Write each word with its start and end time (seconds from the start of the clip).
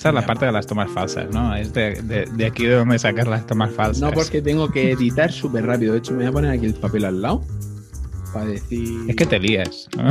Esta 0.00 0.08
es 0.08 0.14
la 0.14 0.24
parte 0.24 0.46
de 0.46 0.52
las 0.52 0.66
tomas 0.66 0.90
falsas, 0.90 1.26
¿no? 1.30 1.54
Es 1.54 1.74
de, 1.74 2.00
de- 2.00 2.24
de 2.24 2.46
aquí 2.46 2.64
de 2.64 2.74
donde 2.76 2.98
sacas 2.98 3.28
las 3.28 3.46
tomas 3.46 3.70
falsas. 3.70 4.00
No, 4.00 4.10
porque 4.12 4.40
tengo 4.40 4.70
que 4.70 4.92
editar 4.92 5.30
súper 5.30 5.66
rápido. 5.66 5.92
De 5.92 5.98
hecho, 5.98 6.12
me 6.12 6.20
voy 6.20 6.26
a 6.28 6.32
poner 6.32 6.50
aquí 6.52 6.64
el 6.64 6.72
papel 6.72 7.04
al 7.04 7.20
lado. 7.20 7.44
Para 8.32 8.46
decir. 8.46 8.98
Es 9.10 9.14
que 9.14 9.26
te 9.26 9.38
lías. 9.38 9.88
¿no? 9.98 10.08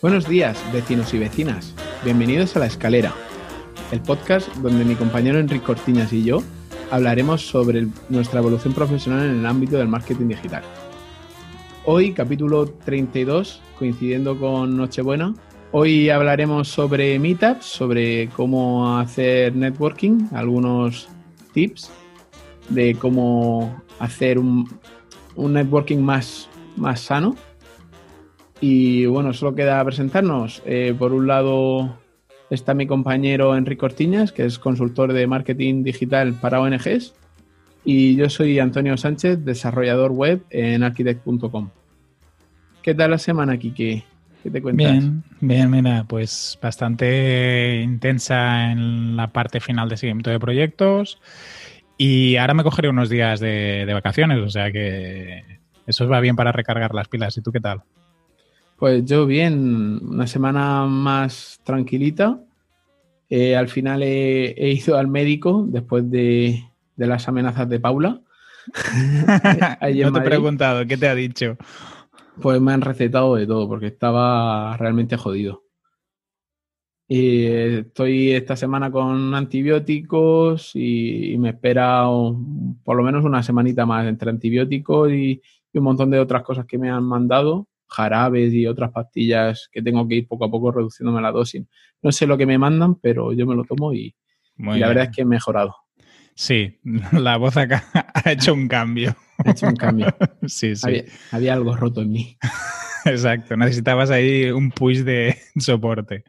Buenos 0.00 0.28
días, 0.28 0.58
vecinos 0.72 1.14
y 1.14 1.18
vecinas. 1.18 1.74
Bienvenidos 2.04 2.56
a 2.56 2.58
La 2.60 2.66
Escalera, 2.66 3.14
el 3.92 4.00
podcast 4.00 4.48
donde 4.56 4.84
mi 4.84 4.94
compañero 4.96 5.38
Enrique 5.38 5.64
Cortiñas 5.64 6.12
y 6.12 6.24
yo 6.24 6.42
hablaremos 6.92 7.40
sobre 7.40 7.86
nuestra 8.10 8.40
evolución 8.40 8.74
profesional 8.74 9.24
en 9.24 9.40
el 9.40 9.46
ámbito 9.46 9.78
del 9.78 9.88
marketing 9.88 10.28
digital. 10.28 10.62
Hoy, 11.86 12.12
capítulo 12.12 12.66
32, 12.66 13.62
coincidiendo 13.78 14.38
con 14.38 14.76
Nochebuena, 14.76 15.34
hoy 15.70 16.10
hablaremos 16.10 16.68
sobre 16.68 17.18
meetups, 17.18 17.64
sobre 17.64 18.28
cómo 18.36 18.98
hacer 18.98 19.56
networking, 19.56 20.28
algunos 20.32 21.08
tips 21.54 21.90
de 22.68 22.94
cómo 22.94 23.74
hacer 23.98 24.38
un, 24.38 24.68
un 25.34 25.54
networking 25.54 25.98
más, 25.98 26.50
más 26.76 27.00
sano. 27.00 27.36
Y 28.60 29.06
bueno, 29.06 29.32
solo 29.32 29.54
queda 29.54 29.82
presentarnos. 29.82 30.62
Eh, 30.66 30.94
por 30.96 31.14
un 31.14 31.26
lado 31.26 32.01
está 32.52 32.74
mi 32.74 32.86
compañero 32.86 33.56
Enrique 33.56 33.80
Cortiñas, 33.80 34.30
que 34.30 34.44
es 34.44 34.58
consultor 34.58 35.12
de 35.12 35.26
marketing 35.26 35.82
digital 35.82 36.34
para 36.34 36.60
ONGs. 36.60 37.14
Y 37.84 38.14
yo 38.14 38.28
soy 38.28 38.58
Antonio 38.58 38.96
Sánchez, 38.96 39.44
desarrollador 39.44 40.12
web 40.12 40.44
en 40.50 40.82
architect.com. 40.82 41.70
¿Qué 42.82 42.94
tal 42.94 43.10
la 43.12 43.18
semana, 43.18 43.56
Kike? 43.56 44.04
¿Qué 44.42 44.50
te 44.50 44.60
cuentas? 44.60 44.92
Bien, 44.92 45.22
bien, 45.40 45.70
mira, 45.70 46.04
pues 46.06 46.58
bastante 46.60 47.80
intensa 47.82 48.70
en 48.70 49.16
la 49.16 49.32
parte 49.32 49.60
final 49.60 49.88
de 49.88 49.96
seguimiento 49.96 50.30
de 50.30 50.38
proyectos. 50.38 51.20
Y 51.96 52.36
ahora 52.36 52.54
me 52.54 52.64
cogeré 52.64 52.88
unos 52.88 53.08
días 53.08 53.40
de, 53.40 53.84
de 53.86 53.94
vacaciones, 53.94 54.38
o 54.38 54.50
sea 54.50 54.70
que 54.72 55.42
eso 55.86 56.06
va 56.08 56.20
bien 56.20 56.36
para 56.36 56.52
recargar 56.52 56.94
las 56.94 57.08
pilas. 57.08 57.36
¿Y 57.36 57.42
tú 57.42 57.50
qué 57.50 57.60
tal? 57.60 57.82
Pues 58.82 59.04
yo 59.04 59.26
bien, 59.26 60.00
una 60.02 60.26
semana 60.26 60.86
más 60.86 61.60
tranquilita. 61.62 62.40
Eh, 63.30 63.54
al 63.54 63.68
final 63.68 64.02
he, 64.02 64.46
he 64.58 64.72
ido 64.72 64.98
al 64.98 65.06
médico 65.06 65.64
después 65.68 66.10
de, 66.10 66.64
de 66.96 67.06
las 67.06 67.28
amenazas 67.28 67.68
de 67.68 67.78
Paula. 67.78 68.20
No 70.06 70.12
te 70.14 70.18
he 70.18 70.22
preguntado, 70.30 70.84
¿qué 70.84 70.96
te 70.96 71.06
ha 71.06 71.14
dicho? 71.14 71.56
Pues 72.40 72.60
me 72.60 72.72
han 72.72 72.80
recetado 72.80 73.36
de 73.36 73.46
todo 73.46 73.68
porque 73.68 73.86
estaba 73.86 74.76
realmente 74.78 75.16
jodido. 75.16 75.62
Y 77.06 77.44
eh, 77.44 77.78
estoy 77.86 78.32
esta 78.32 78.56
semana 78.56 78.90
con 78.90 79.32
antibióticos 79.32 80.72
y, 80.74 81.34
y 81.34 81.38
me 81.38 81.50
espera 81.50 82.08
un- 82.08 82.80
por 82.82 82.96
lo 82.96 83.04
menos 83.04 83.24
una 83.24 83.44
semanita 83.44 83.86
más 83.86 84.08
entre 84.08 84.28
antibióticos 84.30 85.12
y, 85.12 85.40
y 85.72 85.78
un 85.78 85.84
montón 85.84 86.10
de 86.10 86.18
otras 86.18 86.42
cosas 86.42 86.66
que 86.66 86.78
me 86.78 86.90
han 86.90 87.04
mandado, 87.04 87.68
jarabes 87.92 88.52
y 88.52 88.66
otras 88.66 88.90
pastillas 88.90 89.68
que 89.72 89.82
tengo 89.82 90.06
que 90.08 90.16
ir 90.16 90.28
poco 90.28 90.44
a 90.44 90.50
poco 90.50 90.72
reduciéndome 90.72 91.20
la 91.20 91.30
dosis. 91.30 91.64
No 92.02 92.12
sé 92.12 92.26
lo 92.26 92.36
que 92.36 92.46
me 92.46 92.58
mandan, 92.58 92.96
pero 92.96 93.32
yo 93.32 93.46
me 93.46 93.54
lo 93.54 93.64
tomo 93.64 93.92
y, 93.92 94.14
la 94.56 94.88
verdad 94.88 95.04
es 95.04 95.16
que 95.16 95.22
he 95.22 95.24
mejorado. 95.24 95.74
Sí, 96.34 96.80
la 97.12 97.36
voz 97.36 97.56
acá 97.56 97.84
ha 98.14 98.32
hecho 98.32 98.54
un 98.54 98.68
cambio. 98.68 99.14
He 99.44 99.50
hecho 99.50 99.66
un 99.66 99.76
cambio. 99.76 100.06
Sí, 100.46 100.74
sí, 100.74 100.84
Había, 100.84 101.04
había 101.30 101.54
algo 101.54 101.76
roto 101.76 102.02
en 102.02 102.10
mí. 102.10 102.36
exacto. 103.04 103.56
Necesitabas 103.56 104.10
ahí 104.10 104.50
un 104.50 104.70
push 104.70 105.02
de 105.02 105.36
soporte. 105.56 106.24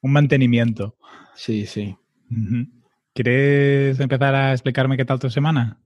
Un 0.00 0.12
mantenimiento. 0.12 0.96
Sí, 1.36 1.66
sí. 1.66 1.96
¿Quieres 3.14 4.00
empezar 4.00 4.34
a 4.34 4.52
explicarme 4.52 4.96
qué 4.96 5.04
tal 5.04 5.18
tu 5.18 5.30
semana? 5.30 5.81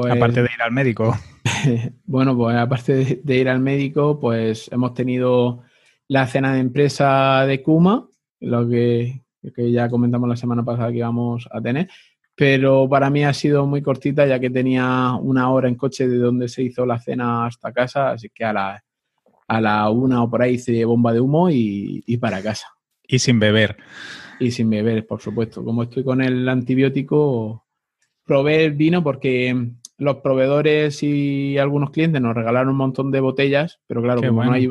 Pues, 0.00 0.12
Aparte 0.12 0.42
de 0.44 0.48
ir 0.54 0.62
al 0.62 0.70
médico. 0.70 1.18
Bueno, 2.04 2.36
pues 2.36 2.56
aparte 2.56 2.94
de, 2.94 3.20
de 3.24 3.36
ir 3.36 3.48
al 3.48 3.58
médico, 3.58 4.20
pues 4.20 4.70
hemos 4.70 4.94
tenido 4.94 5.64
la 6.06 6.24
cena 6.28 6.54
de 6.54 6.60
empresa 6.60 7.44
de 7.46 7.62
Kuma, 7.62 8.08
lo 8.38 8.68
que, 8.68 9.22
que 9.56 9.72
ya 9.72 9.90
comentamos 9.90 10.28
la 10.28 10.36
semana 10.36 10.64
pasada 10.64 10.92
que 10.92 10.98
íbamos 10.98 11.48
a 11.50 11.60
tener, 11.60 11.88
pero 12.36 12.88
para 12.88 13.10
mí 13.10 13.24
ha 13.24 13.34
sido 13.34 13.66
muy 13.66 13.82
cortita 13.82 14.24
ya 14.24 14.38
que 14.38 14.50
tenía 14.50 15.14
una 15.20 15.50
hora 15.50 15.68
en 15.68 15.74
coche 15.74 16.06
de 16.06 16.18
donde 16.18 16.48
se 16.48 16.62
hizo 16.62 16.86
la 16.86 17.00
cena 17.00 17.46
hasta 17.46 17.72
casa, 17.72 18.12
así 18.12 18.28
que 18.32 18.44
a 18.44 18.52
la, 18.52 18.84
a 19.48 19.60
la 19.60 19.90
una 19.90 20.22
o 20.22 20.30
por 20.30 20.42
ahí 20.42 20.54
hice 20.54 20.84
bomba 20.84 21.12
de 21.12 21.20
humo 21.20 21.50
y, 21.50 22.04
y 22.06 22.18
para 22.18 22.40
casa. 22.40 22.68
Y 23.02 23.18
sin 23.18 23.40
beber. 23.40 23.76
Y 24.38 24.52
sin 24.52 24.70
beber, 24.70 25.04
por 25.08 25.20
supuesto. 25.20 25.64
Como 25.64 25.82
estoy 25.82 26.04
con 26.04 26.22
el 26.22 26.48
antibiótico, 26.48 27.64
probé 28.28 28.66
el 28.66 28.74
vino 28.74 29.02
porque 29.02 29.72
los 29.98 30.16
proveedores 30.18 31.02
y 31.02 31.58
algunos 31.58 31.90
clientes 31.90 32.20
nos 32.22 32.34
regalaron 32.34 32.70
un 32.70 32.76
montón 32.76 33.10
de 33.10 33.20
botellas, 33.20 33.80
pero 33.86 34.00
claro, 34.02 34.20
Qué 34.20 34.28
como 34.28 34.38
bueno. 34.38 34.50
no 34.52 34.56
hay 34.56 34.70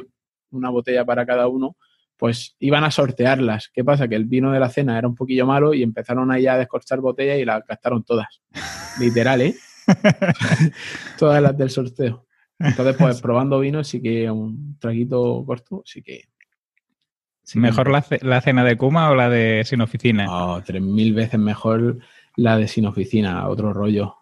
una 0.51 0.69
botella 0.69 1.05
para 1.05 1.25
cada 1.25 1.47
uno, 1.47 1.75
pues 2.15 2.55
iban 2.59 2.83
a 2.83 2.91
sortearlas. 2.91 3.69
¿Qué 3.73 3.83
pasa? 3.83 4.07
Que 4.07 4.15
el 4.15 4.25
vino 4.25 4.51
de 4.51 4.59
la 4.59 4.69
cena 4.69 4.97
era 4.97 5.07
un 5.07 5.15
poquillo 5.15 5.45
malo 5.45 5.73
y 5.73 5.83
empezaron 5.83 6.31
ahí 6.31 6.47
a 6.47 6.57
descorchar 6.57 6.99
botellas 7.01 7.37
y 7.39 7.45
las 7.45 7.63
gastaron 7.67 8.03
todas. 8.03 8.41
Literal, 8.99 9.41
¿eh? 9.41 9.55
todas 11.19 11.41
las 11.41 11.57
del 11.57 11.69
sorteo. 11.69 12.25
Entonces, 12.59 12.95
pues 12.97 13.21
probando 13.21 13.59
vino, 13.59 13.83
sí 13.83 14.01
que 14.01 14.29
un 14.31 14.77
traguito 14.79 15.43
corto, 15.45 15.83
sí 15.85 16.01
que... 16.01 16.21
sí 17.43 17.53
que- 17.53 17.59
¿Mejor 17.59 17.91
la, 17.91 18.01
ce- 18.01 18.19
la 18.23 18.41
cena 18.41 18.63
de 18.63 18.77
Kuma 18.77 19.11
o 19.11 19.15
la 19.15 19.29
de 19.29 19.63
sin 19.65 19.81
oficina? 19.81 20.25
Oh, 20.29 20.61
tres 20.65 20.81
mil 20.81 21.13
veces 21.13 21.39
mejor 21.39 21.99
la 22.35 22.57
de 22.57 22.67
sin 22.67 22.85
oficina, 22.87 23.47
otro 23.47 23.73
rollo. 23.73 24.15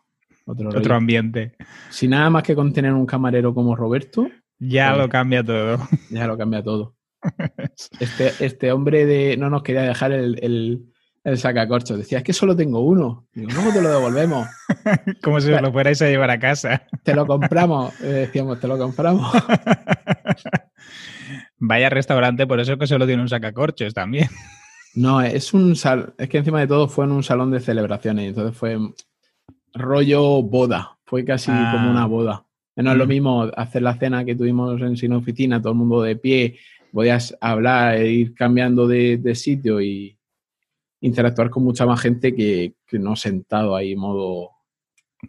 Otro. 0.45 0.69
Otro 0.69 0.95
ambiente. 0.95 1.53
Si 1.89 2.07
nada 2.07 2.29
más 2.29 2.44
que 2.44 2.56
con 2.56 2.72
tener 2.73 2.94
un 2.94 3.06
camarero 3.06 3.53
como 3.53 3.75
Roberto, 3.75 4.28
Ya 4.59 4.89
Pues- 4.91 5.01
lo 5.01 5.09
cambia 5.09 5.44
todo. 5.44 5.78
ya 6.09 6.28
lo 6.28 6.38
cambia 6.38 6.63
todo. 6.63 6.95
Este, 8.00 8.31
este 8.45 8.72
hombre 8.72 9.05
de 9.05 9.35
no 9.38 9.50
nos 9.50 9.63
quería 9.63 9.81
dejar 9.81 10.11
el, 10.13 10.38
el, 10.41 10.85
el 11.23 11.38
sacacorchos. 11.38 11.97
Decía, 11.97 12.19
es 12.19 12.23
que 12.23 12.31
solo 12.34 12.55
tengo 12.55 12.79
uno. 12.81 13.28
Digo, 13.34 13.50
no, 13.51 13.73
te 13.73 13.81
lo 13.81 13.89
devolvemos. 13.89 14.47
Como 15.23 15.41
si 15.41 15.51
os 15.51 15.61
lo 15.61 15.72
fuerais 15.73 16.01
a 16.01 16.07
llevar 16.07 16.29
a 16.29 16.39
casa. 16.39 16.84
Te 17.03 17.13
lo 17.16 17.25
compramos. 17.25 18.00
Decíamos, 18.00 18.59
te 18.61 18.67
lo 18.67 18.78
compramos. 18.78 19.29
Vaya 21.57 21.89
restaurante, 21.89 22.45
por 22.47 22.59
eso 22.59 22.78
que 22.78 22.88
solo 22.88 23.07
tiene 23.07 23.22
un 23.22 23.29
sacacorchos 23.29 23.94
también. 23.94 24.29
No, 24.94 25.22
es 25.22 25.53
un 25.53 25.75
sal, 25.75 26.13
es 26.17 26.29
que 26.29 26.38
encima 26.38 26.59
de 26.59 26.67
todo 26.67 26.88
fue 26.88 27.05
en 27.05 27.11
un 27.11 27.23
salón 27.23 27.51
de 27.51 27.59
celebraciones, 27.59 28.29
entonces 28.29 28.55
fue 28.57 28.78
rollo 29.75 30.41
boda, 30.41 30.97
fue 31.06 31.24
casi 31.24 31.52
Ah. 31.53 31.69
como 31.74 31.91
una 31.91 32.06
boda. 32.08 32.44
No 32.78 32.91
es 32.91 32.97
lo 32.97 33.06
Mm. 33.06 33.09
mismo 33.09 33.44
hacer 33.56 33.84
la 33.84 33.96
cena 33.97 34.25
que 34.25 34.36
tuvimos 34.36 34.81
en 34.81 34.97
Sin 34.97 35.13
Oficina, 35.13 35.62
todo 35.62 35.74
el 35.74 35.78
mundo 35.80 36.02
de 36.02 36.16
pie, 36.16 36.58
podías 36.91 37.38
hablar, 37.40 37.97
e 37.97 38.12
ir 38.12 38.34
cambiando 38.34 38.88
de, 38.88 39.18
de 39.18 39.35
sitio 39.35 39.80
y 39.81 40.18
interactuar 41.02 41.50
con 41.50 41.64
mucha 41.64 41.85
más 41.85 42.02
gente 42.02 42.34
que, 42.35 42.74
que 42.88 42.97
no 43.00 43.16
sentado 43.16 43.75
ahí 43.75 43.96
modo, 43.96 44.50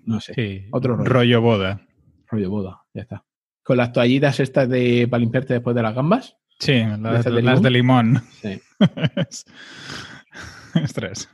no 0.04 0.20
sé, 0.20 0.34
Sí, 0.34 0.66
Otro 0.72 0.96
rollo. 0.96 1.08
rollo 1.10 1.40
boda. 1.40 1.80
rollo 2.28 2.50
boda, 2.50 2.82
ya 2.94 3.02
está. 3.02 3.24
Con 3.62 3.76
las 3.76 3.92
toallitas 3.92 4.40
estas 4.40 4.68
de 4.68 5.06
para 5.10 5.20
limpiarte 5.20 5.54
después 5.54 5.74
de 5.76 5.82
las 5.82 5.94
gambas. 5.94 6.36
Sí, 6.58 6.82
las, 7.00 7.24
de 7.24 7.42
las 7.42 7.62
de 7.62 7.70
limón. 7.70 8.22
Sí. 8.40 8.60
Ostras. 10.82 11.28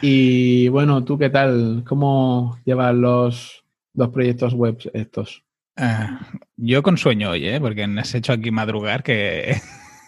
Y 0.00 0.68
bueno, 0.68 1.04
¿tú 1.04 1.18
qué 1.18 1.30
tal? 1.30 1.84
¿Cómo 1.86 2.58
llevas 2.64 2.94
los 2.94 3.64
dos 3.92 4.08
proyectos 4.10 4.54
web 4.54 4.78
estos? 4.94 5.44
Ah, 5.76 6.20
yo 6.56 6.82
con 6.82 6.96
sueño 6.96 7.30
hoy, 7.30 7.46
¿eh? 7.46 7.60
porque 7.60 7.86
me 7.86 8.00
has 8.00 8.14
hecho 8.14 8.32
aquí 8.32 8.50
madrugar 8.50 9.02
que, 9.02 9.56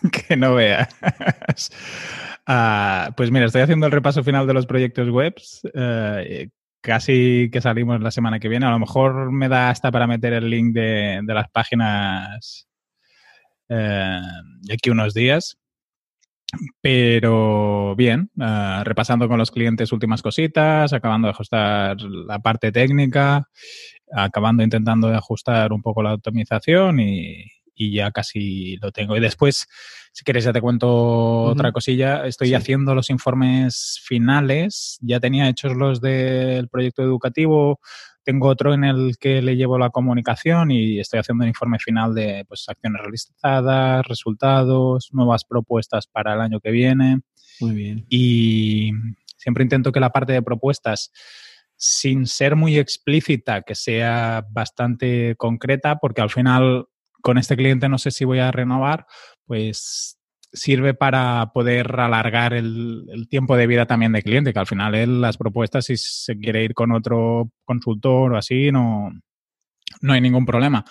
que 0.29 0.37
no 0.37 0.55
veas. 0.55 0.89
Ah, 2.47 3.13
pues 3.17 3.31
mira, 3.31 3.47
estoy 3.47 3.63
haciendo 3.63 3.87
el 3.87 3.93
repaso 3.93 4.25
final 4.25 4.47
de 4.47 4.55
los 4.55 4.67
proyectos 4.67 5.09
webs. 5.11 5.61
eh, 5.75 6.49
casi 6.81 7.51
que 7.53 7.61
salimos 7.61 8.01
la 8.01 8.11
semana 8.11 8.41
que 8.41 8.49
viene. 8.49 8.67
A 8.67 8.71
lo 8.71 8.79
mejor 8.79 9.31
me 9.31 9.49
da 9.49 9.71
hasta 9.71 9.93
para 9.93 10.07
meter 10.07 10.33
el 10.33 10.51
link 10.51 10.75
de, 10.75 11.21
de 11.23 11.35
las 11.35 11.49
páginas 11.51 12.67
eh, 13.69 14.21
de 14.63 14.75
aquí 14.75 14.91
unos 14.91 15.15
días. 15.15 15.60
Pero 16.81 17.95
bien, 17.97 18.31
ah, 18.41 18.83
repasando 18.85 19.29
con 19.29 19.39
los 19.39 19.51
clientes 19.51 19.93
últimas 19.93 20.23
cositas, 20.23 20.93
acabando 20.93 21.27
de 21.29 21.33
ajustar 21.33 22.01
la 22.01 22.39
parte 22.41 22.73
técnica, 22.73 23.49
acabando 24.13 24.63
intentando 24.63 25.09
de 25.09 25.17
ajustar 25.17 25.73
un 25.73 25.83
poco 25.83 26.03
la 26.03 26.15
optimización 26.15 27.01
y, 27.01 27.45
y 27.81 27.95
ya 27.95 28.11
casi 28.11 28.77
lo 28.77 28.93
tengo. 28.93 29.17
Y 29.17 29.21
después, 29.21 29.67
si 30.13 30.23
quieres, 30.23 30.45
ya 30.45 30.53
te 30.53 30.61
cuento 30.61 31.45
otra 31.45 31.73
cosilla. 31.73 32.27
Estoy 32.27 32.53
haciendo 32.53 32.95
los 32.95 33.09
informes 33.09 34.01
finales. 34.05 34.99
Ya 35.01 35.19
tenía 35.19 35.49
hechos 35.49 35.75
los 35.75 36.01
del 36.01 36.69
proyecto 36.69 37.03
educativo. 37.03 37.81
Tengo 38.31 38.47
otro 38.47 38.73
en 38.73 38.85
el 38.85 39.17
que 39.19 39.43
le 39.43 39.57
llevo 39.57 39.77
la 39.77 39.91
comunicación 39.91 40.71
y 40.71 41.01
estoy 41.01 41.19
haciendo 41.19 41.43
un 41.43 41.49
informe 41.49 41.81
final 41.81 42.15
de 42.15 42.45
pues, 42.47 42.65
acciones 42.69 43.03
realizadas, 43.03 44.07
resultados, 44.07 45.09
nuevas 45.13 45.45
propuestas 45.45 46.07
para 46.07 46.35
el 46.35 46.41
año 46.41 46.61
que 46.61 46.71
viene. 46.71 47.23
Muy 47.59 47.75
bien. 47.75 48.07
Y 48.09 48.93
siempre 49.37 49.65
intento 49.65 49.91
que 49.91 49.99
la 49.99 50.11
parte 50.11 50.33
de 50.33 50.43
propuestas 50.43 51.11
sin 51.75 52.25
ser 52.29 52.55
muy 52.55 52.79
explícita, 52.79 53.63
que 53.63 53.75
sea 53.75 54.47
bastante 54.49 55.35
concreta, 55.37 55.97
porque 55.97 56.21
al 56.21 56.31
final 56.31 56.87
con 57.23 57.37
este 57.37 57.57
cliente 57.57 57.89
no 57.89 57.99
sé 57.99 58.13
si 58.13 58.25
voy 58.25 58.39
a 58.39 58.53
renovar, 58.53 59.07
pues 59.45 60.20
sirve 60.53 60.95
para 60.95 61.53
poder 61.53 62.01
alargar 62.01 62.55
el, 62.55 63.27
tiempo 63.29 63.57
de 63.57 63.67
vida 63.67 63.87
también 63.87 64.13
del 64.13 64.23
cliente, 64.23 64.53
que 64.53 64.59
al 64.59 64.67
final 64.67 64.95
él 64.95 65.21
las 65.21 65.37
propuestas, 65.37 65.87
si 65.87 65.97
se 65.97 66.39
quiere 66.39 66.65
ir 66.65 66.75
con 66.75 66.93
otro 66.93 67.51
consultor 67.65 68.33
o 68.33 68.37
así, 68.37 68.73
no, 68.73 69.11
no 70.01 70.13
hay 70.13 70.21
ningún 70.21 70.47
problema. 70.47 70.85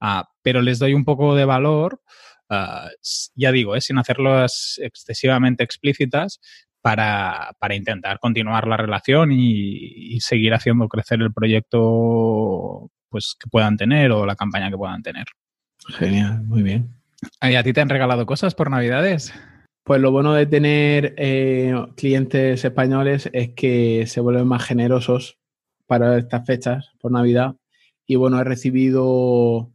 Ah, 0.00 0.28
pero 0.42 0.62
les 0.62 0.78
doy 0.78 0.94
un 0.94 1.04
poco 1.04 1.34
de 1.34 1.44
valor, 1.44 2.02
ah, 2.50 2.88
ya 3.34 3.52
digo, 3.52 3.76
eh, 3.76 3.80
sin 3.80 3.98
hacerlas 3.98 4.78
excesivamente 4.82 5.64
explícitas, 5.64 6.40
para, 6.86 7.74
intentar 7.74 8.20
continuar 8.20 8.68
la 8.68 8.76
relación 8.76 9.32
y, 9.32 10.20
seguir 10.20 10.54
haciendo 10.54 10.88
crecer 10.88 11.20
el 11.20 11.32
proyecto 11.32 12.90
pues 13.08 13.34
que 13.38 13.48
puedan 13.50 13.76
tener 13.76 14.12
o 14.12 14.24
la 14.24 14.36
campaña 14.36 14.70
que 14.70 14.76
puedan 14.76 15.02
tener. 15.02 15.26
Genial, 15.98 16.42
muy 16.44 16.62
bien. 16.62 16.94
¿Y 17.42 17.54
a 17.54 17.62
ti 17.62 17.72
te 17.72 17.80
han 17.80 17.88
regalado 17.88 18.26
cosas 18.26 18.54
por 18.54 18.70
Navidades? 18.70 19.32
Pues 19.84 20.00
lo 20.00 20.10
bueno 20.10 20.34
de 20.34 20.46
tener 20.46 21.14
eh, 21.16 21.72
clientes 21.96 22.64
españoles 22.64 23.30
es 23.32 23.50
que 23.50 24.06
se 24.08 24.20
vuelven 24.20 24.48
más 24.48 24.64
generosos 24.64 25.38
para 25.86 26.18
estas 26.18 26.44
fechas 26.44 26.90
por 27.00 27.12
Navidad. 27.12 27.54
Y 28.04 28.16
bueno, 28.16 28.40
he 28.40 28.44
recibido, 28.44 29.70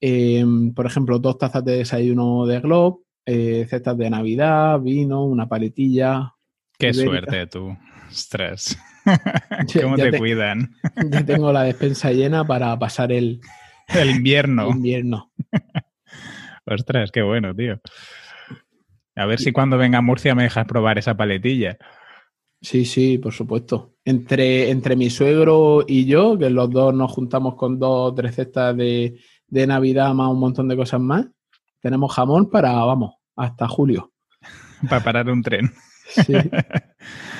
em, 0.00 0.72
por 0.74 0.86
ejemplo, 0.86 1.18
dos 1.18 1.38
tazas 1.38 1.64
de 1.64 1.78
desayuno 1.78 2.46
de 2.46 2.60
Globe, 2.60 2.98
eh, 3.26 3.66
cestas 3.68 3.98
de 3.98 4.10
Navidad, 4.10 4.78
vino, 4.80 5.24
una 5.24 5.48
paletilla. 5.48 6.34
Qué 6.78 6.94
suerte 6.94 7.48
tú. 7.48 7.76
Ostras. 8.08 8.78
¿Cómo 9.82 9.96
te, 9.96 10.16
cuidan? 10.16 10.72
Yo 11.10 11.24
tengo 11.24 11.52
la 11.52 11.64
despensa 11.64 12.12
llena 12.12 12.46
para 12.46 12.78
pasar 12.78 13.10
el, 13.10 13.40
el 13.88 14.10
invierno. 14.10 14.70
El 14.70 14.76
invierno. 14.76 15.32
Ostras, 16.70 17.10
qué 17.10 17.22
bueno, 17.22 17.54
tío. 17.54 17.80
A 19.16 19.26
ver 19.26 19.40
si 19.40 19.52
cuando 19.52 19.78
venga 19.78 19.98
a 19.98 20.02
Murcia 20.02 20.34
me 20.34 20.44
dejas 20.44 20.66
probar 20.66 20.98
esa 20.98 21.16
paletilla. 21.16 21.78
Sí, 22.60 22.84
sí, 22.84 23.18
por 23.18 23.32
supuesto. 23.32 23.94
Entre, 24.04 24.70
entre 24.70 24.96
mi 24.96 25.10
suegro 25.10 25.84
y 25.86 26.06
yo, 26.06 26.38
que 26.38 26.50
los 26.50 26.70
dos 26.70 26.94
nos 26.94 27.10
juntamos 27.12 27.54
con 27.54 27.78
dos 27.78 28.12
o 28.12 28.14
tres 28.14 28.34
cestas 28.34 28.76
de, 28.76 29.18
de 29.46 29.66
Navidad 29.66 30.12
más 30.14 30.30
un 30.30 30.40
montón 30.40 30.68
de 30.68 30.76
cosas 30.76 31.00
más, 31.00 31.26
tenemos 31.80 32.12
jamón 32.14 32.50
para, 32.50 32.72
vamos, 32.72 33.14
hasta 33.36 33.66
julio. 33.68 34.12
para 34.88 35.02
parar 35.02 35.30
un 35.30 35.42
tren. 35.42 35.72
Sí. 36.08 36.34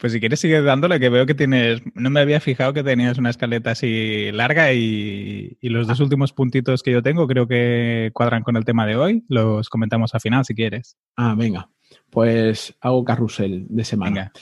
Pues 0.00 0.14
si 0.14 0.20
quieres 0.20 0.40
sigue 0.40 0.62
dándole, 0.62 0.98
que 0.98 1.10
veo 1.10 1.26
que 1.26 1.34
tienes, 1.34 1.82
no 1.94 2.08
me 2.08 2.20
había 2.20 2.40
fijado 2.40 2.72
que 2.72 2.82
tenías 2.82 3.18
una 3.18 3.28
escaleta 3.28 3.72
así 3.72 4.32
larga 4.32 4.72
y, 4.72 5.58
los 5.60 5.86
dos 5.86 6.00
últimos 6.00 6.32
puntitos 6.32 6.82
que 6.82 6.90
yo 6.90 7.02
tengo 7.02 7.26
creo 7.26 7.46
que 7.46 8.10
cuadran 8.14 8.42
con 8.42 8.56
el 8.56 8.64
tema 8.64 8.86
de 8.86 8.96
hoy. 8.96 9.24
Los 9.28 9.68
comentamos 9.68 10.14
al 10.14 10.22
final 10.22 10.46
si 10.46 10.54
quieres. 10.54 10.96
Ah, 11.16 11.34
venga. 11.36 11.68
Pues 12.08 12.74
hago 12.80 13.04
carrusel 13.04 13.66
de 13.68 13.84
semana. 13.84 14.32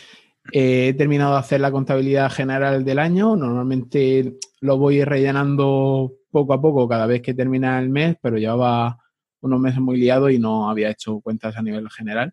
he 0.53 0.95
terminado 0.95 1.33
de 1.33 1.41
hacer 1.41 1.61
la 1.61 1.73
contabilidad 1.73 2.31
general 2.31 2.85
del 2.85 3.01
año. 3.01 3.35
Normalmente 3.35 4.35
lo 4.61 4.79
voy 4.79 5.03
rellenando 5.03 6.13
poco 6.31 6.53
a 6.53 6.61
poco 6.61 6.89
cada 6.89 7.07
vez 7.07 7.21
que 7.21 7.35
termina 7.35 7.81
el 7.81 7.89
mes, 7.89 8.17
pero 8.23 8.39
llevaba 8.39 8.99
unos 9.41 9.61
meses 9.61 9.81
muy 9.81 9.99
liado 9.99 10.31
y 10.31 10.39
no 10.39 10.71
había 10.71 10.91
hecho 10.91 11.21
cuentas 11.21 11.57
a 11.57 11.63
nivel 11.63 11.91
general. 11.91 12.33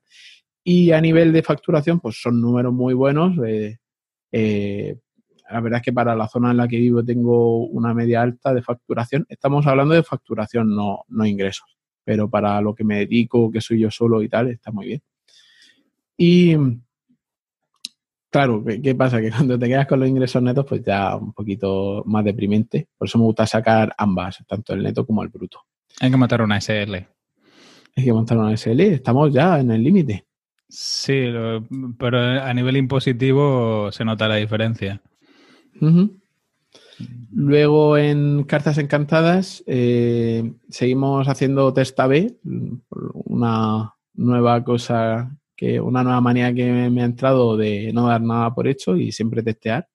Y 0.67 0.91
a 0.91 0.99
nivel 0.99 1.31
de 1.31 1.43
facturación, 1.43 1.99
pues 1.99 2.19
son 2.19 2.41
números 2.41 2.73
muy 2.73 2.95
buenos. 2.95 3.37
Eh, 4.31 4.97
la 5.51 5.59
verdad 5.59 5.77
es 5.77 5.85
que 5.85 5.93
para 5.93 6.15
la 6.15 6.27
zona 6.27 6.49
en 6.49 6.57
la 6.57 6.67
que 6.67 6.77
vivo 6.77 7.05
tengo 7.05 7.67
una 7.67 7.93
media 7.93 8.23
alta 8.23 8.51
de 8.51 8.63
facturación. 8.63 9.27
Estamos 9.29 9.67
hablando 9.67 9.93
de 9.93 10.01
facturación, 10.01 10.75
no, 10.75 11.03
no 11.07 11.23
ingresos. 11.23 11.77
Pero 12.03 12.27
para 12.27 12.59
lo 12.61 12.73
que 12.73 12.83
me 12.83 12.97
dedico, 12.97 13.51
que 13.51 13.61
soy 13.61 13.81
yo 13.81 13.91
solo 13.91 14.23
y 14.23 14.27
tal, 14.27 14.49
está 14.49 14.71
muy 14.71 14.87
bien. 14.87 15.01
Y 16.17 16.55
claro, 18.31 18.63
¿qué, 18.81 18.95
pasa? 18.95 19.21
Que 19.21 19.29
cuando 19.31 19.59
te 19.59 19.67
quedas 19.67 19.85
con 19.85 19.99
los 19.99 20.09
ingresos 20.09 20.41
netos, 20.41 20.65
pues 20.67 20.83
ya 20.83 21.15
un 21.15 21.31
poquito 21.31 22.01
más 22.07 22.25
deprimente. 22.25 22.87
Por 22.97 23.07
eso 23.07 23.19
me 23.19 23.25
gusta 23.25 23.45
sacar 23.45 23.93
ambas, 23.99 24.43
tanto 24.47 24.73
el 24.73 24.81
neto 24.81 25.05
como 25.05 25.21
el 25.21 25.29
bruto. 25.29 25.61
Hay 25.99 26.09
que 26.09 26.17
montar 26.17 26.41
una 26.41 26.59
SL. 26.59 26.95
Hay 27.97 28.03
que 28.03 28.13
montar 28.13 28.39
una 28.39 28.57
SL, 28.57 28.81
estamos 28.81 29.31
ya 29.31 29.59
en 29.59 29.69
el 29.69 29.83
límite. 29.83 30.25
Sí, 30.67 31.27
pero 31.97 32.19
a 32.19 32.53
nivel 32.53 32.77
impositivo 32.77 33.91
se 33.91 34.03
nota 34.03 34.27
la 34.27 34.35
diferencia. 34.35 35.01
Luego 37.31 37.97
en 37.97 38.43
Cartas 38.43 38.77
Encantadas 38.77 39.63
eh, 39.67 40.53
seguimos 40.69 41.27
haciendo 41.27 41.73
test 41.73 41.99
A-B, 41.99 42.37
una 43.25 43.93
nueva 44.13 44.63
cosa, 44.63 45.37
que 45.55 45.79
una 45.79 46.03
nueva 46.03 46.21
manía 46.21 46.53
que 46.53 46.89
me 46.89 47.01
ha 47.01 47.05
entrado 47.05 47.57
de 47.57 47.91
no 47.93 48.07
dar 48.07 48.21
nada 48.21 48.53
por 48.53 48.67
hecho 48.67 48.95
y 48.95 49.11
siempre 49.11 49.43
testear. 49.43 49.87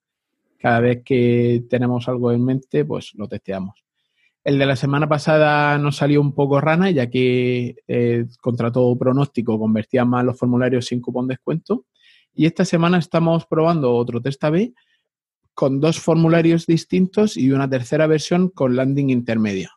Cada 0.58 0.81
vez 0.81 1.02
que 1.05 1.64
tenemos 1.70 2.06
algo 2.08 2.32
en 2.32 2.44
mente, 2.44 2.84
pues 2.84 3.12
lo 3.14 3.26
testeamos. 3.26 3.82
El 4.42 4.58
de 4.58 4.66
la 4.66 4.76
semana 4.76 5.06
pasada 5.06 5.76
nos 5.76 5.96
salió 5.96 6.20
un 6.20 6.34
poco 6.34 6.60
rana, 6.60 6.90
ya 6.90 7.10
que 7.10 7.76
eh, 7.87 8.26
contra 8.40 8.72
todo 8.72 8.96
pronóstico 8.96 9.58
convertía 9.58 10.04
más 10.06 10.25
los 10.25 10.38
formularios 10.38 10.87
sin 10.87 11.00
cupón 11.00 11.28
descuento. 11.28 11.84
Y 12.34 12.46
esta 12.46 12.64
semana 12.64 12.98
estamos 12.98 13.44
probando 13.46 13.94
otro 13.94 14.22
test 14.22 14.42
B 14.44 14.72
con 15.52 15.78
dos 15.81 16.00
formularios 16.00 16.66
distintos 16.66 17.37
y 17.37 17.52
una 17.52 17.69
tercera 17.69 18.06
versión 18.06 18.48
con 18.48 18.76
landing 18.76 19.10
intermedia. 19.10 19.72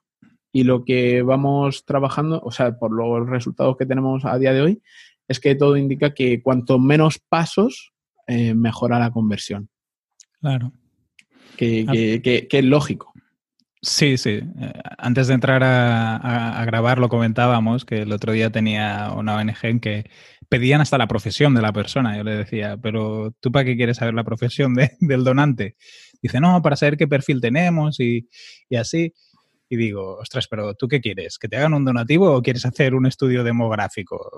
Y 0.54 0.64
lo 0.64 0.86
que 0.86 1.24
vamos 1.24 1.84
trabajando, 1.84 2.40
o 2.42 2.52
sea, 2.52 2.78
por 2.78 2.94
los 2.94 3.28
resultados 3.28 3.76
que 3.76 3.86
tenemos 3.86 4.24
a 4.24 4.38
día 4.38 4.54
de 4.54 4.62
hoy, 4.62 4.82
es 5.28 5.42
que 5.42 5.56
todo 5.56 5.76
indica 5.76 6.14
que 6.14 6.42
cuanto 6.42 6.80
menos 6.80 7.20
pasos, 7.20 7.92
eh, 8.28 8.54
mejora 8.54 9.00
la 9.00 9.12
conversión. 9.12 9.68
Claro. 10.40 10.72
que, 11.58 12.22
que 12.50 12.60
es 12.60 12.66
lógico. 12.66 13.13
Sí, 13.86 14.18
sí. 14.18 14.40
Eh, 14.60 14.74
antes 14.98 15.28
de 15.28 15.34
entrar 15.34 15.62
a, 15.62 16.64
grabar 16.66 17.00
lo 17.00 17.10
comentábamos, 17.10 17.84
que 17.84 18.04
el 18.04 18.14
otro 18.14 18.32
día 18.32 18.50
tenía 18.50 19.12
una 19.14 19.36
ONG 19.36 19.58
en 19.64 19.80
que 19.82 20.10
pedían 20.48 20.80
hasta 20.80 20.98
la 20.98 21.08
profesión 21.08 21.54
de 21.54 21.62
la 21.62 21.74
persona. 21.74 22.16
Yo 22.16 22.24
le 22.24 22.34
decía, 22.36 22.78
pero 22.78 23.36
¿tú 23.42 23.52
para 23.52 23.66
qué 23.66 23.76
quieres 23.76 23.98
saber 23.98 24.14
la 24.14 24.24
profesión 24.24 24.74
del 25.02 25.24
donante? 25.26 25.76
Dice, 26.22 26.40
no, 26.40 26.62
para 26.62 26.78
saber 26.78 26.96
qué 26.96 27.08
perfil 27.10 27.42
tenemos 27.42 28.00
y, 28.00 28.30
y 28.70 28.78
así. 28.78 29.14
Y 29.68 29.76
digo, 29.76 30.16
ostras, 30.16 30.48
pero 30.48 30.76
¿tú 30.76 30.88
qué 30.88 31.02
quieres? 31.02 31.38
¿Que 31.38 31.50
te 31.50 31.58
hagan 31.58 31.74
un 31.74 31.84
donativo 31.84 32.32
o 32.34 32.42
quieres 32.42 32.66
hacer 32.66 32.96
un 32.96 33.06
estudio 33.06 33.44
demográfico? 33.44 34.32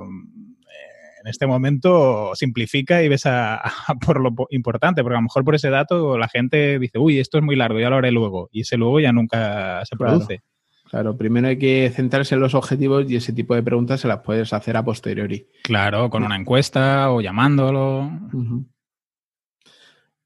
En 1.25 1.29
este 1.31 1.47
momento 1.47 2.35
simplifica 2.35 3.01
y 3.01 3.09
ves 3.09 3.25
a, 3.25 3.59
por 4.05 4.21
lo 4.21 4.31
importante, 4.51 5.01
porque 5.01 5.15
a 5.15 5.19
lo 5.19 5.23
mejor 5.23 5.43
por 5.43 5.55
ese 5.55 5.71
dato 5.71 6.19
la 6.19 6.27
gente 6.27 6.77
dice, 6.77 6.99
uy, 6.99 7.19
esto 7.19 7.39
es 7.39 7.43
muy 7.43 7.55
largo, 7.55 7.79
ya 7.79 7.89
lo 7.89 7.95
haré 7.95 8.11
luego, 8.11 8.47
y 8.51 8.61
ese 8.61 8.77
luego 8.77 8.99
ya 8.99 9.11
nunca 9.11 9.83
se 9.85 9.95
produce. 9.95 10.43
Claro. 10.87 11.17
primero 11.17 11.47
hay 11.47 11.57
que 11.57 11.91
centrarse 11.93 12.35
en 12.35 12.41
los 12.41 12.53
objetivos 12.53 13.09
y 13.09 13.15
ese 13.15 13.33
tipo 13.33 13.55
de 13.55 13.63
preguntas 13.63 13.99
se 13.99 14.07
las 14.07 14.19
puedes 14.19 14.53
hacer 14.53 14.77
a 14.77 14.85
posteriori. 14.85 15.47
Claro, 15.63 16.11
con 16.11 16.23
una 16.23 16.37
encuesta 16.37 17.11
o 17.11 17.21
llamándolo. 17.21 18.09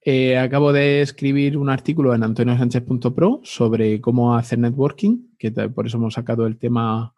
Eh, 0.03 0.37
acabo 0.37 0.73
de 0.73 1.01
escribir 1.01 1.57
un 1.57 1.69
artículo 1.69 2.13
en 2.13 2.23
antoniosánchez.pro 2.23 3.39
sobre 3.43 4.01
cómo 4.01 4.35
hacer 4.35 4.59
networking, 4.59 5.29
que 5.39 5.49
por 5.51 5.87
eso 5.87 5.97
hemos 5.97 6.13
sacado 6.13 6.45
el 6.45 6.57
tema 6.57 7.13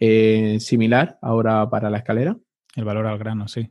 eh, 0.00 0.56
similar 0.58 1.18
ahora 1.20 1.68
para 1.68 1.90
la 1.90 1.98
escalera. 1.98 2.38
El 2.76 2.84
valor 2.84 3.06
al 3.06 3.18
grano, 3.18 3.48
sí. 3.48 3.70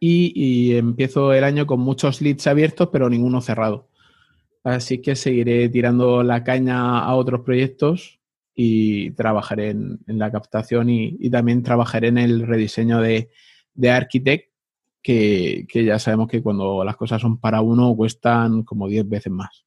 Y, 0.00 0.74
empiezo 0.74 1.32
el 1.32 1.44
año 1.44 1.66
con 1.66 1.80
muchos 1.80 2.20
leads 2.20 2.46
abiertos, 2.48 2.88
pero 2.92 3.08
ninguno 3.08 3.40
cerrado. 3.40 3.88
Así 4.64 5.00
que 5.00 5.14
seguiré 5.14 5.68
tirando 5.68 6.22
la 6.22 6.42
caña 6.42 7.00
a 7.00 7.14
otros 7.14 7.42
proyectos 7.42 8.20
y 8.54 9.10
trabajaré 9.12 9.70
en, 9.70 10.00
la 10.06 10.32
captación 10.32 10.90
y, 10.90 11.30
también 11.30 11.62
trabajaré 11.62 12.08
en 12.08 12.18
el 12.18 12.46
rediseño 12.46 13.00
de, 13.00 13.30
de 13.74 13.90
Architect, 13.90 14.50
que, 15.02 15.66
que, 15.68 15.84
ya 15.84 15.98
sabemos 15.98 16.28
que 16.28 16.42
cuando 16.42 16.84
las 16.84 16.96
cosas 16.96 17.20
son 17.20 17.38
para 17.38 17.60
uno 17.60 17.94
cuestan 17.96 18.62
como 18.64 18.88
10 18.88 19.08
veces 19.08 19.32
más. 19.32 19.64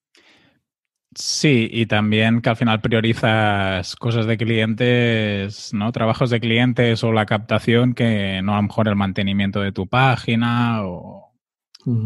Sí, 1.17 1.69
y 1.72 1.86
también 1.86 2.41
que 2.41 2.50
al 2.50 2.57
final 2.57 2.81
priorizas 2.81 3.95
cosas 3.95 4.25
de 4.25 4.36
clientes, 4.38 5.74
¿no? 5.74 5.91
Trabajos 5.93 6.29
de 6.29 6.41
clientes 6.41 7.05
o 7.05 7.13
la 7.13 7.25
captación 7.25 7.93
que 7.93 8.41
no 8.43 8.51
a 8.53 8.57
lo 8.57 8.63
mejor 8.63 8.89
el 8.89 8.98
mantenimiento 8.98 9.62
de 9.62 9.72
tu 9.72 9.88
página 9.88 10.86
o 10.86 11.31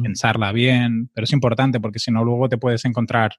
pensarla 0.04 0.52
bien, 0.54 1.10
pero 1.14 1.26
es 1.26 1.34
importante 1.34 1.80
porque 1.80 2.00
si 2.00 2.12
no 2.12 2.24
luego 2.26 2.50
te 2.50 2.58
puedes 2.58 2.86
encontrar 2.86 3.34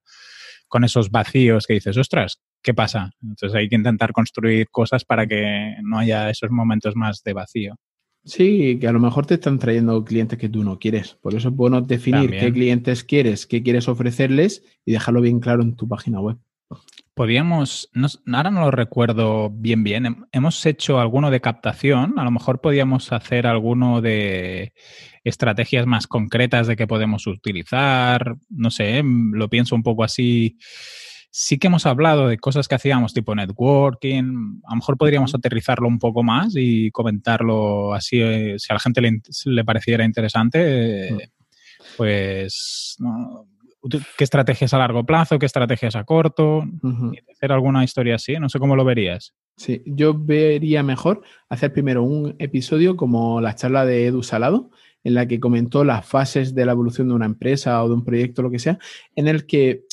con 0.69 0.85
esos 0.85 1.11
vacíos 1.11 1.67
que 1.67 1.75
dices, 1.75 1.97
ostras, 1.99 2.41
¿qué 2.63 2.75
pasa? 2.75 3.11
Entonces 3.23 3.55
hay 3.57 3.69
que 3.69 3.77
intentar 3.77 4.13
construir 4.13 4.69
cosas 4.71 5.05
para 5.05 5.27
que 5.27 5.77
no 5.85 5.99
haya 5.99 6.31
esos 6.31 6.51
momentos 6.51 6.97
más 6.97 7.23
de 7.25 7.33
vacío. 7.35 7.77
Sí, 8.25 8.79
que 8.79 8.87
a 8.87 8.93
lo 8.93 9.01
mejor 9.01 9.27
te 9.27 9.35
están 9.35 9.59
trayendo 9.59 10.05
clientes 10.05 10.39
que 10.39 10.49
tú 10.49 10.63
no 10.63 10.79
quieres. 10.79 11.17
Por 11.21 11.35
eso 11.35 11.49
es 11.49 11.55
bueno 11.55 11.81
definir 11.81 12.31
qué 12.31 12.53
clientes 12.53 13.03
quieres, 13.03 13.47
qué 13.47 13.63
quieres 13.63 13.89
ofrecerles 13.89 14.63
y 14.85 14.93
dejarlo 14.93 15.21
bien 15.21 15.41
claro 15.41 15.63
en 15.63 15.75
tu 15.75 15.89
página 15.89 16.21
web. 16.21 16.37
Podríamos, 17.15 17.91
ahora 18.33 18.51
no 18.51 18.61
lo 18.61 18.71
recuerdo 18.71 19.51
bien 19.51 19.83
bien, 19.83 20.25
hemos 20.33 20.65
hecho 20.65 21.01
alguno 21.01 21.31
de 21.31 21.41
captación, 21.41 22.19
a 22.19 22.25
lo 22.25 22.31
mejor 22.31 22.61
podíamos 22.61 23.13
hacer 23.13 23.47
alguno 23.47 24.01
de 24.01 24.73
estrategias 25.25 25.87
más 25.87 26.07
concretas 26.07 26.67
de 26.67 26.77
qué 26.77 26.87
podemos 26.87 27.27
utilizar, 27.27 28.37
no 28.49 28.71
sé, 28.71 29.03
lo 29.05 29.51
pienso 29.51 29.75
un 29.75 29.83
poco 29.83 30.05
así 30.05 30.59
sí 31.31 31.59
que 31.59 31.69
hemos 31.69 31.87
hablado 31.87 32.29
de 32.29 32.39
cosas 32.39 32.69
que 32.69 32.75
hacíamos 32.75 33.15
tipo 33.15 33.35
networking. 33.35 34.61
A 34.65 34.71
lo 34.71 34.77
mejor 34.77 34.97
podríamos 34.97 35.35
aterrizarlo 35.35 35.89
un 35.89 35.99
poco 35.99 36.23
más 36.23 36.55
y 36.57 36.91
comentarlo 36.91 37.95
así, 37.95 38.21
eh, 38.21 38.57
si 38.59 38.73
a 38.73 38.75
la 38.75 38.81
gente 38.81 39.01
le, 39.01 39.65
pareciera 39.65 40.05
interesante, 40.05 41.09
eh, 41.09 41.31
pues 41.97 42.97
qué 44.17 44.25
estrategias 44.25 44.75
a 44.75 44.79
largo 44.79 45.05
plazo, 45.05 45.39
qué 45.39 45.47
estrategias 45.47 45.97
a 45.97 46.05
corto, 46.05 46.65
hacer 47.33 47.53
alguna 47.53 47.83
historia 47.83 48.17
así, 48.17 48.35
no 48.39 48.49
sé 48.49 48.59
cómo 48.59 48.77
lo 48.77 48.85
verías. 48.85 49.35
Sí, 49.57 49.83
yo 49.87 50.15
vería 50.15 50.83
mejor 50.83 51.23
hacer 51.49 51.73
primero 51.73 52.03
un 52.03 52.35
episodio 52.39 52.97
como 52.97 53.41
la 53.41 53.55
charla 53.55 53.87
de 53.87 54.07
Edu 54.07 54.23
Salado, 54.23 54.71
en 55.03 55.15
la 55.15 55.27
que 55.27 55.41
comentó 55.41 55.85
las 55.85 56.05
fases 56.05 56.55
de 56.55 56.67
la 56.67 56.73
evolución 56.73 57.09
de 57.09 57.15
una 57.15 57.27
empresa 57.27 57.83
o 57.83 57.89
de 57.89 57.95
un 57.95 58.05
proyecto, 58.05 58.43
lo 58.43 58.51
que 58.51 58.59
sea, 58.59 58.79
en 59.17 59.29
el 59.29 59.47
que 59.47 59.85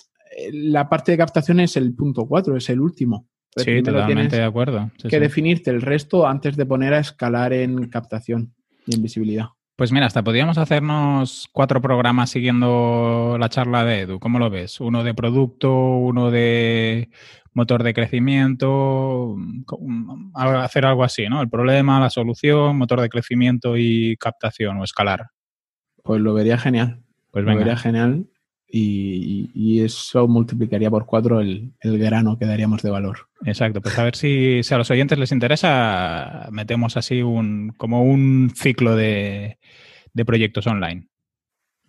la 0.51 0.88
parte 0.88 1.12
de 1.12 1.17
captación 1.17 1.60
es 1.60 1.77
el 1.77 1.96
punto 1.96 2.25
4, 2.25 2.58
es 2.58 2.70
el 2.70 2.79
último. 2.79 3.27
sí, 3.56 3.82
totalmente 3.82 4.36
de 4.36 4.44
acuerdo. 4.44 4.91
que 5.10 5.20
definirte 5.20 5.72
el 5.72 5.82
resto 5.82 6.27
antes 6.27 6.56
de 6.56 6.65
poner 6.65 6.94
a 6.94 7.00
escalar 7.00 7.53
en 7.53 7.89
captación 7.89 8.53
y 8.86 8.96
en 8.96 9.01
visibilidad. 9.01 9.48
Pues 9.75 9.91
mira, 9.91 10.08
hasta 10.08 10.24
podríamos 10.24 10.58
hacernos 10.58 11.48
cuatro 11.51 11.82
programas 11.82 12.32
siguiendo 12.32 13.38
la 13.39 13.48
charla 13.50 13.86
de 13.86 14.01
Edu. 14.01 14.20
¿Cómo 14.20 14.39
lo 14.39 14.50
ves? 14.50 14.79
Uno 14.82 15.03
de 15.03 15.13
producto, 15.13 15.72
uno 15.72 16.32
de 16.32 17.10
motor 17.53 17.84
de 17.84 17.94
crecimiento, 17.94 19.36
hacer 20.34 20.86
algo 20.86 21.03
así, 21.03 21.27
¿no? 21.27 21.41
El 21.41 21.50
problema, 21.50 22.00
la 22.00 22.10
solución, 22.10 22.75
motor 22.77 23.01
de 23.01 23.10
crecimiento 23.10 23.77
y 23.77 24.17
captación 24.17 24.77
o 24.77 24.84
escalar. 24.84 25.27
Pues 26.03 26.22
lo 26.22 26.34
vería 26.34 26.58
genial. 26.58 27.01
Pues 27.29 27.46
venga. 27.46 27.60
Lo 27.60 27.65
vería 27.65 27.77
genial 27.77 28.27
y, 28.69 29.81
eso 29.81 30.27
multiplicaría 30.27 30.89
por 30.89 31.05
cuatro 31.05 31.39
el, 31.39 31.74
grano 31.81 32.38
que 32.38 32.45
daríamos 32.45 32.81
de 32.81 32.89
valor. 32.89 33.29
Exacto, 33.45 33.81
pues 33.81 33.97
a 33.97 34.03
ver 34.03 34.15
si, 34.15 34.62
a 34.69 34.77
los 34.77 34.91
oyentes 34.91 35.17
les 35.17 35.31
interesa, 35.31 36.47
metemos 36.51 36.97
así 36.97 37.21
un 37.21 37.74
como 37.77 38.03
un 38.03 38.51
ciclo 38.55 38.95
de, 38.95 39.57
proyectos 40.25 40.67
online. 40.67 41.07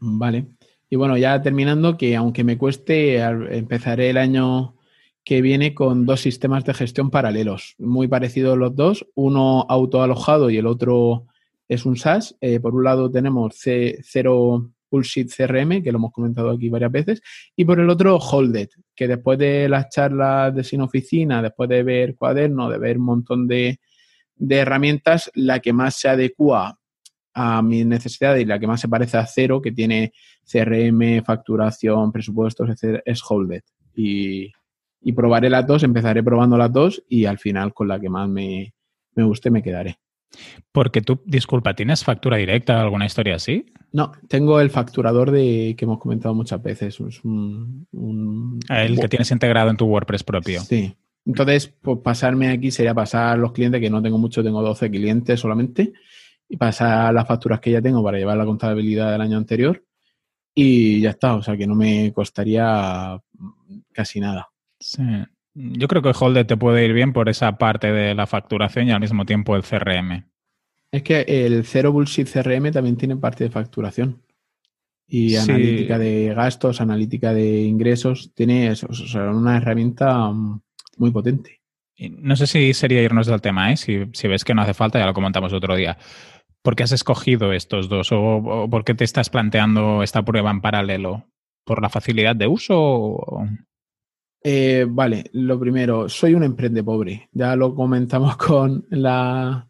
Vale. 0.01 0.47
Y 0.91 0.97
bueno, 0.97 1.17
ya 1.17 1.41
terminando, 1.43 1.97
que 1.97 2.15
aunque 2.17 2.45
me 2.45 2.59
cueste, 2.59 3.19
empezaré 3.19 4.11
el 4.11 4.17
año 4.17 4.77
que 5.25 5.43
viene 5.43 5.75
con 5.75 6.07
dos 6.07 6.21
sistemas 6.21 6.65
de 6.65 6.75
gestión 6.75 7.11
paralelos, 7.11 7.75
muy 7.79 8.09
parecidos 8.09 8.57
los 8.57 8.75
dos, 8.75 9.07
uno 9.15 9.67
autoalojado 9.69 10.49
y 10.49 10.57
el 10.57 10.67
otro 10.67 11.27
es 11.69 11.85
un 11.85 11.97
SaaS. 11.97 12.37
Eh, 12.41 12.61
por 12.61 12.75
un 12.75 12.85
lado 12.85 13.11
tenemos 13.11 13.55
C0 13.55 14.71
Bullshit 14.91 15.33
CRM, 15.33 15.83
que 15.83 15.93
lo 15.93 15.99
hemos 15.99 16.13
comentado 16.13 16.51
aquí 16.51 16.69
varias 16.69 16.93
veces, 16.93 17.23
y 17.57 17.65
por 17.65 17.81
el 17.81 17.91
otro 17.91 18.17
Holded, 18.17 18.69
que 18.95 19.09
después 19.09 19.39
de 19.39 19.69
las 19.69 19.89
charlas 19.91 20.55
de 20.55 20.65
Sin 20.65 20.81
Oficina, 20.81 21.43
después 21.43 21.69
de 21.69 21.83
ver 21.83 22.17
cuaderno, 22.17 22.69
de 22.69 22.79
ver 22.79 22.99
un 22.99 23.05
montón 23.05 23.47
de, 23.47 23.79
herramientas, 24.49 25.31
la 25.35 25.61
que 25.61 25.73
más 25.73 25.97
se 25.97 26.09
adecua 26.09 26.79
a 27.35 27.63
mis 27.63 27.87
necesidades 27.87 28.43
y 28.43 28.47
la 28.47 28.59
que 28.59 28.67
más 28.67 28.81
se 28.81 28.89
parece 28.89 29.17
a 29.17 29.27
cero, 29.27 29.61
que 29.63 29.73
tiene 29.73 30.13
CRM, 30.51 31.23
facturación, 31.25 32.11
presupuestos, 32.13 32.69
etc., 32.71 33.01
es 33.05 33.21
Holded. 33.29 33.63
Y, 33.95 34.53
probaré 35.15 35.49
las 35.49 35.67
dos, 35.67 35.83
empezaré 35.83 36.23
probando 36.23 36.57
las 36.57 36.73
dos 36.73 37.03
y 37.09 37.25
al 37.25 37.39
final 37.39 37.73
con 37.73 37.89
la 37.89 37.99
que 37.99 38.11
más 38.11 38.29
me, 38.29 38.75
me 39.15 39.25
guste 39.25 39.51
me 39.51 39.63
quedaré. 39.63 39.99
Porque 40.73 41.01
tú, 41.01 41.21
disculpa, 41.25 41.75
¿tienes 41.75 42.05
factura 42.05 42.37
directa 42.37 42.77
o 42.77 42.81
alguna 42.81 43.07
historia 43.07 43.37
así? 43.37 43.67
No, 43.93 44.13
tengo 44.29 44.61
el 44.61 44.71
facturador 44.71 45.31
de 45.31 45.75
que 45.77 45.85
hemos 45.85 45.99
comentado 45.99 46.35
muchas 46.35 46.63
veces. 46.63 47.01
Es 47.01 47.25
un, 47.25 47.87
ah, 48.69 48.85
el 48.85 48.99
que 48.99 49.09
tienes 49.09 49.31
integrado 49.31 49.71
en 49.71 49.77
tu 49.77 49.87
WordPress 49.87 50.23
propio. 50.23 50.61
Sí. 50.61 50.95
Entonces, 51.25 51.69
pues 51.69 51.99
pasarme 52.03 52.49
aquí 52.49 52.71
sería 52.71 52.95
pasar 52.95 53.39
los 53.39 53.53
clientes, 53.53 53.81
que 53.81 53.91
no 53.91 54.03
tengo 54.03 54.19
mucho, 54.19 54.43
tengo 54.43 54.63
12 54.63 54.91
clientes 54.91 55.41
solamente, 55.41 55.93
y 56.49 56.57
pasar 56.57 57.13
las 57.13 57.27
facturas 57.27 57.61
que 57.61 57.71
ya 57.71 57.83
tengo 57.83 58.03
para 58.03 58.19
llevar 58.19 58.37
la 58.37 58.47
contabilidad 58.47 59.13
del 59.13 59.21
año 59.21 59.37
anterior. 59.37 59.85
Y 60.55 61.01
ya 61.01 61.11
está, 61.11 61.35
o 61.35 61.43
sea 61.43 61.57
que 61.57 61.67
no 61.67 61.75
me 61.75 62.13
costaría 62.13 63.21
casi 63.93 64.21
nada. 64.21 64.49
Sí. 64.81 65.03
Yo 65.61 65.89
creo 65.89 66.03
que 66.03 66.13
Holder 66.17 66.47
te 66.47 66.57
puede 66.57 66.85
ir 66.85 66.93
bien 66.93 67.13
por 67.13 67.29
esa 67.29 67.59
parte 67.59 67.91
de 67.91 68.15
la 68.15 68.29
facturación 68.29 68.87
y 68.87 68.93
al 68.93 69.01
mismo 69.01 69.27
tiempo 69.27 69.57
el 69.57 69.65
CRM. 69.65 70.25
Es 70.93 71.03
que 71.03 71.23
el 71.27 71.65
Zero 71.65 71.91
Bullshit 71.91 72.29
CRM 72.29 72.71
también 72.71 72.97
tiene 72.97 73.17
parte 73.17 73.43
de 73.43 73.51
facturación. 73.51 74.23
Y 75.09 75.35
analítica 75.35 75.99
de 75.99 76.33
gastos, 76.35 76.81
analítica 76.81 77.35
de 77.35 77.63
ingresos. 77.63 78.33
Tiene 78.35 78.73
una 79.33 79.57
herramienta 79.57 80.31
muy 80.97 81.11
potente. 81.11 81.61
No 81.99 82.37
sé 82.37 82.47
si 82.47 82.73
sería 82.73 83.03
irnos 83.03 83.27
del 83.27 83.41
tema, 83.41 83.73
¿eh? 83.73 83.77
si, 83.77 84.29
ves 84.29 84.45
que 84.45 84.55
no 84.55 84.63
hace 84.63 84.75
falta, 84.75 85.01
ya 85.01 85.07
lo 85.07 85.15
comentamos 85.15 85.53
otro 85.53 85.75
día. 85.75 85.99
¿Por 86.63 86.77
qué 86.77 86.85
has 86.85 86.93
escogido 86.93 87.53
estos 87.53 87.89
dos? 87.89 88.11
¿O, 88.13 88.69
por 88.71 88.85
qué 88.85 88.95
te 88.95 89.05
estás 89.05 89.29
planteando 89.31 90.05
esta 90.05 90.25
prueba 90.25 90.53
en 90.53 90.61
paralelo? 90.61 91.25
¿Por 91.65 91.83
la 91.83 91.89
facilidad 91.89 92.37
de 92.37 92.47
uso? 92.47 93.19
Eh, 94.43 94.87
vale, 94.89 95.25
lo 95.33 95.59
primero, 95.59 96.09
soy 96.09 96.35
un 96.35 96.45
emprende 96.45 96.83
pobre. 96.83 97.29
Ya 97.33 97.57
lo 97.57 97.75
comentamos 97.75 98.37
con 98.39 98.87
la, 98.91 99.69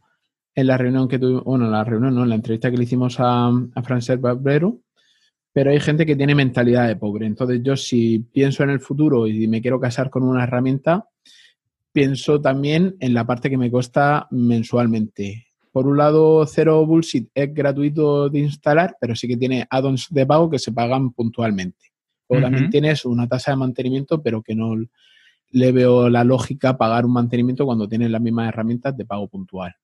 en 0.54 0.66
la 0.66 0.76
reunión 0.76 1.08
que 1.08 1.18
tuvimos, 1.18 1.44
bueno, 1.44 1.70
la 1.70 1.84
reunión, 1.84 2.14
no, 2.14 2.22
en 2.22 2.28
la 2.28 2.34
entrevista 2.34 2.70
que 2.70 2.76
le 2.76 2.84
hicimos 2.84 3.18
a, 3.18 3.48
a 3.48 3.82
Francesc 3.82 4.20
Barbrero, 4.20 4.80
pero 5.52 5.70
hay 5.70 5.80
gente 5.80 6.06
que 6.06 6.16
tiene 6.16 6.34
mentalidad 6.34 6.86
de 6.86 6.96
pobre. 6.96 7.26
Entonces 7.26 7.60
yo 7.62 7.76
si 7.76 8.20
pienso 8.20 8.62
en 8.62 8.70
el 8.70 8.80
futuro 8.80 9.26
y 9.26 9.48
me 9.48 9.60
quiero 9.62 9.80
casar 9.80 10.10
con 10.10 10.22
una 10.22 10.44
herramienta, 10.44 11.08
pienso 11.92 12.40
también 12.40 12.96
en 13.00 13.14
la 13.14 13.26
parte 13.26 13.50
que 13.50 13.56
me 13.56 13.70
cuesta 13.70 14.28
mensualmente. 14.30 15.46
Por 15.72 15.86
un 15.86 15.96
lado, 15.96 16.46
Cero 16.46 16.84
Bullshit 16.86 17.28
es 17.34 17.52
gratuito 17.52 18.28
de 18.28 18.40
instalar, 18.40 18.96
pero 19.00 19.14
sí 19.14 19.28
que 19.28 19.36
tiene 19.36 19.66
add-ons 19.68 20.08
de 20.10 20.26
pago 20.26 20.50
que 20.50 20.58
se 20.58 20.72
pagan 20.72 21.12
puntualmente. 21.12 21.87
O 22.28 22.40
también 22.40 22.70
tienes 22.70 23.04
una 23.04 23.26
tasa 23.26 23.52
de 23.52 23.56
mantenimiento, 23.56 24.22
pero 24.22 24.42
que 24.42 24.54
no 24.54 24.76
le 25.50 25.72
veo 25.72 26.08
la 26.10 26.24
lógica 26.24 26.76
pagar 26.76 27.06
un 27.06 27.12
mantenimiento 27.12 27.64
cuando 27.64 27.88
tienes 27.88 28.10
las 28.10 28.20
mismas 28.20 28.48
herramientas 28.48 28.96
de 28.96 29.06
pago 29.06 29.28
puntual. 29.28 29.74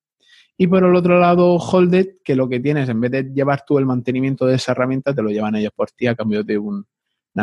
Y 0.56 0.66
por 0.66 0.84
el 0.84 0.94
otro 0.94 1.18
lado, 1.18 1.56
Holded, 1.56 2.18
que 2.24 2.36
lo 2.36 2.48
que 2.48 2.60
tienes, 2.60 2.88
en 2.88 3.00
vez 3.00 3.10
de 3.10 3.24
llevar 3.24 3.64
tú 3.66 3.78
el 3.78 3.86
mantenimiento 3.86 4.46
de 4.46 4.54
esa 4.56 4.72
herramienta, 4.72 5.14
te 5.14 5.22
lo 5.22 5.30
llevan 5.30 5.56
ellos 5.56 5.72
por 5.74 5.90
ti 5.90 6.06
a 6.06 6.14
cambio 6.14 6.44
de 6.44 6.58
una 6.58 6.84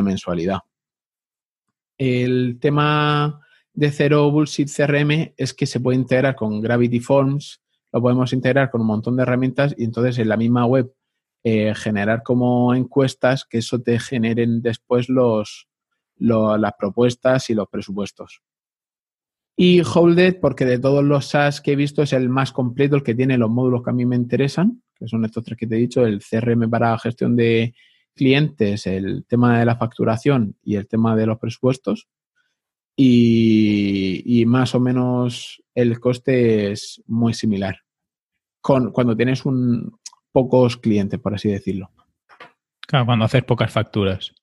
mensualidad. 0.02 0.60
El 1.98 2.58
tema 2.60 3.42
de 3.74 3.92
Zero 3.92 4.32
Bullshit 4.32 4.70
CRM 4.70 5.34
es 5.36 5.54
que 5.54 5.66
se 5.66 5.80
puede 5.80 5.98
integrar 5.98 6.36
con 6.36 6.62
Gravity 6.62 7.00
Forms, 7.00 7.62
lo 7.92 8.02
podemos 8.02 8.32
integrar 8.32 8.70
con 8.70 8.82
un 8.82 8.88
montón 8.88 9.18
de 9.18 9.24
herramientas 9.24 9.76
y 9.78 9.84
entonces 9.84 10.18
en 10.20 10.30
la 10.30 10.38
misma 10.38 10.66
web 10.66 10.94
eh, 11.44 11.74
generar 11.76 12.22
como 12.24 12.76
encuestas 12.76 13.46
que 13.46 13.60
eso 13.60 13.82
te 13.82 14.00
generen 14.00 14.62
después 14.62 15.10
los, 15.10 15.68
las 16.18 16.74
propuestas 16.78 17.50
y 17.50 17.56
los 17.56 17.68
presupuestos. 17.68 18.42
Y 19.56 19.82
Holded, 19.82 20.40
porque 20.40 20.66
de 20.66 20.80
todos 20.80 21.04
los 21.04 21.28
SaaS 21.28 21.62
que 21.62 21.74
he 21.74 21.76
visto 21.76 22.04
es 22.04 22.14
el 22.14 22.30
más 22.30 22.52
completo, 22.52 22.96
el 22.96 23.04
que 23.04 23.16
tiene 23.16 23.38
los 23.38 23.50
módulos 23.50 23.84
que 23.84 23.90
a 23.90 23.94
mí 23.94 24.06
me 24.06 24.16
interesan, 24.16 24.82
que 24.96 25.08
son 25.08 25.26
estos 25.26 25.44
tres 25.44 25.58
que 25.58 25.68
te 25.68 25.76
he 25.76 25.80
dicho, 25.80 26.06
el 26.06 26.22
CRM 26.22 26.70
para 26.70 26.98
gestión 27.00 27.36
de 27.36 27.74
clientes, 28.16 28.86
el 28.88 29.26
tema 29.26 29.60
de 29.60 29.66
la 29.66 29.76
facturación 29.76 30.56
y 30.64 30.76
el 30.76 30.88
tema 30.88 31.16
de 31.16 31.26
los 31.26 31.40
presupuestos. 31.40 32.08
Y, 32.96 34.42
y 34.42 34.46
más 34.46 34.76
o 34.76 34.80
menos 34.80 35.64
el 35.74 36.00
coste 36.00 36.72
es 36.72 37.02
muy 37.08 37.34
similar. 37.34 37.78
Con, 38.62 38.92
cuando 38.92 39.18
tienes 39.18 39.44
un, 39.46 40.00
pocos 40.32 40.78
clientes, 40.78 41.20
por 41.20 41.34
así 41.34 41.50
decirlo. 41.50 41.92
Claro, 42.88 43.06
cuando 43.06 43.26
haces 43.26 43.44
pocas 43.44 43.72
facturas. 43.72 44.34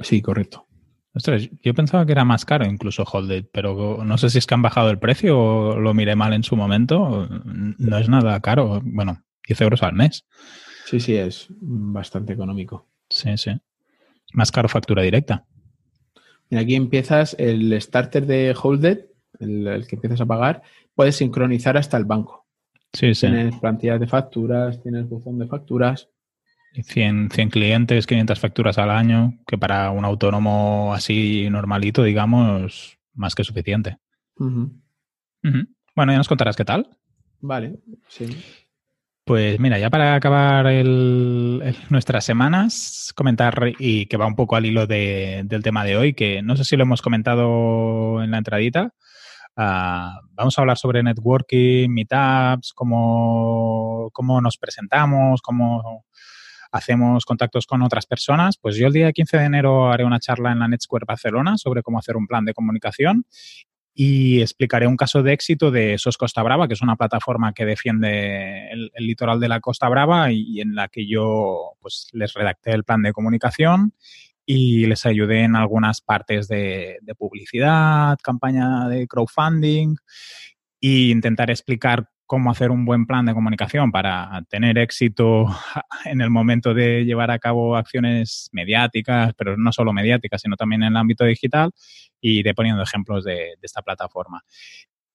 Sí, 0.00 0.20
correcto. 0.20 0.66
Ostras, 1.14 1.48
yo 1.62 1.74
pensaba 1.74 2.04
que 2.04 2.12
era 2.12 2.24
más 2.24 2.44
caro 2.44 2.66
incluso 2.66 3.04
Holded, 3.04 3.46
pero 3.52 4.02
no 4.04 4.18
sé 4.18 4.30
si 4.30 4.38
es 4.38 4.46
que 4.46 4.54
han 4.54 4.62
bajado 4.62 4.90
el 4.90 4.98
precio 4.98 5.38
o 5.38 5.78
lo 5.78 5.94
miré 5.94 6.16
mal 6.16 6.32
en 6.32 6.42
su 6.42 6.56
momento. 6.56 7.28
No 7.44 7.98
es 7.98 8.08
nada 8.08 8.40
caro. 8.40 8.80
Bueno, 8.84 9.22
10 9.46 9.60
euros 9.60 9.82
al 9.84 9.92
mes. 9.92 10.26
Sí, 10.86 10.98
sí, 10.98 11.14
es 11.14 11.46
bastante 11.60 12.32
económico. 12.32 12.88
Sí, 13.08 13.36
sí. 13.36 13.52
Más 14.32 14.50
caro 14.50 14.68
factura 14.68 15.02
directa. 15.02 15.46
Y 16.50 16.56
aquí 16.56 16.74
empiezas 16.74 17.36
el 17.38 17.80
starter 17.80 18.26
de 18.26 18.56
Holded, 18.60 19.06
el, 19.38 19.66
el 19.68 19.86
que 19.86 19.94
empiezas 19.94 20.20
a 20.20 20.26
pagar, 20.26 20.62
puedes 20.96 21.16
sincronizar 21.16 21.76
hasta 21.76 21.96
el 21.96 22.04
banco. 22.04 22.43
Sí, 22.94 23.14
sí. 23.14 23.26
Tienes 23.26 23.56
plantillas 23.60 24.00
de 24.00 24.06
facturas, 24.06 24.82
tienes 24.82 25.08
buzón 25.08 25.38
de 25.38 25.46
facturas. 25.46 26.08
100, 26.72 27.30
100 27.30 27.50
clientes, 27.50 28.06
500 28.06 28.40
facturas 28.40 28.78
al 28.78 28.90
año, 28.90 29.38
que 29.46 29.56
para 29.58 29.90
un 29.90 30.04
autónomo 30.04 30.92
así 30.94 31.48
normalito, 31.50 32.02
digamos, 32.02 32.98
más 33.14 33.34
que 33.34 33.44
suficiente. 33.44 33.98
Bueno, 35.94 36.12
ya 36.12 36.18
nos 36.18 36.26
contarás 36.28 36.56
qué 36.56 36.64
tal. 36.64 36.88
Vale, 37.40 37.76
sí. 38.08 38.26
Pues 39.24 39.58
mira, 39.60 39.78
ya 39.78 39.88
para 39.88 40.14
acabar 40.16 40.66
el- 40.66 41.60
el- 41.64 41.76
nuestras 41.90 42.24
semanas, 42.24 43.12
comentar 43.14 43.72
y 43.78 44.06
que 44.06 44.16
va 44.16 44.26
un 44.26 44.34
poco 44.34 44.56
al 44.56 44.66
hilo 44.66 44.86
de- 44.86 45.42
del 45.46 45.62
tema 45.62 45.84
de 45.84 45.96
hoy, 45.96 46.12
que 46.14 46.42
no 46.42 46.56
sé 46.56 46.64
si 46.64 46.76
lo 46.76 46.82
hemos 46.82 47.00
comentado 47.02 48.22
en 48.22 48.32
la 48.32 48.38
entradita. 48.38 48.92
Ah, 49.56 50.20
vamos 50.32 50.58
a 50.58 50.62
hablar 50.62 50.78
sobre 50.78 51.02
networking, 51.02 51.88
meetups, 51.88 52.72
cómo, 52.72 54.10
cómo 54.12 54.40
nos 54.40 54.58
presentamos, 54.58 55.40
cómo 55.42 56.04
hacemos 56.72 57.24
contactos 57.24 57.66
con 57.66 57.82
otras 57.82 58.06
personas. 58.06 58.56
Pues 58.56 58.76
yo 58.76 58.88
el 58.88 58.92
día 58.92 59.12
15 59.12 59.38
de 59.38 59.44
enero 59.44 59.92
haré 59.92 60.04
una 60.04 60.18
charla 60.18 60.50
en 60.50 60.58
la 60.58 60.68
NetSquare 60.68 61.04
Barcelona 61.06 61.56
sobre 61.56 61.82
cómo 61.82 61.98
hacer 61.98 62.16
un 62.16 62.26
plan 62.26 62.44
de 62.44 62.52
comunicación 62.52 63.26
y 63.96 64.40
explicaré 64.40 64.88
un 64.88 64.96
caso 64.96 65.22
de 65.22 65.32
éxito 65.32 65.70
de 65.70 65.96
SOS 65.98 66.18
Costa 66.18 66.42
Brava, 66.42 66.66
que 66.66 66.74
es 66.74 66.82
una 66.82 66.96
plataforma 66.96 67.52
que 67.52 67.64
defiende 67.64 68.72
el, 68.72 68.90
el 68.92 69.06
litoral 69.06 69.38
de 69.38 69.48
la 69.48 69.60
Costa 69.60 69.88
Brava 69.88 70.32
y, 70.32 70.42
y 70.48 70.60
en 70.60 70.74
la 70.74 70.88
que 70.88 71.06
yo 71.06 71.74
pues, 71.80 72.08
les 72.12 72.34
redacté 72.34 72.72
el 72.72 72.82
plan 72.82 73.02
de 73.02 73.12
comunicación 73.12 73.92
y 74.46 74.86
les 74.86 75.06
ayudé 75.06 75.42
en 75.42 75.56
algunas 75.56 76.00
partes 76.00 76.48
de, 76.48 76.98
publicidad, 77.18 78.18
campaña 78.22 78.88
de 78.88 79.06
crowdfunding 79.06 79.96
e 80.80 81.08
intentar 81.10 81.50
explicar 81.50 82.08
cómo 82.26 82.50
hacer 82.50 82.70
un 82.70 82.84
buen 82.84 83.06
plan 83.06 83.26
de 83.26 83.34
comunicación 83.34 83.92
para 83.92 84.42
tener 84.48 84.78
éxito 84.78 85.46
en 86.04 86.20
el 86.20 86.30
momento 86.30 86.74
de 86.74 87.04
llevar 87.04 87.30
a 87.30 87.38
cabo 87.38 87.76
acciones 87.76 88.48
mediáticas, 88.52 89.32
pero 89.36 89.56
no 89.56 89.72
solo 89.72 89.92
mediáticas, 89.92 90.42
sino 90.42 90.56
también 90.56 90.82
en 90.82 90.92
el 90.92 90.96
ámbito 90.96 91.24
digital, 91.24 91.70
y 92.20 92.40
iré 92.40 92.54
poniendo 92.54 92.82
ejemplos 92.82 93.24
de, 93.24 93.54
esta 93.62 93.82
plataforma. 93.82 94.42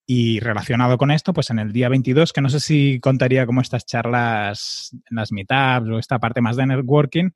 Y 0.05 0.39
relacionado 0.39 0.97
con 0.97 1.11
esto, 1.11 1.33
pues 1.33 1.51
en 1.51 1.59
el 1.59 1.71
día 1.71 1.87
22, 1.87 2.33
que 2.33 2.41
no 2.41 2.49
sé 2.49 2.59
si 2.59 2.99
contaría 2.99 3.45
como 3.45 3.61
estas 3.61 3.85
charlas 3.85 4.95
las 5.11 5.31
meetups 5.31 5.87
o 5.87 5.99
esta 5.99 6.17
parte 6.17 6.41
más 6.41 6.55
de 6.55 6.65
networking, 6.65 7.29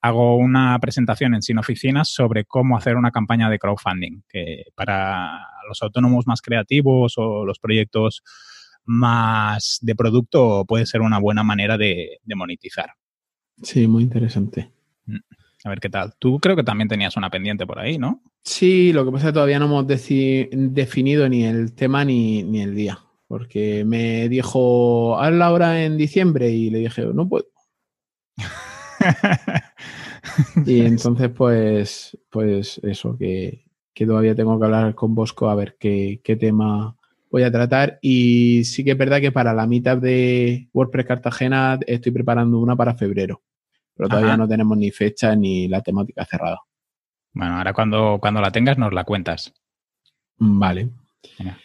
hago 0.00 0.36
una 0.36 0.78
presentación 0.78 1.34
en 1.34 1.42
Sin 1.42 1.58
Oficinas 1.58 2.08
sobre 2.08 2.44
cómo 2.44 2.76
hacer 2.76 2.96
una 2.96 3.10
campaña 3.10 3.50
de 3.50 3.58
crowdfunding, 3.58 4.22
que 4.28 4.64
para 4.74 5.40
los 5.68 5.82
autónomos 5.82 6.26
más 6.26 6.42
creativos 6.42 7.14
o 7.16 7.44
los 7.44 7.58
proyectos 7.58 8.22
más 8.84 9.78
de 9.82 9.96
producto 9.96 10.64
puede 10.66 10.86
ser 10.86 11.00
una 11.00 11.18
buena 11.18 11.42
manera 11.42 11.76
de, 11.76 12.18
de 12.22 12.34
monetizar. 12.34 12.90
Sí, 13.62 13.88
muy 13.88 14.04
interesante. 14.04 14.70
A 15.64 15.68
ver 15.68 15.80
qué 15.80 15.88
tal. 15.88 16.14
Tú 16.18 16.38
creo 16.38 16.54
que 16.54 16.62
también 16.62 16.88
tenías 16.88 17.16
una 17.16 17.30
pendiente 17.30 17.66
por 17.66 17.80
ahí, 17.80 17.98
¿no? 17.98 18.22
Sí, 18.44 18.92
lo 18.92 19.04
que 19.04 19.10
pasa 19.10 19.26
es 19.26 19.30
que 19.30 19.34
todavía 19.34 19.58
no 19.58 19.64
hemos 19.64 19.86
definido 19.88 21.28
ni 21.28 21.44
el 21.44 21.74
tema 21.74 22.04
ni, 22.04 22.44
ni 22.44 22.60
el 22.62 22.74
día. 22.76 23.00
Porque 23.26 23.84
me 23.84 24.28
dijo, 24.28 25.18
hazla 25.18 25.46
ahora 25.46 25.82
en 25.82 25.96
diciembre 25.96 26.50
y 26.50 26.70
le 26.70 26.78
dije, 26.78 27.04
no 27.12 27.28
puedo. 27.28 27.46
Y 30.66 30.80
entonces, 30.80 31.30
pues, 31.30 32.18
pues 32.30 32.78
eso, 32.82 33.16
que, 33.16 33.64
que 33.94 34.06
todavía 34.06 34.34
tengo 34.34 34.58
que 34.58 34.64
hablar 34.64 34.94
con 34.94 35.14
Bosco 35.14 35.48
a 35.48 35.54
ver 35.54 35.76
qué, 35.78 36.20
qué 36.22 36.36
tema 36.36 36.96
voy 37.30 37.42
a 37.42 37.52
tratar. 37.52 37.98
Y 38.02 38.64
sí 38.64 38.84
que 38.84 38.92
es 38.92 38.98
verdad 38.98 39.20
que 39.20 39.32
para 39.32 39.52
la 39.52 39.66
mitad 39.66 39.96
de 39.96 40.68
WordPress 40.72 41.06
Cartagena 41.06 41.78
estoy 41.86 42.12
preparando 42.12 42.58
una 42.58 42.76
para 42.76 42.94
febrero. 42.94 43.42
Pero 43.94 44.08
todavía 44.08 44.30
Ajá. 44.30 44.38
no 44.38 44.48
tenemos 44.48 44.76
ni 44.76 44.90
fecha 44.90 45.34
ni 45.34 45.68
la 45.68 45.80
temática 45.80 46.24
cerrada. 46.24 46.58
Bueno, 47.32 47.56
ahora 47.56 47.72
cuando, 47.72 48.18
cuando 48.20 48.40
la 48.40 48.50
tengas 48.50 48.78
nos 48.78 48.92
la 48.92 49.04
cuentas. 49.04 49.52
Vale. 50.38 50.90
Venga. 51.38 51.58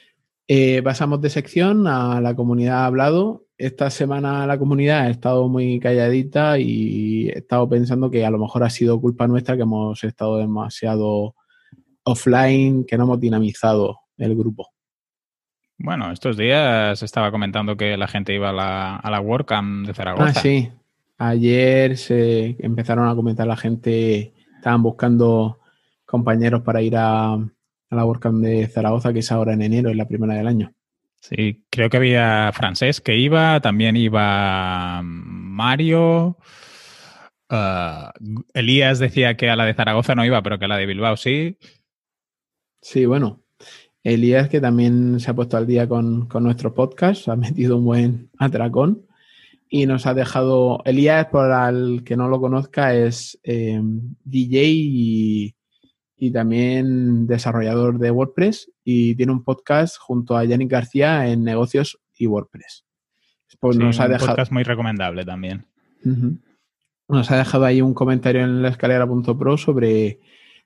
Eh, 0.48 0.82
pasamos 0.84 1.22
de 1.22 1.30
sección 1.30 1.88
a 1.88 2.20
la 2.20 2.36
comunidad 2.36 2.80
ha 2.80 2.86
hablado. 2.86 3.46
Esta 3.62 3.92
semana 3.92 4.48
la 4.48 4.58
comunidad 4.58 5.02
ha 5.02 5.10
estado 5.12 5.48
muy 5.48 5.80
calladita 5.80 6.58
y 6.58 7.30
he 7.30 7.38
estado 7.38 7.70
pensando 7.70 8.10
que 8.10 8.26
a 8.26 8.32
lo 8.32 8.40
mejor 8.40 8.64
ha 8.64 8.72
sido 8.72 9.00
culpa 9.00 9.28
nuestra 9.28 9.56
que 9.56 9.62
hemos 9.62 10.04
estado 10.04 10.38
demasiado 10.38 11.36
offline, 12.02 12.86
que 12.86 12.98
no 12.98 13.04
hemos 13.04 13.20
dinamizado 13.20 14.00
el 14.18 14.36
grupo. 14.36 14.70
Bueno, 15.78 16.12
estos 16.12 16.38
días 16.38 17.04
estaba 17.04 17.30
comentando 17.30 17.78
que 17.78 17.98
la 17.98 18.08
gente 18.08 18.34
iba 18.34 18.50
a 18.50 18.54
la, 18.54 18.96
a 18.96 19.12
la 19.12 19.22
WordCamp 19.22 19.86
de 19.86 19.94
Zaragoza. 19.94 20.26
Ah, 20.26 20.34
sí. 20.34 20.72
Ayer 21.20 21.98
se 21.98 22.56
empezaron 22.58 23.08
a 23.08 23.14
comentar 23.14 23.46
la 23.46 23.58
gente, 23.58 24.34
estaban 24.56 24.82
buscando 24.82 25.60
compañeros 26.08 26.64
para 26.64 26.82
ir 26.82 26.98
a, 26.98 27.34
a 27.34 27.48
la 27.92 28.06
WordCamp 28.06 28.42
de 28.42 28.66
Zaragoza, 28.70 29.14
que 29.14 29.20
es 29.20 29.32
ahora 29.32 29.54
en 29.54 29.62
enero, 29.62 29.92
es 29.92 29.98
la 29.98 30.08
primera 30.08 30.34
del 30.34 30.48
año. 30.48 30.74
Sí, 31.22 31.64
creo 31.70 31.90
que 31.90 31.98
había 31.98 32.52
francés 32.52 33.00
que 33.00 33.16
iba, 33.16 33.62
también 33.62 33.96
iba 33.96 35.02
Mario. 35.04 36.38
ah, 37.50 38.12
Elías 38.54 38.98
decía 39.00 39.38
que 39.38 39.50
a 39.50 39.56
la 39.56 39.66
de 39.66 39.76
Zaragoza 39.76 40.16
no 40.16 40.26
iba, 40.26 40.42
pero 40.42 40.58
que 40.58 40.66
a 40.66 40.68
la 40.68 40.78
de 40.78 40.88
Bilbao 40.88 41.16
sí. 41.18 41.58
Sí, 42.82 43.06
bueno. 43.06 43.44
Elías, 44.04 44.50
que 44.50 44.60
también 44.60 45.20
se 45.20 45.30
ha 45.30 45.36
puesto 45.36 45.58
al 45.58 45.68
día 45.68 45.88
con, 45.88 46.28
con 46.28 46.44
nuestro 46.44 46.74
podcast, 46.74 47.30
ha 47.30 47.36
metido 47.36 47.78
un 47.78 47.86
buen 47.86 48.32
atracón 48.40 49.06
y 49.70 49.86
nos 49.86 50.08
ha 50.08 50.16
dejado. 50.16 50.82
Elías, 50.86 51.28
por 51.28 51.52
al 51.52 52.04
que 52.04 52.18
no 52.18 52.28
lo 52.30 52.42
conozca, 52.42 52.96
es 52.96 53.40
eh, 53.44 53.80
DJ 54.24 54.64
y, 54.66 55.56
y 56.24 56.30
también 56.30 57.26
desarrollador 57.26 57.98
de 57.98 58.12
WordPress 58.12 58.72
y 58.84 59.16
tiene 59.16 59.32
un 59.32 59.44
podcast 59.44 59.98
junto 59.98 60.38
a 60.38 60.46
Yannick 60.46 60.70
García 60.70 61.28
en 61.28 61.44
negocios 61.44 62.00
y 62.16 62.28
WordPress. 62.28 62.86
Pues 63.60 63.76
Sí, 63.76 63.82
nos 63.82 64.00
ha 64.00 64.06
un 64.06 64.12
dejado. 64.12 64.28
podcast 64.30 64.52
muy 64.52 64.62
recomendable 64.62 65.26
también. 65.26 65.66
Nos 67.08 67.32
ha 67.32 67.38
dejado 67.38 67.66
ahí 67.66 67.82
un 67.82 67.96
comentario 67.96 68.44
en 68.44 68.62
la 68.62 68.70
escalera.pro 68.70 69.58
sobre 69.58 70.20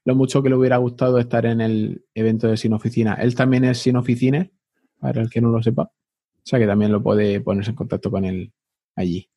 lo 0.04 0.14
mucho 0.14 0.44
que 0.44 0.50
le 0.50 0.58
hubiera 0.58 0.76
gustado 0.76 1.20
estar 1.20 1.46
en 1.46 1.62
el 1.62 2.04
evento 2.14 2.50
de 2.50 2.58
Sin 2.58 2.74
Oficina. 2.74 3.14
Él 3.14 3.34
también 3.34 3.64
es 3.64 3.78
Sin 3.78 3.96
Oficiner, 3.96 4.52
para 5.00 5.22
el 5.22 5.30
que 5.30 5.40
no 5.40 5.52
lo 5.52 5.64
sepa. 5.64 5.84
O 5.84 6.42
sea 6.44 6.60
que 6.60 6.68
también 6.68 6.92
lo 6.92 7.02
puede 7.02 7.40
ponerse 7.40 7.70
en 7.70 7.78
contacto 7.78 8.12
con 8.12 8.26
él 8.26 8.52
allí. 8.94 9.30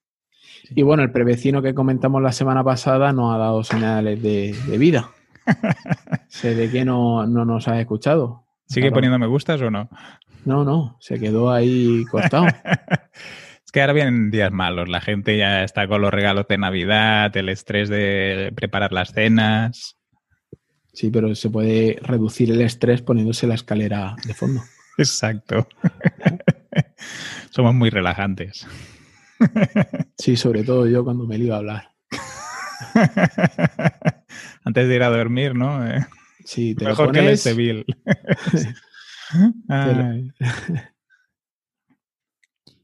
Sí. 0.64 0.74
Y 0.74 0.82
bueno, 0.82 1.04
el 1.04 1.12
prevecino 1.12 1.62
que 1.62 1.74
comentamos 1.74 2.20
la 2.22 2.32
semana 2.32 2.64
pasada 2.64 3.12
no 3.12 3.32
ha 3.32 3.38
dado 3.38 3.62
señales 3.62 4.20
de, 4.20 4.52
de 4.66 4.78
vida. 4.78 5.12
Se 6.28 6.54
ve 6.54 6.70
que 6.70 6.84
no, 6.84 7.26
no 7.26 7.44
nos 7.44 7.68
ha 7.68 7.80
escuchado. 7.80 8.44
¿Sigue 8.66 8.88
Claro. 8.88 8.94
poniendo 8.94 9.18
me 9.18 9.26
gustas 9.26 9.60
o 9.62 9.70
no? 9.70 9.88
No, 10.44 10.64
no, 10.64 10.96
se 11.00 11.18
quedó 11.18 11.50
ahí 11.50 12.04
cortado. 12.10 12.46
Es 13.64 13.72
que 13.72 13.82
ahora 13.82 13.92
vienen 13.92 14.30
días 14.30 14.50
malos. 14.50 14.88
La 14.88 15.02
gente 15.02 15.36
ya 15.36 15.62
está 15.62 15.86
con 15.86 16.00
los 16.00 16.10
regalos 16.10 16.46
de 16.48 16.56
Navidad, 16.56 17.36
el 17.36 17.50
estrés 17.50 17.90
de 17.90 18.50
preparar 18.56 18.94
las 18.94 19.12
cenas. 19.12 19.98
Sí, 20.94 21.10
pero 21.10 21.34
se 21.34 21.50
puede 21.50 21.98
reducir 22.00 22.50
el 22.50 22.62
estrés 22.62 23.02
poniéndose 23.02 23.46
la 23.46 23.56
escalera 23.56 24.16
de 24.26 24.32
fondo. 24.32 24.62
Exacto. 24.96 25.68
Somos 27.50 27.74
muy 27.74 27.90
relajantes. 27.90 28.66
Sí, 30.16 30.36
sobre 30.36 30.64
todo 30.64 30.86
yo 30.86 31.04
cuando 31.04 31.26
me 31.26 31.36
lío 31.36 31.52
a 31.54 31.58
hablar. 31.58 31.90
Antes 34.64 34.88
de 34.88 34.94
ir 34.94 35.02
a 35.02 35.08
dormir, 35.08 35.54
¿no? 35.54 35.86
Eh, 35.86 36.06
Sí, 36.48 36.74
te 36.74 36.84
lo 36.84 36.90
Mejor 36.90 37.12
que 37.12 37.18
el 37.18 37.38
pones. 37.38 37.44
Ay. 39.68 40.30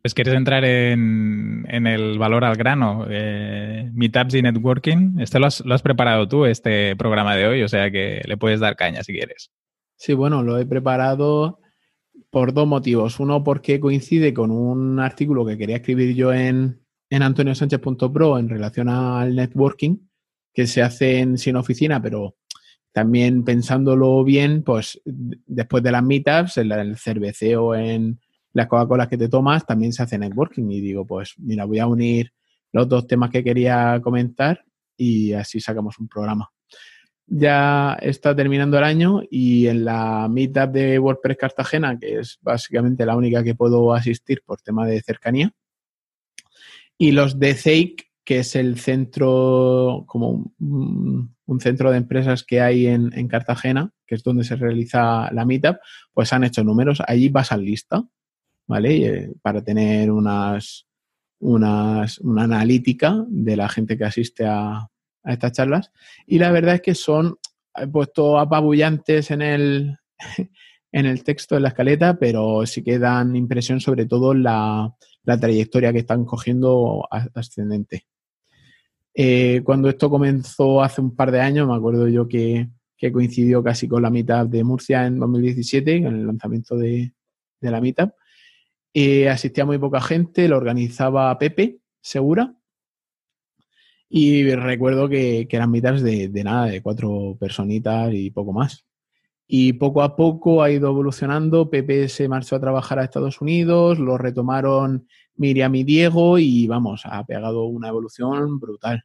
Pues 0.03 0.13
quieres 0.13 0.35
entrar 0.35 0.67
en, 0.67 1.65
en 1.71 1.87
el 1.87 2.19
valor 2.19 2.45
al 2.45 2.57
grano, 2.57 3.07
eh, 3.09 3.91
Meetups 3.95 4.35
y 4.35 4.43
Networking. 4.43 5.19
Este 5.19 5.39
lo 5.39 5.47
has, 5.47 5.65
lo 5.65 5.75
has 5.75 5.81
preparado 5.81 6.29
tú, 6.29 6.45
este 6.45 6.95
programa 6.95 7.35
de 7.37 7.47
hoy, 7.47 7.63
o 7.63 7.69
sea 7.69 7.91
que 7.91 8.21
le 8.27 8.37
puedes 8.37 8.61
dar 8.61 8.77
caña 8.77 9.03
si 9.03 9.15
quieres. 9.15 9.51
Sí, 9.97 10.13
bueno, 10.13 10.43
lo 10.43 10.59
he 10.59 10.67
preparado 10.67 11.59
por 12.29 12.53
dos 12.53 12.67
motivos. 12.67 13.19
Uno, 13.19 13.43
porque 13.43 13.81
coincide 13.81 14.35
con 14.35 14.51
un 14.51 15.01
artículo 15.01 15.47
que 15.47 15.57
quería 15.57 15.77
escribir 15.77 16.15
yo 16.15 16.35
en, 16.35 16.84
en 17.15 17.23
antoniosánchez.pro 17.23 18.41
en 18.41 18.49
relación 18.49 18.89
al 18.89 19.37
networking, 19.37 19.99
que 20.53 20.67
se 20.67 20.83
hace 20.83 21.21
en 21.21 21.39
sin 21.39 21.55
oficina, 21.55 22.03
pero 22.03 22.35
también 22.91 23.45
pensándolo 23.45 24.25
bien, 24.25 24.65
pues 24.65 25.01
después 25.05 25.83
de 25.85 25.93
las 25.93 26.03
meetups, 26.03 26.57
el, 26.57 26.73
el 26.73 26.97
cerveceo 26.97 27.77
en 27.77 28.19
las 28.53 28.67
Coca-Colas 28.67 29.07
que 29.07 29.17
te 29.19 29.29
tomas, 29.29 29.65
también 29.65 29.93
se 29.93 30.03
hace 30.03 30.19
networking. 30.19 30.69
Y 30.71 30.81
digo, 30.81 31.07
pues 31.07 31.35
mira, 31.39 31.65
voy 31.67 31.79
a 31.79 31.87
unir 31.87 32.33
los 32.73 32.89
dos 32.89 33.07
temas 33.07 33.31
que 33.31 33.45
quería 33.45 34.01
comentar 34.03 34.65
y 34.97 35.33
así 35.35 35.61
sacamos 35.61 35.99
un 36.01 36.09
programa. 36.09 36.51
Ya 37.27 37.97
está 38.03 38.35
terminando 38.35 38.77
el 38.77 38.85
año 38.85 39.23
y 39.31 39.69
en 39.69 39.85
la 39.85 40.29
meetup 40.29 40.73
de 40.73 40.99
WordPress 40.99 41.37
Cartagena, 41.37 41.97
que 41.97 42.19
es 42.19 42.39
básicamente 42.43 43.07
la 43.07 43.17
única 43.17 43.45
que 43.45 43.55
puedo 43.55 43.95
asistir 43.95 44.43
por 44.45 44.61
tema 44.61 44.85
de 44.85 45.01
cercanía, 45.01 45.53
y 46.99 47.13
los 47.13 47.39
de 47.39 47.55
Zake, 47.55 47.97
que 48.25 48.41
es 48.41 48.57
el 48.57 48.79
centro, 48.79 50.05
como 50.07 50.53
un, 50.59 51.35
centro 51.61 51.91
de 51.91 51.99
empresas 51.99 52.43
que 52.43 52.61
hay 52.61 52.87
en, 52.87 53.29
Cartagena, 53.29 53.93
que 54.07 54.15
es 54.15 54.23
donde 54.23 54.45
se 54.45 54.57
realiza 54.57 55.31
la 55.33 55.45
meetup, 55.45 55.77
pues 56.13 56.33
han 56.33 56.45
hecho 56.45 56.65
números. 56.65 57.03
Allí 57.07 57.29
vas 57.29 57.53
al 57.53 57.65
lista, 57.65 58.03
¿vale? 58.67 59.07
Eh, 59.07 59.33
para 59.43 59.63
tener 59.63 60.11
unas, 60.11 60.87
unas, 61.41 62.19
una 62.19 62.45
analítica 62.45 63.25
de 63.29 63.57
la 63.57 63.69
gente 63.69 63.99
que 63.99 64.05
asiste 64.05 64.47
a, 64.47 64.89
estas 65.25 65.53
charlas. 65.53 65.91
Y 66.27 66.39
la 66.39 66.51
verdad 66.51 66.77
es 66.77 66.83
que 66.83 66.95
son, 66.95 67.37
he 67.75 67.87
puesto 67.87 68.39
apabullantes 68.39 69.31
en 69.31 69.43
el, 69.43 69.97
en 70.93 71.07
el 71.07 71.25
texto 71.25 71.55
de 71.55 71.63
la 71.63 71.69
escaleta, 71.69 72.19
pero 72.19 72.67
sí 72.67 72.83
que 72.83 72.99
dan 72.99 73.35
impresión 73.35 73.81
sobre 73.81 74.07
todo 74.07 74.35
la, 74.35 74.95
la 75.25 75.39
trayectoria 75.39 75.93
que 75.93 76.01
están 76.01 76.25
cogiendo 76.25 77.07
ascendente. 77.11 78.07
Eh, 79.15 79.63
cuando 79.65 79.89
esto 79.89 80.11
comenzó 80.11 80.83
hace 80.83 81.01
un 81.01 81.15
par 81.15 81.31
de 81.31 81.41
años, 81.41 81.69
me 81.69 81.75
acuerdo 81.75 82.09
yo 82.09 82.29
que, 82.29 82.69
coincidió 83.13 83.63
casi 83.63 83.87
con 83.87 84.01
la 84.01 84.09
mitad 84.09 84.47
de 84.47 84.65
Murcia 84.65 85.07
en 85.07 85.19
2017, 85.19 85.97
en 85.97 86.07
el 86.07 86.27
lanzamiento 86.27 86.75
de, 86.79 87.13
la 87.61 87.81
mitad. 87.81 88.15
Eh, 88.95 89.29
asistía 89.29 89.67
muy 89.67 89.77
poca 89.77 90.01
gente, 90.01 90.49
lo 90.49 90.57
organizaba 90.57 91.37
Pepe 91.39 91.81
Segura. 92.01 92.55
Y 94.09 94.55
recuerdo 94.55 95.09
que, 95.09 95.47
eran 95.51 95.71
mitades 95.71 96.03
de, 96.03 96.29
de, 96.29 96.45
nada, 96.45 96.67
de 96.67 96.83
cuatro 96.83 97.37
personitas 97.39 98.13
y 98.15 98.31
poco 98.31 98.55
más. 98.55 98.87
Y 99.47 99.75
poco 99.75 100.03
a 100.03 100.17
poco 100.17 100.63
ha 100.63 100.71
ido 100.71 100.89
evolucionando. 100.89 101.69
Pepe 101.69 102.09
se 102.09 102.29
marchó 102.29 102.57
a 102.57 102.61
trabajar 102.61 102.99
a 102.99 103.05
Estados 103.05 103.41
Unidos, 103.41 103.99
lo 103.99 104.17
retomaron 104.17 105.07
Miriam 105.37 105.75
y 105.75 105.85
Diego 105.85 106.39
y 106.39 106.67
vamos, 106.67 107.03
ha 107.05 107.25
pegado 107.25 107.65
una 107.65 107.89
evolución 107.89 108.59
brutal. 108.59 109.05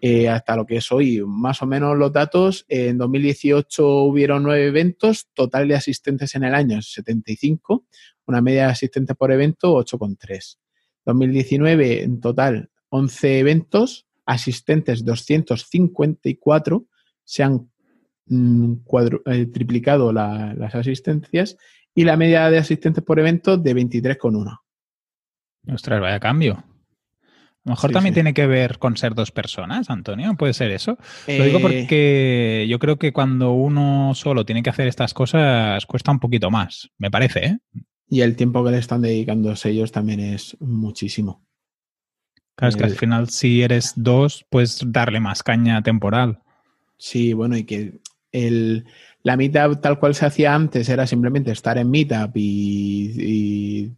Eh, 0.00 0.28
hasta 0.28 0.54
lo 0.54 0.64
que 0.64 0.76
es 0.76 0.92
hoy. 0.92 1.20
Más 1.26 1.60
o 1.60 1.66
menos 1.66 1.96
los 1.96 2.12
datos, 2.12 2.64
en 2.68 2.98
2018 2.98 4.04
hubieron 4.04 4.44
nueve 4.44 4.66
eventos, 4.66 5.28
total 5.34 5.66
de 5.66 5.74
asistentes 5.74 6.36
en 6.36 6.44
el 6.44 6.54
año 6.54 6.80
75, 6.80 7.84
una 8.26 8.40
media 8.40 8.66
de 8.66 8.72
asistentes 8.72 9.16
por 9.16 9.32
evento 9.32 9.74
8,3. 9.74 10.58
2019 11.04 12.02
en 12.04 12.20
total 12.20 12.70
11 12.90 13.38
eventos, 13.40 14.06
asistentes 14.24 15.04
254, 15.04 16.86
se 17.24 17.42
han 17.42 17.70
mm, 18.28 18.74
eh, 19.26 19.46
triplicado 19.46 20.12
las 20.12 20.74
asistencias 20.74 21.56
y 21.94 22.04
la 22.04 22.16
media 22.16 22.50
de 22.50 22.58
asistentes 22.58 23.02
por 23.02 23.18
evento 23.18 23.56
de 23.56 23.74
23,1. 23.74 24.60
Ostras, 25.72 26.00
vaya 26.00 26.20
cambio. 26.20 26.64
A 27.68 27.70
lo 27.70 27.72
mejor 27.72 27.92
también 27.92 28.14
tiene 28.14 28.32
que 28.32 28.46
ver 28.46 28.78
con 28.78 28.96
ser 28.96 29.14
dos 29.14 29.30
personas, 29.30 29.90
Antonio. 29.90 30.34
¿Puede 30.38 30.54
ser 30.54 30.70
eso? 30.70 30.96
Lo 31.26 31.44
digo 31.44 31.58
eh, 31.58 31.62
porque 31.62 32.66
yo 32.68 32.78
creo 32.78 32.98
que 32.98 33.12
cuando 33.12 33.52
uno 33.52 34.14
solo 34.14 34.46
tiene 34.46 34.62
que 34.62 34.70
hacer 34.70 34.86
estas 34.86 35.12
cosas 35.12 35.84
cuesta 35.84 36.10
un 36.10 36.18
poquito 36.18 36.50
más, 36.50 36.90
me 36.96 37.10
parece. 37.10 37.44
¿eh? 37.44 37.58
Y 38.08 38.22
el 38.22 38.36
tiempo 38.36 38.64
que 38.64 38.70
le 38.70 38.78
están 38.78 39.02
dedicando 39.02 39.52
ellos 39.64 39.92
también 39.92 40.20
es 40.20 40.56
muchísimo. 40.60 41.44
Claro, 42.54 42.70
es 42.70 42.76
que 42.76 42.84
al 42.84 42.96
final 42.96 43.28
si 43.28 43.62
eres 43.62 43.92
dos, 43.96 44.46
puedes 44.48 44.80
darle 44.86 45.20
más 45.20 45.42
caña 45.42 45.82
temporal. 45.82 46.40
Sí, 46.96 47.32
bueno, 47.32 47.56
y 47.56 47.64
que 47.64 48.00
el, 48.32 48.84
la 49.22 49.36
meetup 49.36 49.80
tal 49.80 49.98
cual 49.98 50.14
se 50.14 50.26
hacía 50.26 50.54
antes 50.54 50.88
era 50.88 51.06
simplemente 51.06 51.50
estar 51.50 51.78
en 51.78 51.90
meetup 51.90 52.32
y 52.36 53.92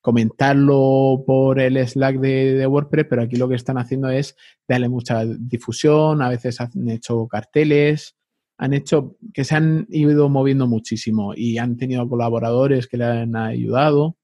comentarlo 0.00 1.22
por 1.26 1.60
el 1.60 1.76
Slack 1.86 2.18
de, 2.18 2.66
WordPress, 2.66 3.06
pero 3.08 3.22
aquí 3.22 3.36
lo 3.36 3.48
que 3.48 3.54
están 3.54 3.78
haciendo 3.78 4.08
es 4.08 4.36
darle 4.66 4.88
mucha 4.88 5.24
difusión, 5.24 6.22
a 6.22 6.28
veces 6.28 6.60
han 6.60 6.88
hecho 6.88 7.26
carteles, 7.28 8.16
han 8.56 8.74
hecho 8.74 9.16
que 9.32 9.44
se 9.44 9.56
han 9.56 9.86
ido 9.90 10.28
moviendo 10.28 10.66
muchísimo 10.66 11.32
y 11.34 11.58
han 11.58 11.76
tenido 11.76 12.08
colaboradores 12.08 12.86
que 12.86 12.96
le 12.96 13.04
han 13.04 13.36
ayudado. 13.36 14.16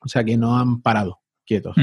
O 0.00 0.08
sea 0.08 0.24
que 0.24 0.36
no 0.36 0.58
han 0.58 0.82
parado 0.82 1.20
quietos. 1.46 1.76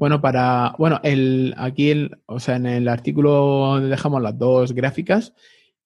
Bueno, 0.00 0.22
para. 0.22 0.74
Bueno, 0.78 0.98
el, 1.02 1.54
aquí 1.58 1.90
el, 1.90 2.16
o 2.24 2.40
sea, 2.40 2.56
en 2.56 2.64
el 2.64 2.88
artículo 2.88 3.78
dejamos 3.80 4.22
las 4.22 4.38
dos 4.38 4.72
gráficas 4.72 5.34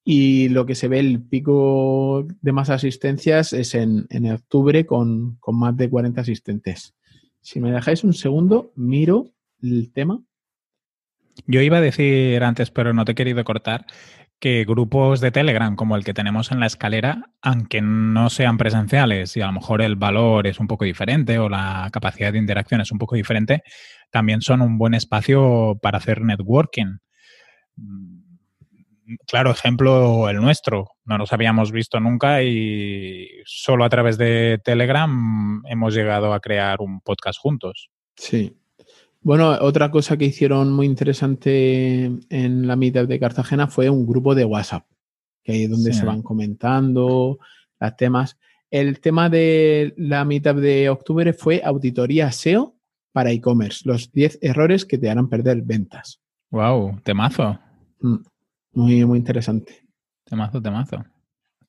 y 0.04 0.50
lo 0.50 0.66
que 0.66 0.76
se 0.76 0.86
ve 0.86 1.00
el 1.00 1.20
pico 1.20 2.24
de 2.40 2.52
más 2.52 2.70
asistencias 2.70 3.52
es 3.52 3.74
en, 3.74 4.06
octubre 4.30 4.86
con, 4.86 5.40
más 5.48 5.76
de 5.76 5.90
40 5.90 6.20
asistentes. 6.20 6.94
Si 7.40 7.58
me 7.58 7.72
dejáis 7.72 8.04
un 8.04 8.12
segundo, 8.12 8.70
miro 8.76 9.32
el 9.60 9.90
tema. 9.92 10.22
Yo 11.48 11.60
iba 11.60 11.78
a 11.78 11.80
decir 11.80 12.44
antes, 12.44 12.70
pero 12.70 12.94
no 12.94 13.04
te 13.04 13.12
he 13.12 13.16
querido 13.16 13.42
cortar, 13.42 13.84
que 14.38 14.64
grupos 14.64 15.20
de 15.20 15.30
Telegram 15.30 15.74
como 15.74 15.96
el 15.96 16.04
que 16.04 16.14
tenemos 16.14 16.52
en 16.52 16.60
la 16.60 16.66
escalera, 16.66 17.30
aunque 17.40 17.80
no 17.80 18.28
sean 18.30 18.58
presenciales 18.58 19.36
y 19.36 19.40
a 19.40 19.46
lo 19.46 19.54
mejor 19.54 19.80
el 19.80 19.96
valor 19.96 20.46
es 20.46 20.60
un 20.60 20.66
poco 20.66 20.84
diferente 20.84 21.38
o 21.38 21.48
la 21.48 21.88
capacidad 21.92 22.32
de 22.32 22.38
interacción 22.38 22.80
es 22.80 22.92
un 22.92 22.98
poco 22.98 23.16
diferente, 23.16 23.62
también 24.14 24.42
son 24.42 24.62
un 24.62 24.78
buen 24.78 24.94
espacio 24.94 25.76
para 25.82 25.98
hacer 25.98 26.22
networking 26.22 26.98
claro 29.26 29.50
ejemplo 29.50 30.28
el 30.28 30.36
nuestro. 30.36 30.90
No 31.04 31.18
nos 31.18 31.32
habíamos 31.32 31.72
visto 31.72 32.00
nunca 32.00 32.42
y 32.42 33.28
solo 33.44 33.84
a 33.84 33.88
través 33.88 34.18
de 34.18 34.60
Telegram 34.64 35.62
hemos 35.66 35.94
llegado 35.94 36.32
a 36.32 36.40
crear 36.40 36.80
un 36.80 37.00
podcast 37.00 37.38
juntos. 37.40 37.90
Sí. 38.16 38.56
Bueno, 39.20 39.50
otra 39.60 39.90
cosa 39.90 40.16
que 40.16 40.26
hicieron 40.26 40.72
muy 40.72 40.86
interesante 40.86 42.04
en 42.28 42.66
la 42.66 42.76
mitad 42.76 43.08
de 43.08 43.18
Cartagena 43.18 43.66
fue 43.66 43.88
un 43.88 44.06
grupo 44.06 44.34
de 44.34 44.44
WhatsApp, 44.44 44.86
que 45.42 45.52
ahí 45.52 45.64
es 45.64 45.70
donde 45.70 45.92
se 45.92 46.04
van 46.04 46.22
comentando 46.22 47.38
los 47.80 47.96
temas. 47.96 48.38
El 48.70 49.00
tema 49.00 49.28
de 49.28 49.94
la 49.96 50.24
mitad 50.24 50.54
de 50.54 50.88
octubre 50.90 51.32
fue 51.32 51.62
auditoría 51.64 52.30
SEO 52.32 52.76
para 53.14 53.30
e-commerce, 53.30 53.82
los 53.84 54.10
10 54.10 54.40
errores 54.42 54.84
que 54.84 54.98
te 54.98 55.08
harán 55.08 55.28
perder 55.28 55.62
ventas. 55.62 56.20
Wow, 56.50 57.00
temazo. 57.04 57.56
Mm. 58.00 58.16
Muy, 58.72 59.04
muy 59.04 59.18
interesante. 59.18 59.86
Temazo, 60.24 60.60
temazo. 60.60 61.04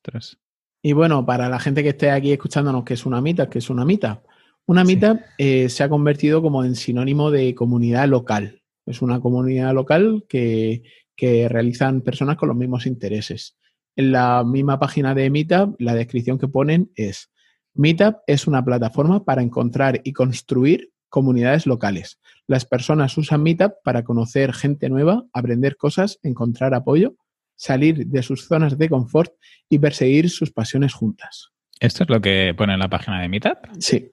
Tres. 0.02 0.40
Y 0.82 0.94
bueno, 0.94 1.24
para 1.24 1.48
la 1.48 1.60
gente 1.60 1.84
que 1.84 1.90
esté 1.90 2.10
aquí 2.10 2.32
escuchándonos, 2.32 2.84
que 2.84 2.96
es 2.96 3.06
una 3.06 3.22
mitad, 3.22 3.48
que 3.48 3.60
es 3.60 3.70
una 3.70 3.86
mitad. 3.86 4.22
Una 4.66 4.84
mitad 4.84 5.20
eh, 5.38 5.70
se 5.70 5.84
ha 5.84 5.90
convertido 5.90 6.42
como 6.42 6.64
en 6.64 6.76
sinónimo 6.76 7.30
de 7.30 7.54
comunidad 7.54 8.08
local. 8.08 8.64
Es 8.88 9.04
una 9.04 9.20
comunidad 9.20 9.72
local 9.76 10.26
que, 10.28 10.82
que 11.16 11.48
realizan 11.48 12.02
personas 12.02 12.38
con 12.38 12.50
los 12.50 12.58
mismos 12.58 12.88
intereses. 12.88 13.56
En 13.96 14.12
la 14.12 14.44
misma 14.44 14.80
página 14.80 15.14
de 15.14 15.30
Meetup, 15.30 15.80
la 15.80 15.94
descripción 15.94 16.40
que 16.40 16.48
ponen 16.48 16.92
es 16.96 17.30
Meetup 17.76 18.16
es 18.26 18.48
una 18.48 18.66
plataforma 18.66 19.24
para 19.24 19.44
encontrar 19.44 20.02
y 20.04 20.12
construir 20.12 20.90
comunidades 21.16 21.66
locales. 21.66 22.20
Las 22.46 22.66
personas 22.66 23.18
usan 23.18 23.42
Meetup 23.42 23.76
para 23.86 24.04
conocer 24.04 24.52
gente 24.52 24.90
nueva, 24.90 25.24
aprender 25.32 25.78
cosas, 25.78 26.20
encontrar 26.24 26.74
apoyo, 26.74 27.16
salir 27.56 28.08
de 28.08 28.22
sus 28.22 28.50
zonas 28.50 28.78
de 28.78 28.90
confort 28.90 29.32
y 29.70 29.80
perseguir 29.80 30.30
sus 30.30 30.52
pasiones 30.52 30.94
juntas. 30.94 31.54
¿Esto 31.80 32.04
es 32.04 32.10
lo 32.10 32.20
que 32.20 32.54
pone 32.58 32.74
en 32.74 32.80
la 32.80 32.90
página 32.90 33.22
de 33.22 33.30
Meetup? 33.30 33.60
Sí. 33.80 34.12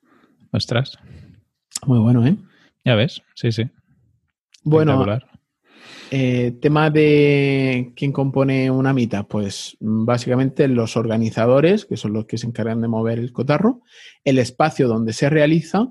Ostras. 0.52 0.96
Muy 1.86 1.98
bueno, 1.98 2.24
¿eh? 2.24 2.36
Ya 2.84 2.94
ves, 2.94 3.20
sí, 3.34 3.50
sí. 3.50 3.64
Bueno, 4.62 5.04
eh, 6.12 6.52
tema 6.60 6.88
de 6.88 7.92
quién 7.96 8.12
compone 8.12 8.70
una 8.70 8.92
Meetup, 8.92 9.26
pues 9.26 9.76
básicamente 9.80 10.68
los 10.68 10.96
organizadores, 10.96 11.84
que 11.84 11.96
son 11.96 12.12
los 12.12 12.26
que 12.26 12.38
se 12.38 12.46
encargan 12.46 12.80
de 12.80 12.86
mover 12.86 13.18
el 13.18 13.32
cotarro, 13.32 13.80
el 14.22 14.38
espacio 14.38 14.86
donde 14.86 15.12
se 15.12 15.28
realiza 15.28 15.88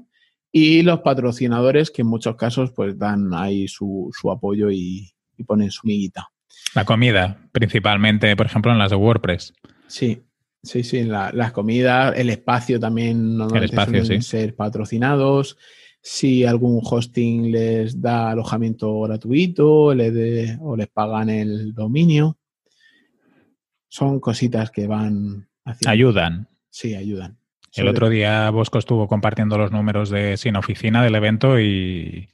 y 0.52 0.82
los 0.82 1.00
patrocinadores 1.00 1.92
que 1.92 2.02
en 2.02 2.10
muchos 2.10 2.36
casos 2.36 2.72
pues 2.72 2.98
dan 2.98 3.34
ahí 3.34 3.68
su, 3.68 4.12
apoyo 4.32 4.70
y, 4.70 5.12
ponen 5.48 5.72
su 5.72 5.88
miguita. 5.88 6.28
La 6.76 6.86
comida, 6.86 7.50
principalmente, 7.52 8.36
por 8.36 8.46
ejemplo, 8.46 8.72
en 8.72 8.78
las 8.78 8.92
de 8.92 8.96
WordPress. 8.96 9.54
Sí, 9.88 10.22
sí, 10.62 10.84
sí, 10.84 11.04
las 11.04 11.52
comidas, 11.52 12.14
el 12.16 12.30
espacio 12.30 12.80
también 12.80 13.38
normalmente 13.38 13.76
el 13.76 13.80
espacio, 13.80 14.22
ser 14.22 14.56
patrocinados. 14.56 15.58
si 16.04 16.46
algún 16.46 16.80
hosting 16.84 17.52
les 17.52 18.00
da 18.00 18.32
alojamiento 18.32 19.02
gratuito 19.02 19.86
o 19.86 19.96
les 19.96 20.88
pagan 20.94 21.30
el 21.30 21.74
dominio. 21.74 22.38
Son 23.88 24.20
cositas 24.20 24.70
que 24.70 24.88
van 24.88 25.50
haciendo. 25.66 25.90
Ayudan. 25.90 26.48
Sí, 26.70 26.96
ayudan. 26.96 27.41
El 27.74 27.88
otro 27.88 28.10
día 28.10 28.50
Bosco 28.50 28.80
estuvo 28.80 29.08
compartiendo 29.08 29.58
los 29.58 29.72
números 29.72 30.10
de 30.10 30.36
Sin 30.38 30.58
Oficina 30.58 31.04
del 31.04 31.16
evento 31.16 31.60
y, 31.60 32.30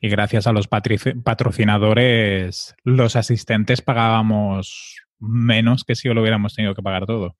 y 0.00 0.08
gracias 0.08 0.46
a 0.46 0.52
los 0.52 0.68
patrocinadores, 0.68 2.74
los 2.82 3.16
asistentes 3.16 3.82
pagábamos 3.82 5.04
menos 5.18 5.84
que 5.84 5.94
si 5.94 6.08
lo 6.08 6.20
hubiéramos 6.20 6.54
tenido 6.54 6.74
que 6.74 6.82
pagar 6.82 7.06
todo. 7.06 7.36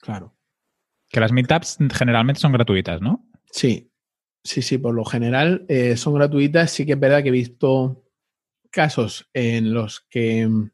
Claro. 0.00 0.36
Que 1.08 1.20
las 1.20 1.32
meetups 1.32 1.78
generalmente 1.92 2.40
son 2.40 2.52
gratuitas, 2.52 3.00
¿no? 3.00 3.26
Sí, 3.50 3.90
sí, 4.44 4.62
sí, 4.62 4.78
por 4.78 4.94
lo 4.94 5.04
general 5.04 5.64
eh, 5.68 5.96
son 5.96 6.14
gratuitas. 6.14 6.70
Sí 6.70 6.86
que 6.86 6.92
es 6.92 7.00
verdad 7.00 7.22
que 7.22 7.28
he 7.28 7.32
visto 7.32 8.04
casos 8.70 9.28
en 9.32 9.74
los 9.74 10.00
que 10.08 10.46
mm, 10.46 10.70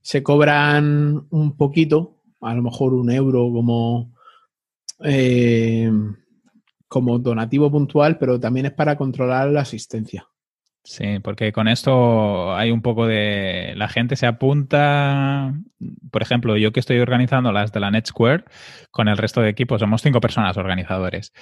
se 0.00 0.22
cobran 0.22 1.26
un 1.30 1.56
poquito, 1.56 2.22
a 2.40 2.54
lo 2.54 2.62
mejor 2.62 2.94
un 2.94 3.10
euro 3.10 3.50
como, 3.52 4.14
eh, 5.04 5.90
como 6.88 7.18
donativo 7.18 7.70
puntual, 7.70 8.18
pero 8.18 8.40
también 8.40 8.66
es 8.66 8.72
para 8.72 8.96
controlar 8.96 9.50
la 9.50 9.60
asistencia. 9.60 10.26
Sí, 10.84 11.18
porque 11.22 11.52
con 11.52 11.68
esto 11.68 12.54
hay 12.54 12.70
un 12.70 12.80
poco 12.80 13.06
de... 13.06 13.74
La 13.76 13.88
gente 13.88 14.16
se 14.16 14.26
apunta, 14.26 15.52
por 16.10 16.22
ejemplo, 16.22 16.56
yo 16.56 16.72
que 16.72 16.80
estoy 16.80 16.98
organizando 16.98 17.52
las 17.52 17.72
de 17.72 17.80
la 17.80 17.90
Net 17.90 18.06
Square, 18.06 18.44
con 18.90 19.08
el 19.08 19.18
resto 19.18 19.42
de 19.42 19.50
equipos, 19.50 19.80
somos 19.80 20.00
cinco 20.00 20.20
personas 20.20 20.56
organizadores. 20.56 21.34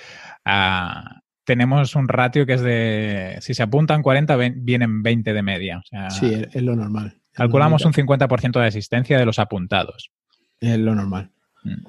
Ah, 0.45 1.21
tenemos 1.45 1.95
un 1.95 2.09
ratio 2.09 2.45
que 2.45 2.55
es 2.55 2.61
de, 2.61 3.37
si 3.41 3.55
se 3.55 3.63
apuntan 3.63 4.03
40, 4.03 4.37
vienen 4.57 5.03
20 5.03 5.33
de 5.33 5.43
media. 5.43 5.81
sí, 6.11 6.43
es 6.53 6.63
lo 6.63 6.75
normal. 6.75 7.21
Calculamos 7.33 7.85
un 7.85 7.93
50% 7.93 8.59
de 8.59 8.67
asistencia 8.67 9.17
de 9.17 9.27
los 9.27 9.39
apuntados. 9.39 10.11
Es 10.59 10.79
lo 10.79 10.95
normal. 10.95 11.31
Mm. 11.63 11.87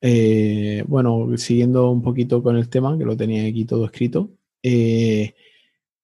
Eh, 0.00 0.84
bueno, 0.86 1.36
siguiendo 1.36 1.90
un 1.90 2.02
poquito 2.02 2.42
con 2.42 2.56
el 2.56 2.68
tema, 2.68 2.98
que 2.98 3.04
lo 3.04 3.16
tenía 3.16 3.48
aquí 3.48 3.64
todo 3.64 3.86
escrito. 3.86 4.30
Eh, 4.62 5.34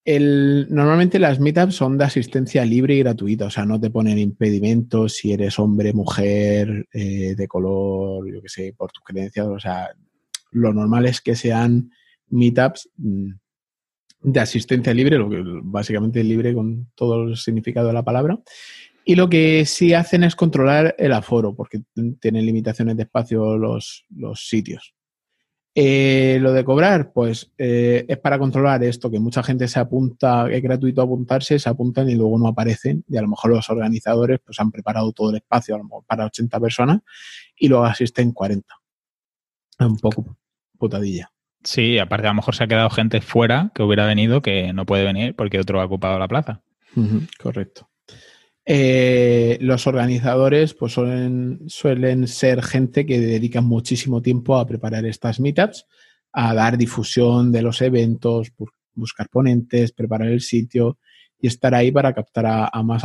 el, 0.05 0.67
normalmente 0.69 1.19
las 1.19 1.39
meetups 1.39 1.75
son 1.77 1.97
de 1.97 2.05
asistencia 2.05 2.65
libre 2.65 2.97
y 2.97 2.99
gratuita, 3.01 3.47
o 3.47 3.51
sea, 3.51 3.65
no 3.65 3.81
te 3.81 3.91
ponen 3.91 4.19
impedimentos 4.19 5.15
si 5.15 5.33
eres 5.33 5.59
hombre, 5.59 5.93
mujer, 5.93 6.89
eh, 6.93 7.35
de 7.37 7.49
color, 7.49 8.29
yo 8.33 8.43
qué 8.43 8.49
sé, 8.49 8.75
por 8.77 8.91
tus 8.91 9.05
creencias, 9.05 9.47
o 9.47 9.61
sea, 9.61 9.91
lo 10.51 10.73
normal 10.73 11.07
es 11.07 11.21
que 11.21 11.37
sean 11.37 11.93
meetups 12.31 12.91
mm, 12.97 13.31
de 14.23 14.41
asistencia 14.41 14.93
libre, 14.93 15.19
lo 15.19 15.31
que 15.31 15.43
básicamente 15.63 16.25
libre 16.25 16.53
con 16.55 16.91
todo 16.97 17.25
el 17.25 17.37
significado 17.37 17.87
de 17.89 17.93
la 17.93 18.05
palabra. 18.05 18.41
Y 19.05 19.17
lo 19.17 19.29
que 19.29 19.65
sí 19.67 19.95
hacen 19.95 20.23
es 20.25 20.37
controlar 20.37 20.95
el 20.99 21.13
aforo, 21.13 21.55
porque 21.55 21.83
tienen 22.21 22.47
limitaciones 22.47 22.97
de 22.97 23.05
espacio 23.05 23.59
los, 23.59 24.05
los 24.11 24.49
sitios. 24.49 24.95
Eh, 25.75 26.39
lo 26.41 26.53
de 26.53 26.65
cobrar, 26.65 27.13
pues 27.13 27.51
eh, 27.57 28.05
es 28.07 28.19
para 28.19 28.39
controlar 28.39 28.85
esto, 28.85 29.11
que 29.11 29.19
mucha 29.19 29.43
gente 29.43 29.67
se 29.69 29.81
apunta, 29.81 30.51
es 30.51 30.63
gratuito 30.63 31.01
apuntarse, 31.01 31.59
se 31.59 31.69
apuntan 31.69 32.11
y 32.11 32.15
luego 32.15 32.39
no 32.39 32.49
aparecen. 32.49 33.05
Y 33.09 33.17
a 33.17 33.23
lo 33.23 33.29
mejor 33.29 33.53
los 33.53 33.71
organizadores 33.71 34.41
pues 34.45 34.61
han 34.61 34.71
preparado 34.71 35.13
todo 35.13 35.31
el 35.31 35.37
espacio, 35.37 35.75
a 35.75 35.79
lo 35.79 35.85
mejor 35.85 36.05
para 36.07 36.27
80 36.27 36.61
personas, 36.61 37.01
y 37.57 37.69
luego 37.69 37.85
asisten 37.85 38.33
40. 38.33 38.67
Un 39.81 39.97
poco 39.97 40.37
putadilla. 40.79 41.33
Sí, 41.65 41.99
aparte 41.99 42.27
a 42.27 42.31
lo 42.31 42.37
mejor 42.37 42.55
se 42.55 42.65
ha 42.65 42.69
quedado 42.69 42.91
gente 42.91 43.21
fuera 43.21 43.71
que 43.75 43.83
hubiera 43.83 44.07
venido 44.07 44.43
que 44.43 44.73
no 44.73 44.85
puede 44.85 45.05
venir 45.05 45.35
porque 45.35 45.61
otro 45.61 45.81
ha 45.81 45.85
ocupado 45.85 46.19
la 46.19 46.29
plaza. 46.29 46.63
correcto. 47.41 47.89
Eh, 48.65 49.59
los 49.61 49.89
organizadores 49.89 50.73
pues 50.75 50.93
suelen, 50.93 52.29
ser 52.29 52.63
gente 52.63 53.05
que 53.05 53.21
dedican 53.21 53.65
muchísimo 53.65 54.23
tiempo 54.23 54.57
a 54.57 54.67
preparar 54.67 55.05
estas 55.05 55.41
meetups, 55.41 55.87
a 56.33 56.55
dar 56.55 56.79
difusión 56.79 57.51
de 57.51 57.63
los 57.63 57.83
eventos, 57.83 58.53
buscar 58.95 59.29
ponentes, 59.29 59.93
preparar 59.93 60.29
el 60.29 60.41
sitio 60.41 60.99
y 61.41 61.49
estar 61.49 61.75
ahí 61.75 61.91
para 61.91 62.13
captar 62.13 62.47
a, 62.73 62.83
más 62.83 63.03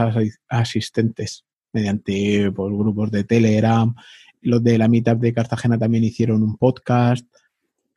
asistentes 0.48 1.44
mediante 1.74 2.52
pues, 2.52 2.74
grupos 2.74 3.12
de 3.12 3.24
Telegram. 3.24 3.94
Los 4.42 4.64
de 4.64 4.78
la 4.78 4.88
meetup 4.88 5.20
de 5.20 5.34
Cartagena 5.34 5.78
también 5.78 6.04
hicieron 6.04 6.44
un 6.44 6.56
podcast. 6.56 7.26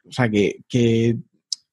O 0.09 0.13
sea 0.13 0.31
que 0.31 1.19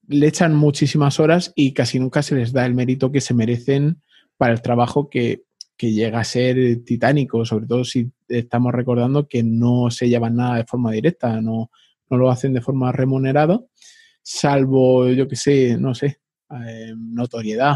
le 0.08 0.28
echan 0.28 0.54
muchísimas 0.54 1.19
horas 1.19 1.54
y 1.56 1.73
casi 1.73 2.00
nunca 2.00 2.21
se 2.21 2.36
les 2.36 2.52
da 2.52 2.65
el 2.65 2.73
mérito 2.73 3.12
que 3.12 3.21
se 3.21 3.34
merecen 3.34 4.02
para 4.38 4.54
el 4.54 4.62
trabajo 4.62 5.10
que 5.10 5.46
que 5.77 5.91
llega 5.91 6.19
a 6.19 6.23
ser 6.23 6.83
titánico, 6.83 7.45
sobre 7.45 7.67
todo 7.67 7.85
si 7.85 8.11
estamos 8.27 8.73
recordando 8.73 9.27
que 9.27 9.43
no 9.43 9.91
se 9.91 10.09
llevan 10.09 10.35
nada 10.35 10.57
de 10.57 10.65
forma 10.65 10.91
directa, 10.91 11.39
no, 11.39 11.71
no 12.09 12.17
lo 12.17 12.31
hacen 12.31 12.53
de 12.53 12.61
forma 12.61 12.91
remunerada, 12.91 13.59
salvo, 14.21 15.07
yo 15.09 15.27
que 15.27 15.35
sé, 15.35 15.77
no 15.77 15.93
sé, 15.93 16.19
eh, 16.49 16.93
notoriedad. 16.97 17.75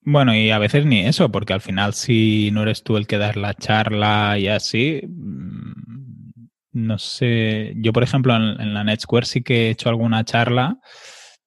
Bueno, 0.00 0.34
y 0.34 0.50
a 0.50 0.58
veces 0.58 0.84
ni 0.84 1.00
eso, 1.00 1.30
porque 1.30 1.52
al 1.52 1.60
final 1.60 1.94
si 1.94 2.50
no 2.52 2.62
eres 2.62 2.82
tú 2.82 2.96
el 2.96 3.06
que 3.06 3.18
das 3.18 3.36
la 3.36 3.54
charla 3.54 4.38
y 4.38 4.48
así, 4.48 5.02
mm, 5.06 6.48
no 6.72 6.98
sé, 6.98 7.74
yo 7.76 7.92
por 7.92 8.02
ejemplo 8.02 8.34
en, 8.36 8.60
en 8.60 8.74
la 8.74 8.84
NetSquare 8.84 9.26
sí 9.26 9.42
que 9.42 9.68
he 9.68 9.70
hecho 9.70 9.88
alguna 9.88 10.24
charla 10.24 10.78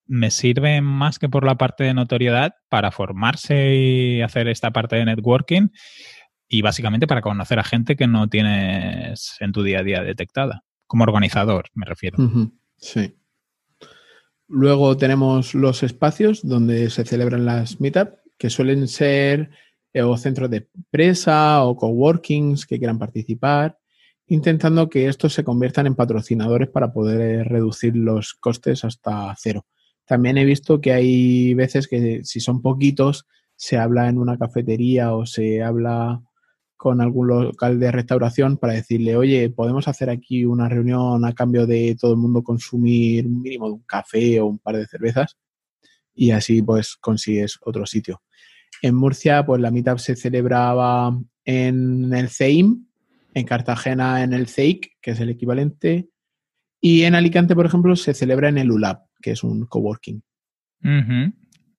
me 0.08 0.32
sirve 0.32 0.82
más 0.82 1.20
que 1.20 1.30
por 1.30 1.46
la 1.46 1.56
parte 1.56 1.84
de 1.84 1.94
notoriedad 1.94 2.56
para 2.70 2.92
formarse 2.92 3.76
y 3.76 4.22
hacer 4.22 4.48
esta 4.48 4.72
parte 4.72 4.96
de 4.96 5.06
networking 5.06 5.70
y 6.48 6.62
básicamente 6.62 7.08
para 7.08 7.22
conocer 7.22 7.60
a 7.60 7.64
gente 7.64 7.96
que 7.96 8.08
no 8.08 8.30
tienes 8.30 9.36
en 9.40 9.52
tu 9.52 9.64
día 9.64 9.80
a 9.80 9.84
día 9.84 10.04
detectada, 10.04 10.64
como 10.86 11.04
organizador, 11.04 11.66
me 11.74 11.86
refiero. 11.86 12.18
Sí. 12.78 13.16
Luego 14.48 14.96
tenemos 14.96 15.54
los 15.54 15.84
espacios 15.84 16.48
donde 16.48 16.90
se 16.90 17.04
celebran 17.04 17.46
las 17.46 17.82
meetups, 17.82 18.14
que 18.38 18.50
suelen 18.50 18.88
ser 18.88 19.50
eh, 19.94 20.04
o 20.04 20.16
centros 20.16 20.50
de 20.50 20.70
empresa 20.74 21.64
o 21.64 21.76
coworkings 21.76 22.66
que 22.66 22.78
quieran 22.78 23.00
participar, 23.00 23.78
intentando 24.28 24.90
que 24.90 25.08
estos 25.08 25.34
se 25.34 25.44
conviertan 25.44 25.88
en 25.88 25.96
patrocinadores 25.96 26.70
para 26.70 26.94
poder 26.94 27.48
reducir 27.48 27.96
los 27.96 28.36
costes 28.36 28.86
hasta 28.86 29.36
cero. 29.38 29.66
También 30.08 30.38
he 30.38 30.46
visto 30.46 30.80
que 30.80 30.94
hay 30.94 31.54
veces 31.54 31.88
que 31.88 32.22
si 32.24 32.40
son 32.40 32.62
poquitos, 32.62 33.28
se 33.56 33.78
habla 33.78 34.08
en 34.08 34.18
una 34.18 34.38
cafetería 34.38 35.14
o 35.14 35.26
se 35.26 35.62
habla 35.62 36.22
con 36.78 37.02
algún 37.02 37.28
local 37.28 37.80
de 37.80 37.92
restauración 37.92 38.58
para 38.58 38.74
decirle, 38.74 39.18
oye, 39.18 39.50
podemos 39.50 39.88
hacer 39.88 40.10
aquí 40.10 40.46
una 40.46 40.70
reunión 40.70 41.26
a 41.26 41.34
cambio 41.34 41.66
de 41.66 41.98
todo 42.00 42.12
el 42.14 42.20
mundo 42.20 42.44
consumir 42.44 43.26
un 43.26 43.42
mínimo 43.42 43.68
de 43.68 43.74
un 43.74 43.84
café 43.84 44.40
o 44.40 44.46
un 44.46 44.60
par 44.60 44.78
de 44.78 44.88
cervezas 44.88 45.38
y 46.14 46.32
así 46.32 46.62
pues 46.62 46.96
consigues 46.96 47.60
otro 47.62 47.86
sitio. 47.86 48.22
En 48.82 48.96
Murcia, 48.96 49.46
pues 49.46 49.60
la 49.60 49.72
meetup 49.72 49.98
se 49.98 50.16
celebraba 50.16 51.18
en 51.46 52.14
el 52.14 52.30
CEIM, 52.30 52.86
en 53.34 53.46
Cartagena 53.46 54.24
en 54.24 54.34
el 54.34 54.48
CEIC, 54.48 54.98
que 55.02 55.12
es 55.12 55.20
el 55.20 55.30
equivalente, 55.30 56.10
y 56.80 57.04
en 57.04 57.16
Alicante, 57.16 57.56
por 57.56 57.66
ejemplo, 57.66 57.96
se 57.96 58.14
celebra 58.14 58.50
en 58.50 58.58
el 58.60 58.72
ULAB, 58.72 59.00
que 59.22 59.32
es 59.32 59.44
un 59.44 59.66
coworking. 59.66 60.22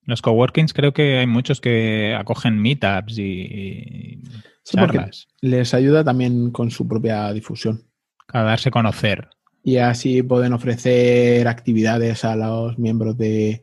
Los 0.02 0.22
coworkings 0.22 0.72
creo 0.72 0.92
que 0.92 1.18
hay 1.18 1.26
muchos 1.26 1.60
que 1.60 2.14
acogen 2.14 2.60
meetups 2.60 3.18
y 3.18 4.22
charlas. 4.64 5.28
les 5.40 5.74
ayuda 5.74 6.04
también 6.04 6.50
con 6.50 6.70
su 6.70 6.86
propia 6.86 7.32
difusión. 7.32 7.82
A 8.28 8.42
darse 8.42 8.68
a 8.68 8.72
conocer. 8.72 9.28
Y 9.62 9.76
así 9.78 10.22
pueden 10.22 10.52
ofrecer 10.52 11.46
actividades 11.48 12.24
a 12.24 12.36
los 12.36 12.78
miembros 12.78 13.16
de, 13.16 13.62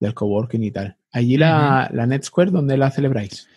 del 0.00 0.14
coworking 0.14 0.62
y 0.62 0.70
tal. 0.70 0.96
Allí 1.12 1.36
la, 1.36 1.90
la 1.92 2.06
NetSquare, 2.06 2.50
¿dónde 2.50 2.76
la 2.76 2.90
celebráis? 2.90 3.48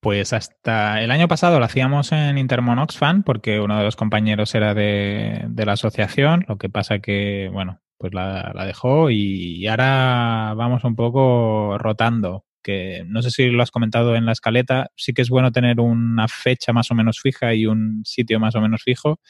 Pues 0.00 0.32
hasta 0.32 1.02
el 1.02 1.10
año 1.10 1.26
pasado 1.26 1.58
lo 1.58 1.64
hacíamos 1.64 2.12
en 2.12 2.38
Intermon 2.38 2.78
Oxfam 2.78 3.22
porque 3.22 3.60
uno 3.60 3.76
de 3.76 3.84
los 3.84 3.96
compañeros 3.96 4.54
era 4.54 4.72
de, 4.72 5.48
la 5.56 5.72
asociación, 5.72 6.44
lo 6.48 6.58
que 6.58 6.68
pasa 6.68 7.00
que, 7.00 7.50
bueno, 7.52 7.80
pues 7.98 8.12
la, 8.14 8.52
dejó 8.66 9.10
y, 9.10 9.66
ahora 9.66 10.54
vamos 10.56 10.84
un 10.84 10.96
poco 10.96 11.78
rotando, 11.78 12.44
que 12.62 13.04
no 13.06 13.22
sé 13.22 13.30
si 13.30 13.48
lo 13.48 13.62
has 13.62 13.70
comentado 13.70 14.16
en 14.16 14.26
la 14.26 14.32
escaleta, 14.32 14.90
sí 14.96 15.12
que 15.12 15.22
es 15.22 15.30
bueno 15.30 15.52
tener 15.52 15.80
una 15.80 16.28
fecha 16.28 16.72
más 16.72 16.90
o 16.90 16.94
menos 16.94 17.20
fija 17.20 17.54
y 17.54 17.66
un 17.66 18.02
sitio 18.04 18.40
más 18.40 18.54
o 18.54 18.60
menos 18.60 18.82
fijo. 18.82 19.20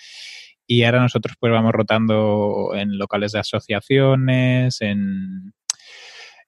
Y 0.67 0.83
ahora 0.83 1.01
nosotros 1.01 1.37
pues 1.39 1.53
vamos 1.53 1.73
rotando 1.73 2.73
en 2.75 2.99
locales 2.99 3.33
de 3.33 3.39
asociaciones, 3.39 4.81
en, 4.81 5.53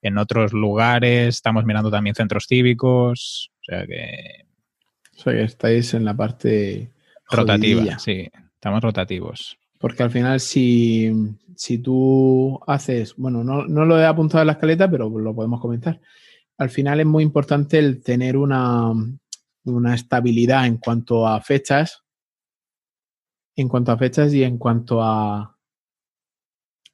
en 0.03 0.19
otros 0.19 0.53
lugares, 0.53 1.37
estamos 1.37 1.65
mirando 1.65 1.91
también 1.91 2.17
centros 2.17 2.47
cívicos, 2.49 3.53
o 3.61 3.65
sea 3.65 3.87
que... 3.87 4.47
O 5.17 5.21
sea 5.21 5.33
que 5.33 5.43
estáis 5.43 5.95
en 5.95 6.05
la 6.05 6.17
parte 6.17 6.93
rotativa, 7.31 7.99
sí, 7.99 8.29
estamos 8.55 8.83
rotativos. 8.83 9.59
Porque 9.79 10.03
al 10.03 10.11
final, 10.11 10.41
si, 10.41 11.13
si 11.55 11.79
tú 11.79 12.61
haces, 12.67 13.15
bueno, 13.17 13.45
no, 13.45 13.67
no, 13.67 13.85
lo 13.85 13.99
he 13.99 14.07
apuntado 14.07 14.43
en 14.43 14.49
la 14.49 14.55
escaleta, 14.55 14.91
pero 14.91 15.09
lo 15.09 15.35
podemos 15.35 15.61
comentar. 15.61 16.01
Al 16.57 16.71
final 16.71 17.01
es 17.01 17.07
muy 17.07 17.23
importante 17.23 17.79
el 17.79 18.03
tener 18.03 18.37
una, 18.37 18.93
una 19.65 19.95
estabilidad 19.95 20.67
en 20.67 20.79
cuanto 20.79 21.27
a 21.27 21.41
fechas, 21.41 22.05
en 23.55 23.69
cuanto 23.69 23.93
a 23.93 23.99
fechas 23.99 24.35
y 24.35 24.43
en 24.43 24.59
cuanto 24.59 25.03
a, 25.03 25.57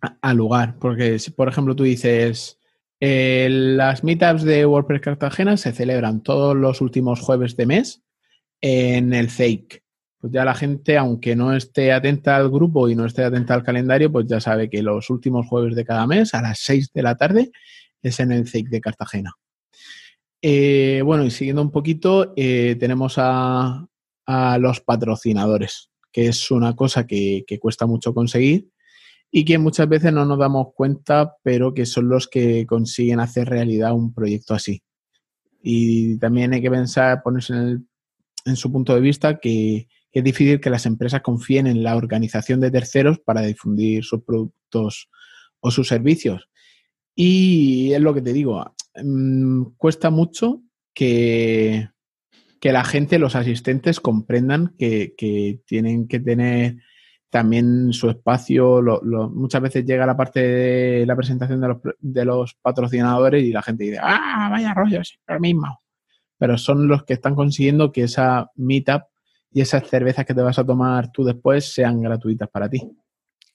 a, 0.01 0.35
lugar. 0.35 0.77
Porque 0.79 1.19
si, 1.19 1.31
por 1.31 1.49
ejemplo, 1.49 1.75
tú 1.75 1.85
dices, 1.85 2.61
eh, 3.01 3.49
las 3.51 4.05
meetups 4.05 4.45
de 4.45 4.67
WordPress 4.67 5.01
Cartagena 5.01 5.57
se 5.57 5.73
celebran 5.73 6.23
todos 6.23 6.55
los 6.55 6.83
últimos 6.83 7.21
jueves 7.21 7.57
de 7.57 7.67
mes 7.67 8.03
en 8.61 9.15
el 9.15 9.31
Fake 9.31 9.84
pues 10.25 10.33
ya 10.33 10.43
la 10.43 10.55
gente, 10.55 10.97
aunque 10.97 11.37
no 11.37 11.55
esté 11.55 11.93
atenta 11.93 12.37
al 12.37 12.49
grupo 12.49 12.89
y 12.89 12.95
no 12.95 13.05
esté 13.05 13.25
atenta 13.25 13.53
al 13.53 13.63
calendario, 13.63 14.11
pues 14.11 14.27
ya 14.27 14.41
sabe 14.41 14.71
que 14.71 14.83
los 14.83 15.11
últimos 15.11 15.47
jueves 15.47 15.77
de 15.77 15.85
cada 15.85 16.07
mes 16.07 16.33
a 16.33 16.41
las 16.41 16.61
6 16.61 16.95
de 16.95 17.03
la 17.03 17.15
tarde 17.15 17.53
es 18.01 18.21
en 18.21 18.33
el 18.33 18.49
CEIC 18.49 18.71
de 18.71 18.81
Cartagena. 18.81 19.35
Eh, 20.41 21.03
bueno, 21.05 21.27
y 21.27 21.31
siguiendo 21.31 21.61
un 21.61 21.71
poquito, 21.71 22.33
eh, 22.39 22.75
tenemos 22.81 23.17
a, 23.19 23.87
los 24.59 24.81
patrocinadores, 24.81 25.91
que 26.11 26.29
es 26.29 26.51
una 26.51 26.75
cosa 26.75 27.07
que, 27.07 27.45
que, 27.47 27.59
cuesta 27.59 27.85
mucho 27.85 28.15
conseguir 28.15 28.71
y 29.31 29.45
que 29.45 29.59
muchas 29.59 29.91
veces 29.91 30.11
no 30.15 30.25
nos 30.25 30.39
damos 30.39 30.69
cuenta, 30.75 31.37
pero 31.43 31.75
que 31.75 31.85
son 31.85 32.09
los 32.09 32.29
que 32.29 32.65
consiguen 32.65 33.21
hacer 33.21 33.47
realidad 33.47 33.93
un 33.93 34.15
proyecto 34.15 34.55
así. 34.55 34.83
Y 35.63 36.17
también 36.17 36.55
hay 36.55 36.63
que 36.63 36.71
pensar, 36.71 37.23
ponerse 37.23 37.53
en, 37.53 37.59
el, 37.59 37.87
en 38.47 38.57
su 38.57 38.73
punto 38.73 38.95
de 38.95 39.03
vista, 39.03 39.39
que 39.39 39.87
es 40.21 40.25
difícil 40.25 40.61
que 40.61 40.71
las 40.71 40.87
empresas 40.87 41.23
confíen 41.23 41.67
en 41.67 41.83
la 41.83 41.97
organización 41.97 42.61
de 42.61 42.71
terceros 42.71 43.19
para 43.19 43.43
difundir 43.43 44.05
sus 44.05 44.23
productos 44.23 45.11
o 45.61 45.71
sus 45.71 45.89
servicios. 45.89 46.49
Y 47.17 47.93
es 47.93 48.01
lo 48.01 48.15
que 48.15 48.23
te 48.23 48.33
digo, 48.33 48.75
mm, 49.03 49.63
cuesta 49.77 50.11
mucho 50.11 50.63
que, 50.95 51.89
que, 52.61 52.73
la 52.73 52.85
gente, 52.85 53.19
los 53.19 53.35
asistentes, 53.35 54.01
comprendan 54.01 54.75
que, 54.79 55.15
tienen 55.67 56.07
que 56.07 56.21
tener 56.21 56.77
también 57.31 57.93
su 57.93 58.09
espacio. 58.09 58.83
muchas 59.33 59.63
veces 59.63 59.85
llega 59.85 60.07
la 60.07 60.17
parte 60.17 60.41
de 60.41 61.07
la 61.07 61.17
presentación 61.17 61.61
de 61.61 61.69
los, 61.69 61.79
de 61.99 62.25
los 62.25 62.55
patrocinadores 62.55 63.43
y 63.43 63.51
la 63.53 63.63
gente 63.63 63.85
dice, 63.85 63.99
ah, 64.01 64.49
vaya 64.51 64.75
rollo, 64.75 65.01
es 65.01 65.19
mismo. 65.41 65.81
Pero 66.39 66.57
son 66.59 66.87
los 66.87 67.05
que 67.05 67.15
están 67.15 67.35
consiguiendo 67.35 67.91
que 67.91 68.03
esa 68.05 68.51
meetup 68.55 69.03
y 69.55 69.61
esas 69.61 69.89
cervezas 69.89 70.27
que 70.27 70.35
te 70.35 70.43
vas 70.43 70.59
a 70.59 70.67
tomar 70.67 71.11
tú 71.13 71.25
después 71.25 71.73
sean 71.73 72.03
gratuitas 72.03 72.51
para 72.51 72.69
ti. 72.69 72.83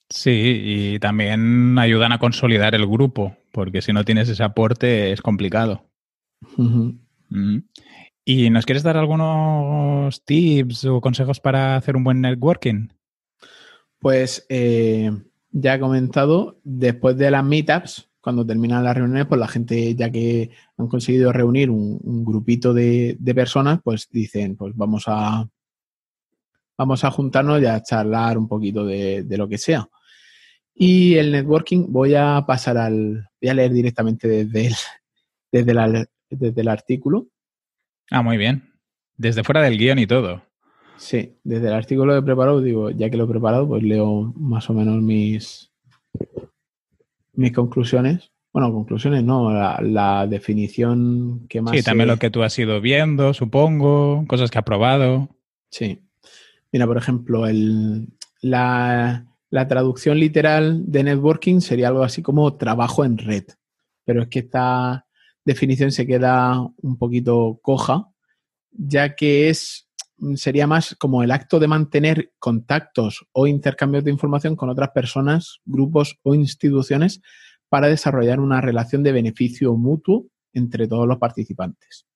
Sí, 0.08 0.62
y 0.64 0.98
también 0.98 1.78
ayudan 1.78 2.12
a 2.12 2.18
consolidar 2.18 2.74
el 2.74 2.86
grupo, 2.86 3.36
porque 3.52 3.82
si 3.82 3.92
no 3.92 4.04
tienes 4.04 4.28
ese 4.28 4.42
aporte 4.42 5.12
es 5.12 5.22
complicado. 5.22 5.84
Mm. 6.56 7.58
¿Y 8.24 8.50
nos 8.50 8.66
quieres 8.66 8.82
dar 8.82 8.96
algunos 8.96 10.24
tips 10.24 10.86
o 10.86 11.00
consejos 11.00 11.38
para 11.38 11.76
hacer 11.76 11.96
un 11.96 12.02
buen 12.02 12.20
networking? 12.20 12.88
Pues 14.00 14.46
eh, 14.48 15.12
ya 15.52 15.74
he 15.74 15.80
comentado, 15.80 16.60
después 16.64 17.16
de 17.16 17.30
las 17.30 17.44
meetups, 17.44 18.10
cuando 18.20 18.44
terminan 18.44 18.84
las 18.84 18.96
reuniones, 18.96 19.26
pues 19.26 19.38
la 19.38 19.48
gente, 19.48 19.94
ya 19.94 20.10
que 20.10 20.50
han 20.76 20.88
conseguido 20.88 21.32
reunir 21.32 21.70
un, 21.70 22.24
grupito 22.24 22.74
de, 22.74 23.16
personas, 23.34 23.80
pues 23.82 24.08
dicen, 24.10 24.56
pues 24.56 24.74
vamos 24.74 25.04
a, 25.06 25.48
vamos 26.80 27.04
a 27.04 27.10
juntarnos 27.10 27.60
y 27.60 27.66
a 27.66 27.82
charlar 27.82 28.38
un 28.38 28.48
poquito 28.48 28.86
de, 28.86 29.22
lo 29.36 29.46
que 29.46 29.58
sea. 29.58 29.86
Y 30.74 31.16
el 31.16 31.30
networking 31.30 31.92
voy 31.92 32.14
a 32.14 32.42
pasar 32.46 32.78
al, 32.78 33.28
voy 33.38 33.50
a 33.50 33.54
leer 33.54 33.70
directamente 33.70 34.26
desde 34.26 34.68
el, 34.68 34.74
desde, 35.52 36.08
desde 36.30 36.60
el 36.62 36.68
artículo. 36.68 37.26
Ah, 38.10 38.22
muy 38.22 38.38
bien. 38.38 38.72
Desde 39.18 39.44
fuera 39.44 39.60
del 39.60 39.76
guion 39.76 39.98
y 39.98 40.06
todo. 40.06 40.42
Sí, 40.96 41.36
desde 41.44 41.66
el 41.68 41.74
artículo 41.74 42.14
que 42.14 42.20
he 42.20 42.22
preparado, 42.22 42.62
digo, 42.62 42.88
ya 42.90 43.10
que 43.10 43.18
lo 43.18 43.24
he 43.24 43.28
preparado, 43.28 43.68
pues 43.68 43.82
leo 43.82 44.32
más 44.34 44.70
o 44.70 44.72
menos 44.72 45.02
mis, 45.02 45.70
mis 47.34 47.52
conclusiones. 47.52 48.30
Bueno, 48.54 48.72
conclusiones 48.72 49.22
no, 49.22 49.52
la, 49.52 50.26
definición 50.26 51.46
que 51.46 51.60
más. 51.60 51.76
Sí, 51.76 51.82
también 51.82 52.08
lo 52.08 52.16
que 52.16 52.30
tú 52.30 52.42
has 52.42 52.58
ido 52.58 52.80
viendo, 52.80 53.34
supongo, 53.34 54.24
cosas 54.26 54.50
que 54.50 54.58
ha 54.58 54.62
probado. 54.62 55.28
Sí. 55.70 56.00
Mira, 56.72 56.86
por 56.86 56.96
ejemplo, 56.96 57.44
la, 58.40 59.26
traducción 59.68 60.18
literal 60.18 60.84
de 60.90 61.02
networking 61.02 61.60
sería 61.60 61.88
algo 61.88 62.04
así 62.04 62.22
como 62.22 62.56
trabajo 62.56 63.04
en 63.04 63.18
red. 63.18 63.44
Pero 64.04 64.22
es 64.22 64.28
que 64.28 64.40
esta 64.40 65.06
definición 65.44 65.90
se 65.90 66.06
queda 66.06 66.60
un 66.60 66.96
poquito 66.96 67.58
coja, 67.62 68.08
ya 68.70 69.14
que 69.16 69.48
es 69.48 69.88
sería 70.34 70.66
más 70.66 70.94
como 70.98 71.22
el 71.22 71.30
acto 71.30 71.58
de 71.58 71.66
mantener 71.66 72.34
contactos 72.38 73.26
o 73.32 73.46
intercambios 73.46 74.04
de 74.04 74.10
información 74.10 74.54
con 74.54 74.68
otras 74.68 74.90
personas, 74.90 75.60
grupos 75.64 76.18
o 76.22 76.34
instituciones 76.34 77.22
para 77.70 77.88
desarrollar 77.88 78.38
una 78.38 78.60
relación 78.60 79.02
de 79.02 79.12
beneficio 79.12 79.74
mutuo 79.76 80.26
entre 80.52 80.86
todos 80.86 81.08
los 81.08 81.18
participantes. 81.18 82.06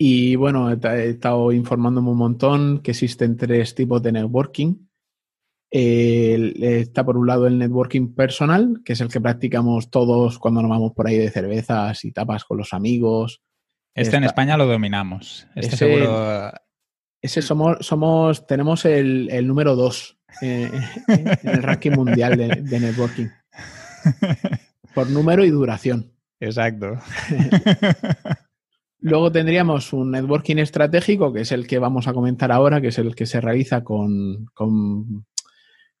Y 0.00 0.36
bueno, 0.36 0.70
he, 0.70 1.10
estado 1.10 1.50
informándome 1.50 2.10
un 2.10 2.18
montón 2.18 2.80
que 2.80 2.92
existen 2.92 3.36
tres 3.36 3.74
tipos 3.74 4.00
de 4.02 4.12
networking. 4.12 4.76
está 5.70 7.04
por 7.04 7.16
un 7.16 7.26
lado 7.26 7.48
el 7.48 7.58
networking 7.58 8.14
personal, 8.14 8.80
que 8.84 8.92
es 8.92 9.00
el 9.00 9.08
que 9.08 9.20
practicamos 9.20 9.90
todos 9.90 10.38
cuando 10.38 10.62
nos 10.62 10.70
vamos 10.70 10.92
por 10.92 11.08
ahí 11.08 11.18
de 11.18 11.30
cervezas 11.30 12.04
y 12.04 12.12
tapas 12.12 12.44
con 12.44 12.58
los 12.58 12.72
amigos. 12.72 13.42
Este 13.94 14.16
en 14.16 14.24
España 14.24 14.56
lo 14.56 14.66
dominamos. 14.66 15.48
Este 15.56 15.74
ese, 15.74 15.76
seguro... 15.76 16.52
ese 17.20 17.42
somos, 17.42 17.78
somos, 17.80 18.46
tenemos 18.46 18.84
el, 18.84 19.46
número 19.48 19.74
dos 19.74 20.16
eh, 20.40 20.70
en 21.08 21.48
el 21.50 21.62
ranking 21.62 21.90
mundial 21.90 22.36
de 22.36 22.80
networking. 22.80 23.26
Por 24.94 25.10
número 25.10 25.44
y 25.44 25.50
duración. 25.50 26.12
Exacto. 26.40 26.98
Luego 29.00 29.30
tendríamos 29.30 29.92
un 29.92 30.10
networking 30.10 30.56
estratégico, 30.56 31.32
que 31.32 31.42
es 31.42 31.52
el 31.52 31.66
que 31.66 31.78
vamos 31.78 32.08
a 32.08 32.12
comentar 32.12 32.50
ahora, 32.50 32.80
que 32.80 32.88
es 32.88 32.98
el 32.98 33.14
que 33.14 33.26
se 33.26 33.40
realiza 33.40 33.84
con, 33.84 34.46
con, 34.54 35.24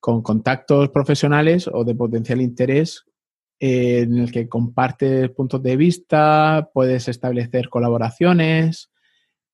contactos 0.00 0.88
profesionales 0.88 1.68
o 1.72 1.84
de 1.84 1.94
potencial 1.94 2.40
interés, 2.40 3.04
eh, 3.60 4.00
en 4.00 4.18
el 4.18 4.32
que 4.32 4.48
compartes 4.48 5.30
puntos 5.30 5.62
de 5.62 5.76
vista, 5.76 6.70
puedes 6.74 7.08
establecer 7.08 7.68
colaboraciones, 7.68 8.90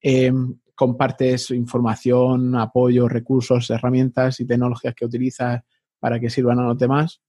eh, 0.01 0.33
compartes 0.75 1.51
información, 1.51 2.57
apoyo, 2.57 3.09
recursos, 3.09 3.69
herramientas 3.71 4.41
y 4.41 4.47
tecnologías 4.47 4.95
que 4.95 5.05
utilizas 5.05 5.63
para 5.99 6.19
que 6.19 6.31
sirvan 6.31 6.61
a 6.61 6.67
los 6.67 6.79
demás. 6.79 7.21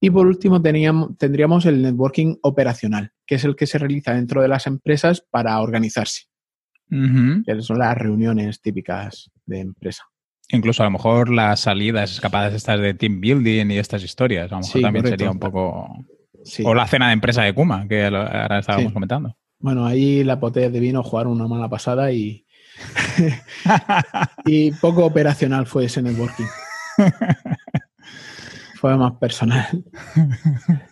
Y 0.00 0.10
por 0.10 0.26
último 0.26 0.62
teníamos, 0.62 1.16
tendríamos 1.18 1.66
el 1.66 1.82
networking 1.82 2.36
operacional, 2.42 3.12
que 3.26 3.34
es 3.34 3.44
el 3.44 3.54
que 3.54 3.66
se 3.66 3.78
realiza 3.78 4.14
dentro 4.14 4.40
de 4.40 4.48
las 4.48 4.66
empresas 4.66 5.22
para 5.30 5.60
organizarse. 5.60 6.24
Que 6.88 7.62
son 7.62 7.78
las 7.78 7.96
reuniones 7.96 8.60
típicas 8.60 9.30
de 9.46 9.60
empresa. 9.60 10.04
Incluso 10.48 10.82
a 10.82 10.86
lo 10.86 10.90
mejor 10.90 11.30
las 11.30 11.60
salidas 11.60 12.10
escapadas 12.10 12.52
estas 12.54 12.80
de 12.80 12.94
team 12.94 13.20
building 13.20 13.70
y 13.70 13.78
estas 13.78 14.02
historias. 14.02 14.50
A 14.50 14.56
lo 14.56 14.62
mejor 14.62 14.80
también 14.80 15.06
sería 15.06 15.30
un 15.30 15.38
poco. 15.38 15.86
O 16.64 16.74
la 16.74 16.88
cena 16.88 17.08
de 17.08 17.12
empresa 17.12 17.42
de 17.42 17.54
Kuma, 17.54 17.86
que 17.86 18.06
ahora 18.06 18.58
estábamos 18.58 18.92
comentando. 18.92 19.36
Bueno, 19.60 19.86
ahí 19.86 20.24
la 20.24 20.40
potez 20.40 20.72
de 20.72 20.80
vino 20.80 21.02
jugaron 21.04 21.34
una 21.34 21.46
mala 21.46 21.68
pasada 21.68 22.10
y. 22.10 22.44
y 24.46 24.72
poco 24.72 25.04
operacional 25.04 25.66
fue 25.66 25.84
ese 25.84 26.02
networking. 26.02 26.46
fue 28.80 28.96
más 28.96 29.12
personal. 29.18 29.66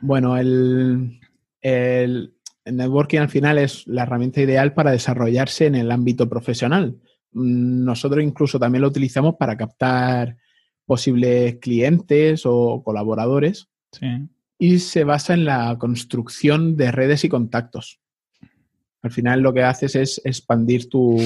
bueno, 0.00 0.36
el, 0.36 1.20
el, 1.60 2.34
networking 2.64 3.20
al 3.20 3.28
final 3.28 3.58
es 3.58 3.86
la 3.86 4.02
herramienta 4.02 4.40
ideal 4.40 4.74
para 4.74 4.90
desarrollarse 4.90 5.66
en 5.66 5.76
el 5.76 5.92
ámbito 5.92 6.28
profesional. 6.28 6.96
Nosotros 7.30 8.24
incluso 8.24 8.58
también 8.58 8.82
lo 8.82 8.88
utilizamos 8.88 9.36
para 9.36 9.56
captar 9.56 10.36
posibles 10.84 11.58
clientes 11.60 12.42
o 12.44 12.82
colaboradores. 12.84 13.68
Y 14.58 14.80
se 14.80 15.04
basa 15.04 15.34
en 15.34 15.44
la 15.44 15.78
construcción 15.78 16.76
de 16.76 16.90
redes 16.90 17.22
y 17.22 17.28
contactos. 17.28 18.00
Al 19.00 19.12
final 19.12 19.42
lo 19.42 19.54
que 19.54 19.62
haces 19.62 19.94
es 19.94 20.20
expandir 20.24 20.88
tu, 20.88 21.18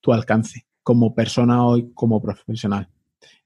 tu 0.00 0.12
alcance 0.12 0.66
como 0.82 1.14
persona 1.14 1.64
o 1.64 1.80
como 1.94 2.20
profesional 2.20 2.88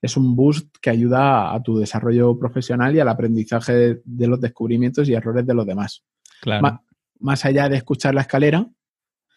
es 0.00 0.16
un 0.16 0.34
boost 0.36 0.76
que 0.80 0.90
ayuda 0.90 1.54
a 1.54 1.62
tu 1.62 1.78
desarrollo 1.78 2.38
profesional 2.38 2.94
y 2.94 3.00
al 3.00 3.08
aprendizaje 3.08 4.00
de, 4.04 4.26
los 4.26 4.40
descubrimientos 4.40 5.08
y 5.08 5.14
errores 5.14 5.46
de 5.46 5.54
los 5.54 5.66
demás. 5.66 6.04
Claro. 6.40 6.80
Más, 7.20 7.44
allá 7.44 7.68
de 7.68 7.76
escuchar 7.76 8.14
la 8.14 8.22
escalera, 8.22 8.68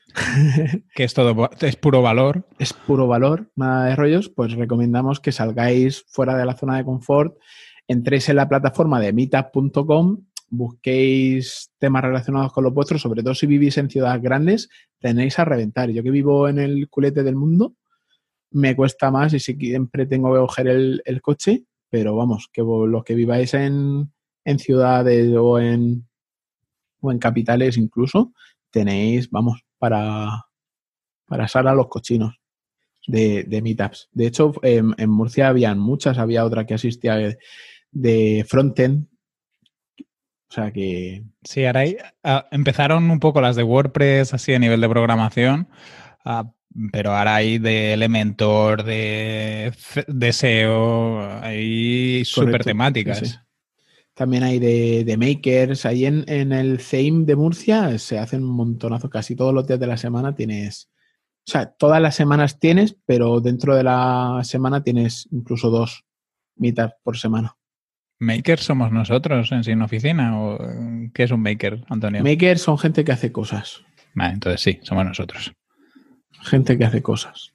que 0.95 1.03
es 1.03 1.13
todo, 1.13 1.49
es 1.61 1.75
puro 1.75 2.01
valor. 2.01 2.45
Es 2.59 2.73
puro 2.73 3.07
valor, 3.07 3.51
nada 3.55 3.85
de 3.85 3.95
rollos, 3.95 4.29
pues 4.29 4.53
recomendamos 4.53 5.19
que 5.19 5.31
salgáis 5.31 6.03
fuera 6.07 6.37
de 6.37 6.45
la 6.45 6.55
zona 6.55 6.77
de 6.77 6.85
confort, 6.85 7.37
entréis 7.87 8.29
en 8.29 8.35
la 8.35 8.47
plataforma 8.47 8.99
de 8.99 9.13
meetup.com, 9.13 10.25
busquéis 10.49 11.71
temas 11.79 12.03
relacionados 12.03 12.51
con 12.51 12.63
los 12.63 12.73
vuestros, 12.73 13.01
sobre 13.01 13.23
todo 13.23 13.33
si 13.33 13.47
vivís 13.47 13.77
en 13.77 13.89
ciudades 13.89 14.21
grandes, 14.21 14.69
tenéis 14.99 15.39
a 15.39 15.45
reventar. 15.45 15.89
Yo 15.89 16.03
que 16.03 16.11
vivo 16.11 16.47
en 16.47 16.59
el 16.59 16.89
culete 16.89 17.23
del 17.23 17.35
mundo, 17.35 17.73
me 18.51 18.75
cuesta 18.75 19.11
más 19.11 19.33
y 19.33 19.39
siempre 19.39 20.05
tengo 20.05 20.33
que 20.33 20.39
coger 20.39 20.67
el, 20.67 21.01
el 21.05 21.21
coche, 21.21 21.63
pero 21.89 22.15
vamos, 22.15 22.49
que 22.51 22.61
los 22.61 23.03
que 23.03 23.15
viváis 23.15 23.53
en, 23.53 24.11
en 24.45 24.59
ciudades 24.59 25.33
o 25.37 25.59
en, 25.59 26.07
o 27.01 27.11
en 27.11 27.19
capitales 27.19 27.77
incluso, 27.77 28.33
tenéis, 28.69 29.29
vamos, 29.29 29.61
para, 29.77 30.45
para 31.25 31.45
a 31.45 31.75
los 31.75 31.87
cochinos 31.87 32.35
de, 33.07 33.43
de 33.43 33.61
meetups. 33.61 34.09
De 34.11 34.27
hecho, 34.27 34.53
en, 34.63 35.09
Murcia 35.09 35.47
habían 35.47 35.79
muchas, 35.79 36.17
había 36.17 36.45
otra 36.45 36.65
que 36.65 36.73
asistía 36.73 37.15
de, 37.15 37.37
de 37.91 38.45
frontend. 38.47 39.07
O 40.49 40.53
sea 40.53 40.71
que... 40.71 41.23
Sí, 41.43 41.65
ahora 41.65 41.83
ah, 42.23 42.47
empezaron 42.51 43.09
un 43.09 43.19
poco 43.19 43.39
las 43.39 43.55
de 43.55 43.63
WordPress 43.63 44.33
así 44.33 44.53
a 44.53 44.59
nivel 44.59 44.81
de 44.81 44.89
programación, 44.89 45.69
ah, 46.25 46.51
pero 46.91 47.15
ahora 47.15 47.35
hay 47.35 47.57
de 47.57 47.93
Elementor, 47.93 48.83
de, 48.83 49.73
de 50.07 50.33
SEO, 50.33 51.41
hay 51.41 52.23
súper 52.25 52.63
temáticas. 52.63 53.41
También 54.13 54.43
hay 54.43 54.59
de, 54.59 55.17
makers. 55.17 55.85
Ahí 55.85 56.05
en, 56.05 56.23
en, 56.27 56.51
el 56.51 56.79
theme 56.79 57.25
de 57.25 57.35
Murcia 57.35 57.97
se 57.97 58.19
hacen 58.19 58.43
un 58.43 58.55
montonazo. 58.55 59.09
Casi 59.09 59.35
todos 59.35 59.53
los 59.53 59.65
días 59.67 59.79
de 59.79 59.87
la 59.87 59.97
semana 59.97 60.35
tienes. 60.35 60.89
O 61.47 61.51
sea, 61.51 61.71
todas 61.71 62.01
las 62.01 62.15
semanas 62.15 62.59
tienes, 62.59 62.95
pero 63.05 63.41
dentro 63.41 63.75
de 63.75 63.83
la 63.83 64.41
semana 64.43 64.83
tienes 64.83 65.27
incluso 65.31 65.69
dos 65.69 66.05
mitad 66.55 66.91
por 67.03 67.17
semana. 67.17 67.57
¿Makers 68.19 68.63
somos 68.63 68.91
nosotros 68.91 69.51
en 69.51 69.63
Sin 69.63 69.81
Oficina? 69.81 70.39
¿O 70.39 70.59
qué 71.13 71.23
es 71.23 71.31
un 71.31 71.41
maker, 71.41 71.83
Antonio? 71.89 72.23
Makers 72.23 72.61
son 72.61 72.77
gente 72.77 73.03
que 73.03 73.11
hace 73.11 73.31
cosas. 73.31 73.83
Vale, 74.13 74.33
entonces 74.33 74.61
sí, 74.61 74.79
somos 74.83 75.05
nosotros. 75.05 75.51
Gente 76.41 76.77
que 76.77 76.85
hace 76.85 77.01
cosas. 77.01 77.53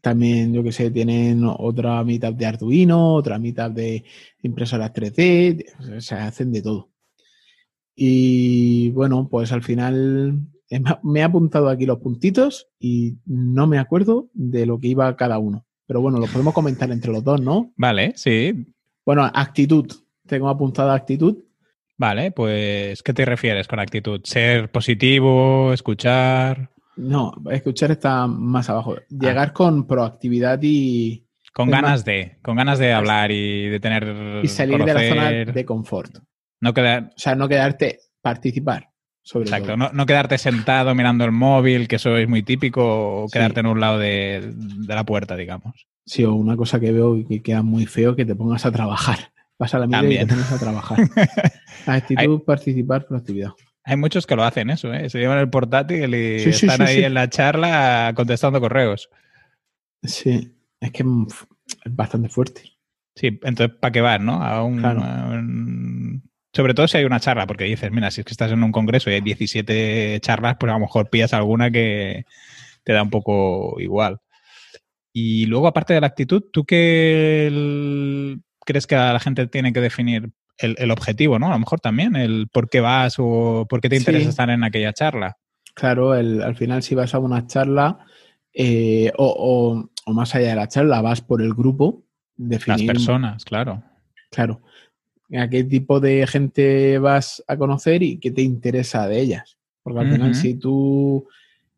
También, 0.00 0.52
yo 0.52 0.62
que 0.62 0.72
sé, 0.72 0.90
tienen 0.90 1.44
otra 1.44 2.04
mitad 2.04 2.32
de 2.32 2.44
Arduino, 2.44 3.14
otra 3.14 3.38
mitad 3.38 3.70
de 3.70 4.04
impresoras 4.42 4.92
3D, 4.92 5.96
o 5.96 6.00
sea, 6.02 6.26
hacen 6.26 6.52
de 6.52 6.60
todo. 6.60 6.90
Y 7.96 8.90
bueno, 8.90 9.28
pues 9.30 9.50
al 9.52 9.62
final 9.62 10.40
me 11.02 11.20
he 11.20 11.22
apuntado 11.22 11.68
aquí 11.68 11.86
los 11.86 12.00
puntitos 12.00 12.68
y 12.78 13.14
no 13.24 13.66
me 13.66 13.78
acuerdo 13.78 14.28
de 14.34 14.66
lo 14.66 14.78
que 14.78 14.88
iba 14.88 15.16
cada 15.16 15.38
uno. 15.38 15.64
Pero 15.86 16.00
bueno, 16.00 16.18
lo 16.18 16.26
podemos 16.26 16.52
comentar 16.52 16.90
entre 16.90 17.12
los 17.12 17.24
dos, 17.24 17.40
¿no? 17.40 17.72
Vale, 17.76 18.12
sí. 18.16 18.74
Bueno, 19.06 19.24
actitud. 19.32 19.90
Tengo 20.26 20.48
apuntada 20.48 20.94
actitud. 20.94 21.44
Vale, 21.96 22.32
pues, 22.32 23.02
¿qué 23.02 23.14
te 23.14 23.24
refieres 23.24 23.68
con 23.68 23.78
actitud? 23.78 24.20
¿Ser 24.24 24.70
positivo, 24.70 25.72
escuchar? 25.72 26.73
No, 26.96 27.32
escuchar 27.50 27.90
está 27.90 28.26
más 28.26 28.70
abajo. 28.70 28.96
Llegar 29.08 29.48
ah. 29.48 29.52
con 29.52 29.86
proactividad 29.86 30.58
y. 30.62 31.26
Con 31.52 31.70
ganas 31.70 32.04
de, 32.04 32.38
con 32.42 32.56
ganas 32.56 32.78
de 32.78 32.92
hablar 32.92 33.30
y 33.30 33.68
de 33.68 33.80
tener. 33.80 34.40
Y 34.42 34.48
salir 34.48 34.84
de 34.84 34.94
la 34.94 35.08
zona 35.08 35.30
de 35.30 35.64
confort. 35.64 36.18
No 36.60 36.74
quedar. 36.74 37.10
O 37.16 37.18
sea, 37.18 37.34
no 37.34 37.48
quedarte, 37.48 38.00
participar. 38.20 38.90
Sobre 39.22 39.44
Exacto, 39.44 39.74
no, 39.78 39.90
no, 39.90 40.04
quedarte 40.04 40.36
sentado 40.36 40.94
mirando 40.94 41.24
el 41.24 41.32
móvil, 41.32 41.88
que 41.88 41.96
eso 41.96 42.14
es 42.18 42.28
muy 42.28 42.42
típico, 42.42 43.22
o 43.22 43.28
quedarte 43.28 43.60
en 43.60 43.66
un 43.66 43.80
lado 43.80 43.98
de, 43.98 44.52
de, 44.54 44.94
la 44.94 45.04
puerta, 45.04 45.34
digamos. 45.34 45.86
Sí, 46.04 46.24
o 46.24 46.34
una 46.34 46.58
cosa 46.58 46.78
que 46.78 46.92
veo 46.92 47.16
y 47.16 47.24
que 47.24 47.42
queda 47.42 47.62
muy 47.62 47.86
feo, 47.86 48.14
que 48.14 48.26
te 48.26 48.34
pongas 48.34 48.66
a 48.66 48.72
trabajar. 48.72 49.32
Pasa 49.56 49.78
la 49.78 49.86
mierda 49.86 50.08
y 50.08 50.18
te 50.18 50.26
pones 50.26 50.52
a 50.52 50.58
trabajar. 50.58 50.98
Actitud, 51.86 52.42
participar, 52.42 53.06
proactividad. 53.06 53.52
Hay 53.84 53.96
muchos 53.96 54.26
que 54.26 54.34
lo 54.34 54.44
hacen 54.44 54.70
eso, 54.70 54.92
¿eh? 54.94 55.10
Se 55.10 55.18
llevan 55.18 55.38
el 55.38 55.50
portátil 55.50 56.14
y 56.14 56.36
están 56.36 56.80
ahí 56.80 57.04
en 57.04 57.12
la 57.14 57.28
charla 57.28 58.12
contestando 58.16 58.60
correos. 58.60 59.10
Sí, 60.02 60.56
es 60.80 60.90
que 60.90 61.02
es 61.02 61.94
bastante 61.94 62.30
fuerte. 62.30 62.62
Sí, 63.14 63.38
entonces, 63.42 63.76
¿para 63.78 63.92
qué 63.92 64.00
vas, 64.00 64.20
no? 64.20 64.42
A 64.42 64.64
un, 64.64 66.22
Sobre 66.52 66.74
todo 66.74 66.88
si 66.88 66.96
hay 66.96 67.04
una 67.04 67.20
charla, 67.20 67.46
porque 67.46 67.64
dices, 67.64 67.92
mira, 67.92 68.10
si 68.10 68.22
es 68.22 68.24
que 68.24 68.32
estás 68.32 68.50
en 68.52 68.62
un 68.62 68.72
congreso 68.72 69.10
y 69.10 69.14
hay 69.14 69.20
17 69.20 70.18
charlas, 70.20 70.56
pues 70.58 70.70
a 70.70 70.74
lo 70.74 70.80
mejor 70.80 71.10
pillas 71.10 71.34
alguna 71.34 71.70
que 71.70 72.24
te 72.84 72.92
da 72.92 73.02
un 73.02 73.10
poco 73.10 73.76
igual. 73.80 74.18
Y 75.12 75.46
luego, 75.46 75.68
aparte 75.68 75.94
de 75.94 76.00
la 76.00 76.08
actitud, 76.08 76.42
¿tú 76.52 76.64
qué 76.64 78.36
crees 78.64 78.86
que 78.86 78.96
la 78.96 79.20
gente 79.20 79.46
tiene 79.46 79.72
que 79.72 79.80
definir 79.80 80.30
el, 80.58 80.90
objetivo, 80.90 81.38
¿no? 81.38 81.48
A 81.48 81.52
lo 81.52 81.58
mejor 81.58 81.80
también, 81.80 82.16
el 82.16 82.48
por 82.48 82.68
qué 82.68 82.80
vas 82.80 83.16
o 83.18 83.66
por 83.68 83.80
qué 83.80 83.88
te 83.88 83.96
interesa 83.96 84.28
estar 84.28 84.50
en 84.50 84.64
aquella 84.64 84.92
charla. 84.92 85.36
Claro, 85.74 86.14
el, 86.14 86.42
al 86.42 86.54
final 86.56 86.82
si 86.82 86.94
vas 86.94 87.14
a 87.14 87.18
una 87.18 87.46
charla 87.46 87.98
eh, 88.52 89.12
o, 89.16 89.88
más 90.06 90.34
allá 90.34 90.50
de 90.50 90.56
la 90.56 90.68
charla, 90.68 91.02
vas 91.02 91.20
por 91.20 91.42
el 91.42 91.54
grupo. 91.54 92.04
Definir, 92.36 92.80
Las 92.80 92.86
personas, 92.86 93.44
claro. 93.44 93.82
Claro. 94.30 94.62
¿A 95.36 95.48
qué 95.48 95.64
tipo 95.64 96.00
de 96.00 96.26
gente 96.26 96.98
vas 96.98 97.42
a 97.48 97.56
conocer 97.56 98.02
y 98.02 98.18
qué 98.18 98.30
te 98.30 98.42
interesa 98.42 99.08
de 99.08 99.20
ellas? 99.20 99.58
Porque 99.82 100.00
al 100.00 100.12
final, 100.12 100.34
si 100.34 100.54
tú 100.54 101.28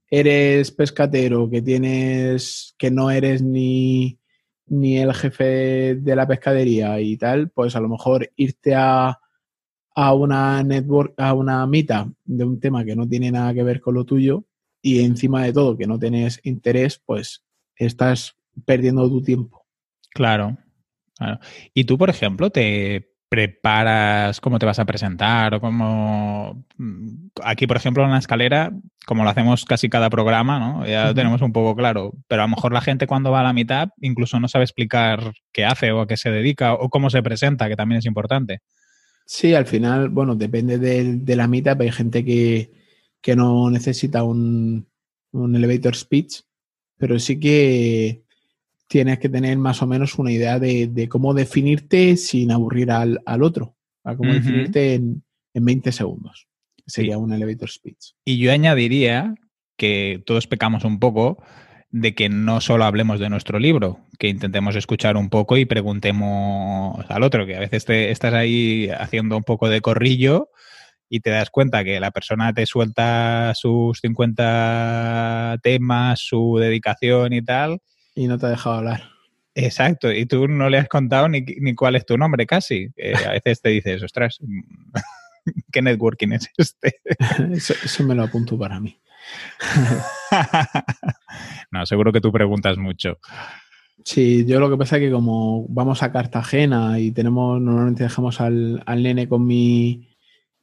eres 0.09 0.71
pescatero, 0.71 1.49
que 1.51 1.63
tienes, 1.63 2.75
que 2.79 2.91
no 2.91 3.11
eres 3.11 3.43
ni, 3.43 4.19
ni 4.67 4.99
el 4.99 5.15
jefe 5.15 5.97
de 5.97 6.17
la 6.17 6.27
pescadería 6.27 7.01
y 7.01 7.17
tal, 7.17 7.51
pues 7.51 7.77
a 7.77 7.81
lo 7.81 7.89
mejor 7.89 8.31
irte 8.37 8.75
a, 8.75 9.19
a 9.95 10.15
una 10.15 10.63
network, 10.63 11.15
a 11.19 11.33
una 11.35 11.67
mitad 11.67 12.07
de 12.25 12.45
un 12.45 12.61
tema 12.61 12.85
que 12.85 12.97
no 12.97 13.09
tiene 13.09 13.31
nada 13.31 13.55
que 13.55 13.63
ver 13.63 13.81
con 13.81 13.95
lo 13.95 14.05
tuyo 14.05 14.45
y 14.83 15.05
encima 15.05 15.45
de 15.45 15.53
todo 15.53 15.77
que 15.77 15.87
no 15.87 15.99
tienes 15.99 16.41
interés, 16.45 17.01
pues 17.05 17.45
estás 17.77 18.37
perdiendo 18.65 19.09
tu 19.09 19.23
tiempo. 19.23 19.67
Claro. 20.11 20.57
claro. 21.17 21.41
Y 21.75 21.85
tú, 21.85 21.99
por 21.99 22.11
ejemplo, 22.11 22.51
te 22.51 23.16
preparas 23.29 24.41
cómo 24.41 24.59
te 24.59 24.67
vas 24.67 24.79
a 24.79 24.85
presentar 24.85 25.55
o 25.55 25.61
cómo... 25.61 26.65
Mm, 26.77 27.29
aquí, 27.43 27.67
por 27.67 27.77
ejemplo, 27.77 28.05
en 28.05 28.13
la 28.13 28.19
escalera, 28.19 28.73
como 29.07 29.25
lo 29.25 29.31
hacemos 29.31 29.65
casi 29.65 29.89
cada 29.89 30.11
programa, 30.11 30.59
¿no? 30.59 30.87
Ya 30.87 31.07
lo 31.07 31.15
tenemos 31.15 31.43
un 31.43 31.53
poco 31.53 31.75
claro, 31.75 32.13
pero 32.29 32.43
a 32.43 32.47
lo 32.47 32.55
mejor 32.55 32.73
la 32.73 32.81
gente 32.81 33.07
cuando 33.07 33.31
va 33.31 33.41
a 33.41 33.45
la 33.45 33.53
mitad 33.53 33.89
incluso 34.01 34.39
no 34.39 34.49
sabe 34.49 34.65
explicar 34.65 35.33
qué 35.53 35.65
hace 35.65 35.93
o 35.93 36.01
a 36.03 36.07
qué 36.07 36.17
se 36.17 36.31
dedica 36.31 36.75
o 36.75 36.89
cómo 36.89 37.11
se 37.11 37.23
presenta, 37.23 37.69
que 37.69 37.77
también 37.77 37.99
es 37.99 38.07
importante. 38.07 38.61
Sí, 39.27 39.55
al 39.55 39.67
final, 39.67 40.09
bueno, 40.09 40.37
depende 40.37 40.79
de, 40.79 41.37
la 41.37 41.49
mitad, 41.49 41.81
hay 41.81 41.91
gente 41.91 42.25
que, 42.25 42.71
que 43.21 43.35
no 43.35 43.71
necesita 43.71 44.23
un, 44.23 44.87
un 45.33 45.57
elevator 45.57 45.97
speech, 45.97 46.43
pero 46.97 47.19
sí 47.19 47.41
que 47.41 48.23
tienes 48.89 49.19
que 49.19 49.29
tener 49.29 49.59
más 49.59 49.83
o 49.83 49.87
menos 49.87 50.19
una 50.19 50.33
idea 50.33 50.59
de, 50.59 51.09
cómo 51.09 51.35
definirte 51.35 52.17
sin 52.17 52.51
aburrir 52.51 52.91
al, 52.91 53.21
otro, 53.43 53.77
a 54.05 54.17
cómo 54.17 54.33
definirte 54.33 54.95
en, 54.95 55.23
20 55.55 55.91
segundos. 55.91 56.49
Sería 56.87 57.17
un 57.19 57.33
elevator 57.33 57.71
speech. 57.71 58.13
Y 58.25 58.39
yo 58.39 58.53
añadiría 58.53 59.35
que 59.77 60.23
todos 60.27 60.47
pecamos 60.47 60.85
un 60.85 60.99
poco 60.99 61.43
de 61.91 62.15
que 62.15 62.29
no 62.29 62.61
solo 62.61 62.85
hablemos 62.85 63.21
de 63.21 63.31
nuestro 63.31 63.59
libro, 63.59 64.01
que 64.19 64.29
intentemos 64.29 64.77
escuchar 64.77 65.17
un 65.17 65.31
poco 65.31 65.57
y 65.57 65.65
preguntemos 65.65 67.05
al 67.09 67.23
otro, 67.23 67.47
que 67.47 67.57
a 67.57 67.61
veces 67.61 67.87
te 67.87 68.11
estás 68.11 68.35
ahí 68.35 68.91
haciendo 68.91 69.37
un 69.37 69.45
poco 69.45 69.71
de 69.71 69.81
corrillo 69.81 70.51
y 71.09 71.21
te 71.21 71.31
das 71.31 71.51
cuenta 71.51 71.85
que 71.85 71.99
la 72.01 72.11
persona 72.11 72.53
te 72.53 72.67
suelta 72.67 73.53
sus 73.55 73.99
50 74.01 75.59
temas, 75.63 76.21
su 76.21 76.59
dedicación 76.59 77.33
y 77.33 77.43
tal, 77.43 77.81
y 78.17 78.27
no 78.27 78.39
te 78.39 78.47
ha 78.47 78.51
dejado 78.51 78.77
hablar. 78.77 79.03
Exacto, 79.55 80.13
y 80.13 80.27
tú 80.27 80.49
no 80.49 80.69
le 80.69 80.79
has 80.79 80.89
contado 80.89 81.29
ni, 81.29 81.45
cuál 81.75 81.97
es 81.97 82.05
tu 82.05 82.19
nombre 82.19 82.47
casi. 82.47 82.89
a 83.27 83.31
veces 83.31 83.63
te 83.63 83.69
dices, 83.69 84.03
ostras, 84.03 84.39
¿qué 85.73 85.83
networking 85.83 86.33
es 86.33 86.51
este? 86.57 86.97
eso, 87.53 88.05
me 88.05 88.15
lo 88.15 88.25
apunto 88.25 88.59
para 88.59 88.81
mí. 88.81 88.99
no, 91.71 91.87
seguro 91.87 92.13
que 92.13 92.21
tú 92.21 92.33
preguntas 92.33 92.77
mucho. 92.77 93.19
Sí, 94.05 94.45
yo 94.47 94.61
lo 94.61 94.71
que 94.71 94.77
pasa 94.77 94.97
es 94.97 95.03
que 95.03 95.11
como 95.11 95.67
vamos 95.69 96.03
a 96.03 96.13
Cartagena 96.13 96.99
y 96.99 97.13
tenemos, 97.13 97.61
normalmente 97.61 98.05
dejamos 98.05 98.41
al, 98.41 98.83
nene 98.87 99.29
con 99.29 99.47
mi, 99.47 100.17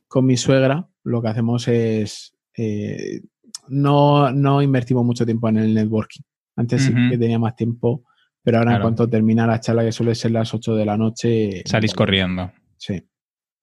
con 0.07 0.25
mi 0.25 0.37
suegra, 0.37 0.87
lo 1.03 1.21
que 1.21 1.27
hacemos 1.29 1.67
es 1.67 2.35
eh, 2.55 3.21
no, 3.69 4.31
no 4.31 4.61
invertimos 4.61 5.03
mucho 5.03 5.25
tiempo 5.25 5.49
en 5.49 5.57
el 5.57 5.73
networking. 5.73 6.21
Antes 6.55 6.83
sí 6.83 6.93
que 7.09 7.17
tenía 7.17 7.39
más 7.39 7.55
tiempo, 7.55 8.03
pero 8.43 8.59
ahora 8.59 8.75
en 8.75 8.81
cuanto 8.81 9.09
termina 9.09 9.47
la 9.47 9.59
charla, 9.59 9.83
que 9.83 9.91
suele 9.91 10.15
ser 10.15 10.31
las 10.31 10.53
8 10.53 10.75
de 10.75 10.85
la 10.85 10.97
noche... 10.97 11.63
Salís 11.65 11.93
corriendo. 11.93 12.51
Sí. 12.77 13.01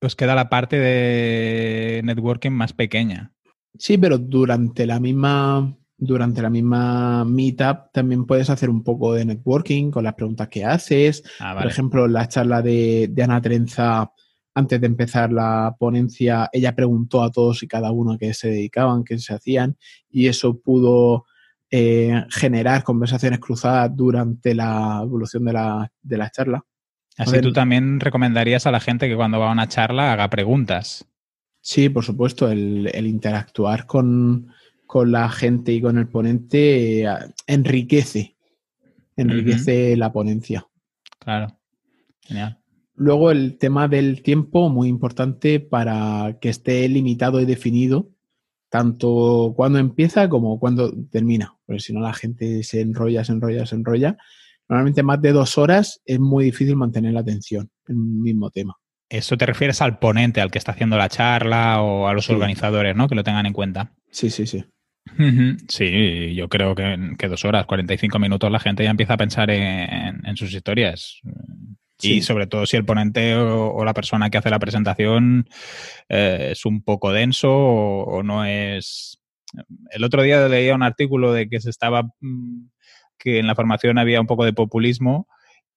Os 0.00 0.16
queda 0.16 0.34
la 0.34 0.48
parte 0.48 0.78
de 0.78 2.00
networking 2.04 2.50
más 2.50 2.72
pequeña. 2.72 3.32
Sí, 3.78 3.98
pero 3.98 4.18
durante 4.18 4.86
la 4.86 4.98
misma 4.98 5.76
durante 6.02 6.40
la 6.40 6.48
misma 6.48 7.26
meetup 7.26 7.92
también 7.92 8.24
puedes 8.24 8.48
hacer 8.48 8.70
un 8.70 8.82
poco 8.82 9.12
de 9.12 9.26
networking 9.26 9.90
con 9.90 10.02
las 10.04 10.14
preguntas 10.14 10.48
que 10.48 10.64
haces. 10.64 11.22
Ah, 11.38 11.54
Por 11.54 11.70
ejemplo, 11.70 12.08
la 12.08 12.26
charla 12.26 12.62
de, 12.62 13.08
de 13.12 13.22
Ana 13.22 13.42
Trenza, 13.42 14.10
antes 14.54 14.80
de 14.80 14.86
empezar 14.86 15.30
la 15.30 15.76
ponencia, 15.78 16.48
ella 16.52 16.74
preguntó 16.74 17.22
a 17.22 17.30
todos 17.30 17.62
y 17.62 17.68
cada 17.68 17.92
uno 17.92 18.12
a 18.12 18.18
qué 18.18 18.32
se 18.32 18.48
dedicaban, 18.48 19.04
qué 19.04 19.18
se 19.18 19.34
hacían, 19.34 19.76
y 20.08 20.26
eso 20.26 20.58
pudo 20.58 21.26
eh, 21.70 22.24
generar 22.30 22.82
conversaciones 22.82 23.38
cruzadas 23.38 23.94
durante 23.94 24.54
la 24.54 25.00
evolución 25.02 25.44
de 25.44 25.52
la, 25.52 25.92
de 26.02 26.16
la 26.18 26.30
charla. 26.30 26.64
Así 27.16 27.32
ver. 27.32 27.42
tú 27.42 27.52
también 27.52 28.00
recomendarías 28.00 28.66
a 28.66 28.70
la 28.70 28.80
gente 28.80 29.08
que 29.08 29.16
cuando 29.16 29.38
va 29.38 29.50
a 29.50 29.52
una 29.52 29.68
charla 29.68 30.12
haga 30.12 30.30
preguntas. 30.30 31.06
Sí, 31.60 31.88
por 31.88 32.04
supuesto, 32.04 32.50
el, 32.50 32.90
el 32.94 33.06
interactuar 33.06 33.86
con, 33.86 34.48
con 34.86 35.12
la 35.12 35.28
gente 35.28 35.72
y 35.72 35.80
con 35.80 35.98
el 35.98 36.08
ponente 36.08 37.04
eh, 37.04 37.08
enriquece, 37.46 38.34
enriquece 39.16 39.96
la 39.96 40.12
ponencia. 40.12 40.66
Claro. 41.18 41.56
Genial. 42.22 42.58
Luego 42.96 43.30
el 43.30 43.56
tema 43.56 43.88
del 43.88 44.22
tiempo, 44.22 44.68
muy 44.68 44.88
importante 44.88 45.60
para 45.60 46.38
que 46.40 46.48
esté 46.48 46.88
limitado 46.88 47.40
y 47.40 47.44
definido, 47.44 48.10
tanto 48.70 49.52
cuando 49.56 49.78
empieza 49.78 50.28
como 50.28 50.58
cuando 50.58 50.92
termina, 51.10 51.54
porque 51.66 51.80
si 51.80 51.92
no 51.92 52.00
la 52.00 52.14
gente 52.14 52.62
se 52.62 52.80
enrolla, 52.80 53.24
se 53.24 53.32
enrolla, 53.32 53.66
se 53.66 53.74
enrolla. 53.74 54.16
Normalmente 54.68 55.02
más 55.02 55.20
de 55.20 55.32
dos 55.32 55.58
horas 55.58 56.00
es 56.06 56.20
muy 56.20 56.44
difícil 56.44 56.76
mantener 56.76 57.12
la 57.12 57.20
atención 57.20 57.68
en 57.88 57.96
un 57.98 58.22
mismo 58.22 58.50
tema. 58.50 58.76
Eso 59.08 59.36
te 59.36 59.44
refieres 59.44 59.82
al 59.82 59.98
ponente, 59.98 60.40
al 60.40 60.52
que 60.52 60.58
está 60.58 60.70
haciendo 60.72 60.96
la 60.96 61.08
charla 61.08 61.82
o 61.82 62.06
a 62.06 62.14
los 62.14 62.26
Sí. 62.26 62.32
organizadores, 62.32 62.94
¿no? 62.94 63.08
Que 63.08 63.16
lo 63.16 63.24
tengan 63.24 63.46
en 63.46 63.52
cuenta. 63.52 63.92
Sí, 64.10 64.30
sí, 64.30 64.46
sí. 64.46 64.64
Sí, 65.68 66.34
yo 66.36 66.48
creo 66.48 66.74
que, 66.76 67.14
que 67.18 67.26
dos 67.28 67.44
horas, 67.44 67.66
45 67.66 68.18
minutos, 68.20 68.50
la 68.52 68.60
gente 68.60 68.84
ya 68.84 68.90
empieza 68.90 69.14
a 69.14 69.18
pensar 69.18 69.50
en, 69.50 70.24
en 70.24 70.36
sus 70.36 70.52
historias. 70.54 71.20
Sí. 72.00 72.14
Y 72.14 72.22
sobre 72.22 72.46
todo 72.46 72.66
si 72.66 72.76
el 72.76 72.84
ponente 72.84 73.34
o, 73.36 73.72
o 73.72 73.84
la 73.84 73.94
persona 73.94 74.30
que 74.30 74.38
hace 74.38 74.50
la 74.50 74.58
presentación 74.58 75.48
eh, 76.08 76.48
es 76.52 76.64
un 76.66 76.82
poco 76.82 77.12
denso 77.12 77.50
o, 77.50 78.04
o 78.04 78.22
no 78.22 78.44
es... 78.44 79.18
El 79.90 80.04
otro 80.04 80.22
día 80.22 80.48
leía 80.48 80.74
un 80.74 80.82
artículo 80.82 81.32
de 81.32 81.48
que 81.48 81.60
se 81.60 81.70
estaba... 81.70 82.04
mm, 82.20 82.68
que 83.18 83.38
en 83.38 83.46
la 83.46 83.54
formación 83.54 83.98
había 83.98 84.20
un 84.20 84.26
poco 84.26 84.44
de 84.44 84.54
populismo 84.54 85.28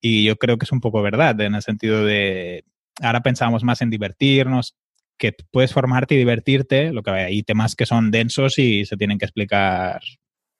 y 0.01 0.23
yo 0.23 0.37
creo 0.37 0.57
que 0.57 0.65
es 0.65 0.71
un 0.71 0.79
poco 0.79 1.01
verdad, 1.01 1.39
en 1.41 1.55
el 1.55 1.61
sentido 1.61 2.03
de... 2.03 2.65
Ahora 3.01 3.21
pensamos 3.21 3.63
más 3.63 3.81
en 3.81 3.89
divertirnos, 3.89 4.75
que 5.17 5.33
puedes 5.51 5.73
formarte 5.73 6.15
y 6.15 6.17
divertirte, 6.17 6.91
lo 6.91 7.03
que 7.03 7.11
hay 7.11 7.43
temas 7.43 7.75
que 7.75 7.85
son 7.85 8.11
densos 8.11 8.59
y 8.59 8.85
se 8.85 8.97
tienen 8.97 9.17
que 9.17 9.25
explicar, 9.25 10.01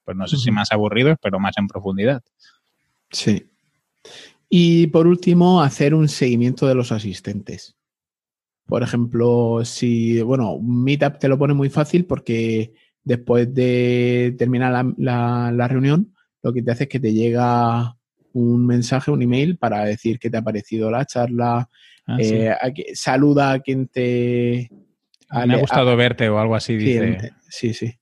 pues 0.03 0.17
no 0.17 0.27
sé 0.27 0.37
si 0.37 0.51
más 0.51 0.71
aburridos, 0.71 1.17
pero 1.21 1.39
más 1.39 1.57
en 1.57 1.67
profundidad. 1.67 2.21
Sí. 3.11 3.49
Y 4.49 4.87
por 4.87 5.07
último, 5.07 5.61
hacer 5.61 5.93
un 5.95 6.07
seguimiento 6.07 6.67
de 6.67 6.75
los 6.75 6.91
asistentes. 6.91 7.75
Por 8.65 8.83
ejemplo, 8.83 9.61
si, 9.65 10.21
bueno, 10.21 10.53
un 10.53 10.83
Meetup 10.83 11.17
te 11.19 11.27
lo 11.27 11.37
pone 11.37 11.53
muy 11.53 11.69
fácil 11.69 12.05
porque 12.05 12.73
después 13.03 13.53
de 13.53 14.35
terminar 14.37 14.71
la, 14.71 14.93
la- 14.97 15.51
la 15.51 15.67
reunión, 15.67 16.13
lo 16.41 16.53
que 16.53 16.61
te 16.61 16.71
hace 16.71 16.83
es 16.83 16.89
que 16.89 16.99
te 16.99 17.13
llega 17.13 17.95
un 18.33 18.65
mensaje, 18.65 19.11
un 19.11 19.21
email 19.21 19.57
para 19.57 19.83
decir 19.85 20.17
qué 20.19 20.29
te 20.29 20.37
ha 20.37 20.41
parecido 20.41 20.89
la 20.89 21.05
charla, 21.05 21.69
Ah, 22.05 22.17
sí. 22.19 22.35
eh, 22.35 22.49
a 22.51 22.71
que- 22.73 22.95
saluda 22.95 23.53
a 23.53 23.59
quien 23.59 23.87
te... 23.87 24.69
Me 25.47 25.53
ha 25.53 25.57
gustado 25.57 25.95
verte 25.95 26.27
o 26.29 26.37
algo 26.37 26.53
así, 26.55 26.77
Sí, 26.77 26.85
dice. 26.85 27.31
sí, 27.49 27.73
sí. 27.73 27.93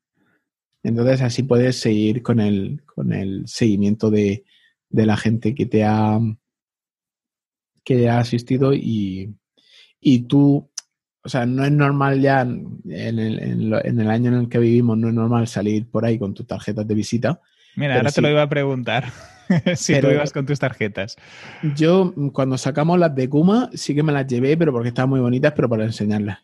Entonces 0.84 1.22
así 1.22 1.44
puedes 1.44 1.80
seguir 1.80 2.22
con 2.24 2.40
el, 2.40 2.82
con 2.86 3.14
el 3.14 3.44
seguimiento 3.48 4.10
de, 4.10 4.44
de 4.92 5.06
la 5.06 5.18
gente 5.18 5.54
que 5.56 5.66
te 5.66 5.84
ha 5.84 6.20
que 7.84 8.10
ha 8.10 8.20
asistido 8.20 8.74
y, 8.74 9.34
y 10.00 10.20
tú, 10.24 10.70
o 11.24 11.30
sea, 11.30 11.46
no 11.46 11.66
es 11.66 11.72
normal 11.72 12.22
ya 12.22 12.42
en 12.42 12.80
el, 12.86 13.40
en 13.40 13.70
lo- 13.72 13.84
en 13.84 14.00
el 14.00 14.10
año 14.10 14.30
en 14.30 14.42
el 14.42 14.50
que 14.50 14.60
vivimos, 14.60 14.98
no 14.98 15.08
es 15.08 15.14
normal 15.14 15.48
salir 15.48 15.88
por 15.90 16.06
ahí 16.06 16.20
con 16.20 16.34
tus 16.34 16.46
tarjetas 16.46 16.88
de 16.88 16.94
visita. 16.96 17.42
Mira, 17.76 17.96
ahora 17.96 18.12
te 18.12 18.22
lo 18.22 18.30
iba 18.30 18.44
a 18.44 18.50
preguntar. 18.50 19.12
si 19.76 20.00
tú 20.00 20.08
ibas 20.10 20.32
con 20.32 20.46
tus 20.46 20.60
tarjetas. 20.60 21.18
Yo 21.76 22.14
cuando 22.34 22.58
sacamos 22.58 23.00
las 23.00 23.16
de 23.16 23.28
Kuma 23.30 23.70
sí 23.74 23.96
que 23.96 24.04
me 24.04 24.12
las 24.14 24.28
llevé, 24.28 24.56
pero 24.58 24.72
porque 24.72 24.90
estaban 24.90 25.10
muy 25.10 25.20
bonitas, 25.20 25.54
pero 25.56 25.68
para 25.68 25.84
enseñarlas. 25.84 26.40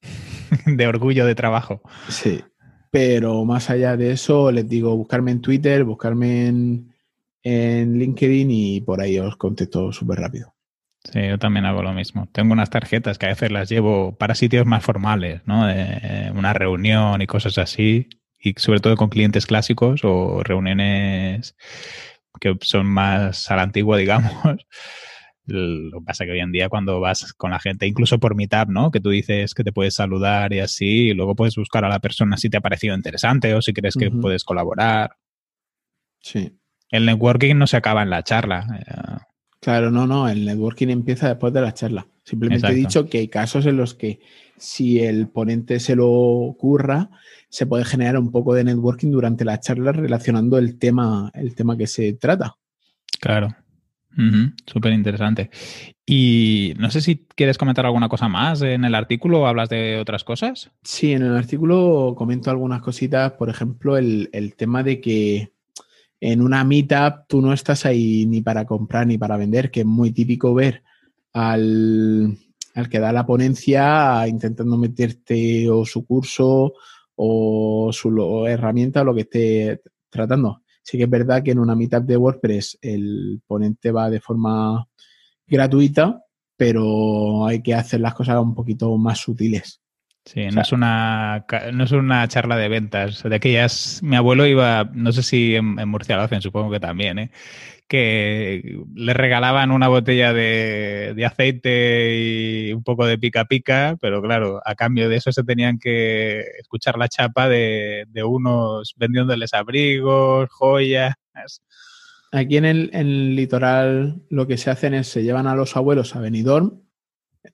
de 0.66 0.86
orgullo 0.86 1.24
de 1.26 1.34
trabajo. 1.34 1.80
Sí. 2.08 2.40
Pero 2.90 3.44
más 3.44 3.70
allá 3.70 3.96
de 3.96 4.12
eso, 4.12 4.50
les 4.52 4.68
digo, 4.68 4.96
buscarme 4.96 5.30
en 5.30 5.40
Twitter, 5.40 5.84
buscarme 5.84 6.46
en, 6.46 6.87
en 7.48 7.98
LinkedIn 7.98 8.50
y 8.50 8.80
por 8.80 9.00
ahí 9.00 9.18
os 9.18 9.36
contesto 9.36 9.92
súper 9.92 10.18
rápido. 10.18 10.54
Sí, 11.04 11.20
yo 11.26 11.38
también 11.38 11.64
hago 11.64 11.82
lo 11.82 11.92
mismo. 11.92 12.28
Tengo 12.32 12.52
unas 12.52 12.70
tarjetas 12.70 13.18
que 13.18 13.26
a 13.26 13.30
veces 13.30 13.50
las 13.50 13.68
llevo 13.70 14.16
para 14.18 14.34
sitios 14.34 14.66
más 14.66 14.84
formales, 14.84 15.40
¿no? 15.46 15.66
De 15.66 16.30
una 16.34 16.52
reunión 16.52 17.22
y 17.22 17.26
cosas 17.26 17.56
así. 17.58 18.08
Y 18.38 18.54
sobre 18.56 18.80
todo 18.80 18.96
con 18.96 19.08
clientes 19.08 19.46
clásicos 19.46 20.02
o 20.04 20.42
reuniones 20.42 21.56
que 22.40 22.56
son 22.60 22.86
más 22.86 23.50
a 23.50 23.56
la 23.56 23.62
antigua, 23.62 23.96
digamos. 23.98 24.66
Lo 25.46 26.00
que 26.00 26.04
pasa 26.04 26.26
que 26.26 26.32
hoy 26.32 26.40
en 26.40 26.52
día 26.52 26.68
cuando 26.68 27.00
vas 27.00 27.32
con 27.32 27.52
la 27.52 27.58
gente, 27.58 27.86
incluso 27.86 28.18
por 28.18 28.34
Meetup, 28.34 28.68
¿no? 28.68 28.90
Que 28.90 29.00
tú 29.00 29.08
dices 29.08 29.54
que 29.54 29.64
te 29.64 29.72
puedes 29.72 29.94
saludar 29.94 30.52
y 30.52 30.60
así, 30.60 31.08
y 31.08 31.14
luego 31.14 31.34
puedes 31.34 31.56
buscar 31.56 31.86
a 31.86 31.88
la 31.88 32.00
persona 32.00 32.36
si 32.36 32.50
te 32.50 32.58
ha 32.58 32.60
parecido 32.60 32.94
interesante 32.94 33.54
o 33.54 33.62
si 33.62 33.72
crees 33.72 33.96
que 33.96 34.10
puedes 34.10 34.44
colaborar. 34.44 35.16
Sí. 36.20 36.57
El 36.90 37.06
networking 37.06 37.56
no 37.56 37.66
se 37.66 37.76
acaba 37.76 38.02
en 38.02 38.10
la 38.10 38.22
charla. 38.22 38.66
eh, 38.86 39.18
Claro, 39.60 39.90
no, 39.90 40.06
no, 40.06 40.28
el 40.28 40.44
networking 40.44 40.88
empieza 40.88 41.28
después 41.28 41.52
de 41.52 41.60
la 41.60 41.74
charla. 41.74 42.06
Simplemente 42.22 42.68
he 42.68 42.74
dicho 42.74 43.08
que 43.08 43.18
hay 43.18 43.28
casos 43.28 43.66
en 43.66 43.76
los 43.76 43.94
que 43.94 44.20
si 44.56 45.00
el 45.00 45.28
ponente 45.28 45.80
se 45.80 45.96
lo 45.96 46.08
ocurra, 46.08 47.10
se 47.48 47.66
puede 47.66 47.84
generar 47.84 48.18
un 48.18 48.30
poco 48.30 48.54
de 48.54 48.64
networking 48.64 49.10
durante 49.10 49.44
la 49.44 49.58
charla 49.58 49.92
relacionando 49.92 50.58
el 50.58 50.78
tema, 50.78 51.30
el 51.34 51.54
tema 51.54 51.76
que 51.76 51.86
se 51.86 52.12
trata. 52.12 52.56
Claro. 53.20 53.54
Súper 54.66 54.92
interesante. 54.92 55.50
Y 56.04 56.74
no 56.78 56.90
sé 56.90 57.00
si 57.00 57.26
quieres 57.36 57.56
comentar 57.58 57.86
alguna 57.86 58.08
cosa 58.08 58.28
más 58.28 58.62
en 58.62 58.84
el 58.84 58.94
artículo 58.94 59.42
o 59.42 59.46
hablas 59.46 59.68
de 59.68 59.98
otras 60.00 60.24
cosas. 60.24 60.70
Sí, 60.82 61.12
en 61.12 61.22
el 61.22 61.36
artículo 61.36 62.14
comento 62.16 62.50
algunas 62.50 62.80
cositas, 62.80 63.32
por 63.32 63.48
ejemplo, 63.48 63.96
el, 63.96 64.28
el 64.32 64.56
tema 64.56 64.82
de 64.82 65.00
que 65.00 65.52
en 66.20 66.42
una 66.42 66.64
meetup 66.64 67.26
tú 67.28 67.40
no 67.40 67.52
estás 67.52 67.86
ahí 67.86 68.26
ni 68.26 68.40
para 68.42 68.64
comprar 68.64 69.06
ni 69.06 69.18
para 69.18 69.36
vender, 69.36 69.70
que 69.70 69.80
es 69.80 69.86
muy 69.86 70.12
típico 70.12 70.54
ver 70.54 70.82
al, 71.32 72.36
al 72.74 72.88
que 72.88 72.98
da 72.98 73.12
la 73.12 73.26
ponencia 73.26 74.26
intentando 74.26 74.76
meterte 74.76 75.68
o 75.70 75.84
su 75.84 76.06
curso 76.06 76.74
o 77.16 77.90
su 77.92 78.46
herramienta 78.46 79.02
o 79.02 79.04
lo 79.04 79.14
que 79.14 79.22
esté 79.22 79.82
tratando. 80.08 80.62
Sí 80.82 80.96
que 80.96 81.04
es 81.04 81.10
verdad 81.10 81.42
que 81.42 81.50
en 81.50 81.58
una 81.58 81.74
meetup 81.74 82.04
de 82.04 82.16
WordPress 82.16 82.78
el 82.80 83.42
ponente 83.46 83.92
va 83.92 84.08
de 84.08 84.20
forma 84.20 84.88
gratuita, 85.46 86.24
pero 86.56 87.46
hay 87.46 87.62
que 87.62 87.74
hacer 87.74 88.00
las 88.00 88.14
cosas 88.14 88.40
un 88.40 88.54
poquito 88.54 88.96
más 88.96 89.18
sutiles. 89.18 89.80
Sí, 90.28 90.44
no, 90.44 90.50
sea- 90.52 90.62
es 90.62 90.72
una, 90.72 91.46
no 91.72 91.84
es 91.84 91.92
una 91.92 92.28
charla 92.28 92.56
de 92.56 92.68
ventas. 92.68 93.22
De 93.22 93.34
aquellas, 93.34 94.00
mi 94.02 94.14
abuelo 94.14 94.46
iba, 94.46 94.84
no 94.92 95.10
sé 95.12 95.22
si 95.22 95.54
en, 95.56 95.78
en 95.78 95.88
Murcia 95.88 96.16
lo 96.16 96.22
hacen, 96.22 96.42
supongo 96.42 96.70
que 96.70 96.80
también, 96.80 97.18
¿eh? 97.18 97.30
que 97.88 98.78
le 98.94 99.14
regalaban 99.14 99.70
una 99.70 99.88
botella 99.88 100.34
de, 100.34 101.14
de 101.16 101.24
aceite 101.24 102.14
y 102.68 102.72
un 102.74 102.82
poco 102.84 103.06
de 103.06 103.16
pica 103.18 103.46
pica, 103.46 103.96
pero 104.02 104.20
claro, 104.20 104.60
a 104.66 104.74
cambio 104.74 105.08
de 105.08 105.16
eso 105.16 105.32
se 105.32 105.44
tenían 105.44 105.78
que 105.78 106.40
escuchar 106.60 106.98
la 106.98 107.08
chapa 107.08 107.48
de, 107.48 108.04
de 108.08 108.22
unos 108.24 108.94
vendiéndoles 108.98 109.54
abrigos, 109.54 110.50
joyas. 110.50 111.14
Aquí 112.32 112.58
en 112.58 112.66
el, 112.66 112.90
en 112.92 113.06
el 113.06 113.36
litoral 113.36 114.20
lo 114.28 114.46
que 114.46 114.58
se 114.58 114.70
hacen 114.70 114.92
es 114.92 115.08
se 115.08 115.22
llevan 115.22 115.46
a 115.46 115.54
los 115.54 115.74
abuelos 115.74 116.14
a 116.14 116.20
Benidorm, 116.20 116.82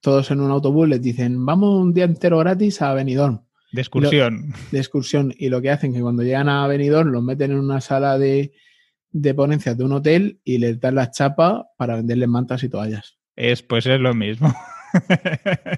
todos 0.00 0.30
en 0.30 0.40
un 0.40 0.50
autobús 0.50 0.88
les 0.88 1.00
dicen 1.02 1.44
vamos 1.44 1.80
un 1.80 1.92
día 1.92 2.04
entero 2.04 2.38
gratis 2.38 2.82
a 2.82 2.94
Benidorm 2.94 3.40
De 3.72 3.80
excursión. 3.80 4.52
de 4.70 4.78
excursión 4.78 5.34
y 5.38 5.48
lo 5.48 5.60
que 5.62 5.70
hacen 5.70 5.90
es 5.90 5.96
que 5.96 6.02
cuando 6.02 6.22
llegan 6.22 6.48
a 6.48 6.66
Benidorm 6.66 7.10
los 7.10 7.22
meten 7.22 7.52
en 7.52 7.58
una 7.58 7.80
sala 7.80 8.18
de, 8.18 8.52
de 9.10 9.34
ponencias 9.34 9.76
de 9.78 9.84
un 9.84 9.92
hotel 9.92 10.40
y 10.44 10.58
les 10.58 10.80
dan 10.80 10.96
la 10.96 11.10
chapa 11.10 11.68
para 11.76 11.96
venderles 11.96 12.28
mantas 12.28 12.62
y 12.64 12.68
toallas. 12.68 13.18
Es, 13.36 13.62
pues 13.62 13.86
es 13.86 14.00
lo 14.00 14.14
mismo. 14.14 14.54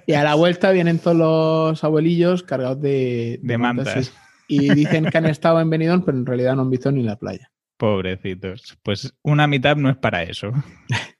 Y 0.06 0.12
a 0.12 0.24
la 0.24 0.34
vuelta 0.36 0.72
vienen 0.72 0.98
todos 0.98 1.16
los 1.16 1.84
abuelillos 1.84 2.42
cargados 2.42 2.80
de, 2.80 3.40
De 3.42 3.58
mantas. 3.58 4.12
Y, 4.48 4.70
y 4.70 4.74
dicen 4.74 5.06
que 5.06 5.18
han 5.18 5.26
estado 5.26 5.60
en 5.60 5.70
Benidorm, 5.70 6.02
pero 6.04 6.18
en 6.18 6.26
realidad 6.26 6.54
no 6.54 6.62
han 6.62 6.70
visto 6.70 6.92
ni 6.92 7.02
la 7.02 7.16
playa. 7.16 7.50
Pobrecitos. 7.78 8.78
Pues 8.82 9.14
una 9.22 9.46
mitad 9.46 9.76
no 9.76 9.90
es 9.90 9.96
para 9.96 10.22
eso. 10.22 10.52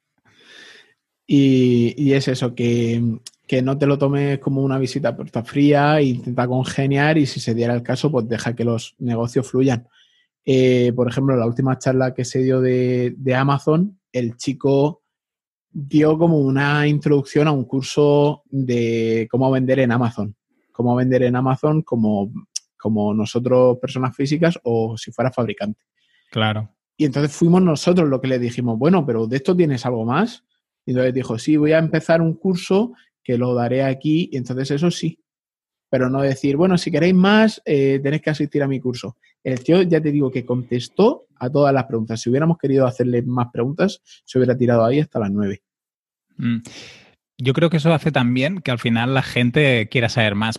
Y, 1.27 1.95
y 1.97 2.13
es 2.13 2.29
eso, 2.29 2.55
que 2.55 3.03
que 3.47 3.63
no 3.63 3.79
te 3.79 3.87
lo 3.87 3.97
tomes 3.97 4.39
como 4.41 4.63
una 4.63 4.79
visita 4.79 5.11
a 5.11 5.17
puerta 5.17 5.45
fría, 5.45 6.03
intenta 6.03 6.49
congeniar 6.49 7.17
y 7.17 7.27
si 7.27 7.39
se 7.39 7.55
diera 7.55 7.75
el 7.75 7.83
caso, 7.83 8.11
pues 8.11 8.29
deja 8.29 8.55
que 8.55 8.65
los 8.65 8.97
negocios 8.99 9.49
fluyan. 9.49 9.89
Eh, 10.45 10.93
por 10.95 11.09
ejemplo, 11.09 11.37
la 11.37 11.47
última 11.47 11.79
charla 11.79 12.13
que 12.13 12.25
se 12.25 12.41
dio 12.41 12.61
de, 12.61 13.15
de, 13.17 13.35
Amazon, 13.35 13.99
el 14.13 14.37
chico 14.37 15.03
dio 15.71 16.19
como 16.19 16.39
una 16.39 16.87
introducción 16.89 17.47
a 17.49 17.53
un 17.53 17.65
curso 17.65 18.43
de 18.47 19.29
cómo 19.31 19.51
vender 19.51 19.81
en 19.81 19.93
Amazon. 19.93 20.35
Cómo 20.73 20.95
vender 20.95 21.23
en 21.23 21.37
Amazon 21.37 21.83
como, 21.83 22.33
como 22.77 23.15
nosotros, 23.15 23.79
personas 23.79 24.15
físicas, 24.15 24.59
o 24.65 24.97
si 24.97 25.13
fuera 25.13 25.33
fabricante. 25.33 25.81
Claro. 26.31 26.71
Y 26.97 27.05
entonces 27.05 27.33
fuimos 27.33 27.63
nosotros 27.63 28.09
lo 28.09 28.21
que 28.21 28.29
le 28.29 28.39
dijimos, 28.39 28.79
bueno, 28.79 29.05
pero 29.05 29.27
¿de 29.27 29.37
esto 29.37 29.55
tienes 29.57 29.85
algo 29.85 30.05
más? 30.05 30.45
Y 30.87 30.93
entonces 30.93 31.13
dijo, 31.13 31.39
sí, 31.39 31.57
voy 31.57 31.73
a 31.73 31.79
empezar 31.79 32.23
un 32.23 32.35
curso 32.35 32.95
que 33.23 33.37
lo 33.37 33.55
daré 33.55 33.83
aquí, 33.83 34.31
y 34.33 34.37
entonces 34.37 34.71
eso 34.71 34.91
sí. 34.91 35.19
Pero 35.91 36.09
no 36.09 36.23
decir, 36.23 36.57
bueno, 36.57 36.79
si 36.79 36.91
queréis 36.91 37.15
más, 37.15 37.61
eh, 37.65 38.01
tenéis 38.03 38.23
que 38.23 38.31
asistir 38.31 38.63
a 38.63 38.69
mi 38.69 38.81
curso. 38.81 39.17
El 39.43 39.63
tío, 39.63 39.83
ya 39.83 40.01
te 40.01 40.13
digo, 40.13 40.31
que 40.31 40.47
contestó 40.47 41.27
a 41.37 41.51
todas 41.51 41.75
las 41.75 41.85
preguntas. 41.85 42.21
Si 42.21 42.31
hubiéramos 42.31 42.57
querido 42.57 42.87
hacerle 42.87 43.23
más 43.23 43.49
preguntas, 43.53 44.01
se 44.25 44.39
hubiera 44.39 44.57
tirado 44.57 44.85
ahí 44.85 45.01
hasta 45.01 45.19
las 45.19 45.31
nueve. 45.31 45.63
Mm. 46.37 46.59
Yo 47.39 47.53
creo 47.53 47.69
que 47.69 47.77
eso 47.77 47.93
hace 47.93 48.13
también 48.13 48.61
que 48.61 48.71
al 48.71 48.79
final 48.79 49.13
la 49.13 49.23
gente 49.23 49.89
quiera 49.91 50.09
saber 50.09 50.35
más, 50.35 50.59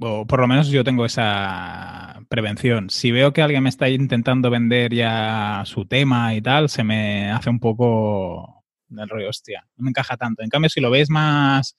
o 0.00 0.26
por 0.26 0.40
lo 0.40 0.46
menos 0.46 0.68
yo 0.68 0.84
tengo 0.84 1.04
esa 1.04 2.22
prevención. 2.28 2.88
Si 2.90 3.10
veo 3.10 3.32
que 3.32 3.42
alguien 3.42 3.62
me 3.62 3.68
está 3.68 3.88
intentando 3.88 4.50
vender 4.50 4.94
ya 4.94 5.62
su 5.66 5.84
tema 5.84 6.34
y 6.34 6.40
tal, 6.40 6.68
se 6.68 6.84
me 6.84 7.30
hace 7.30 7.50
un 7.50 7.60
poco 7.60 8.57
del 8.88 9.08
rollo, 9.08 9.28
hostia, 9.28 9.66
no 9.76 9.84
me 9.84 9.90
encaja 9.90 10.16
tanto. 10.16 10.42
En 10.42 10.48
cambio, 10.48 10.70
si 10.70 10.80
lo 10.80 10.90
ves 10.90 11.10
más 11.10 11.76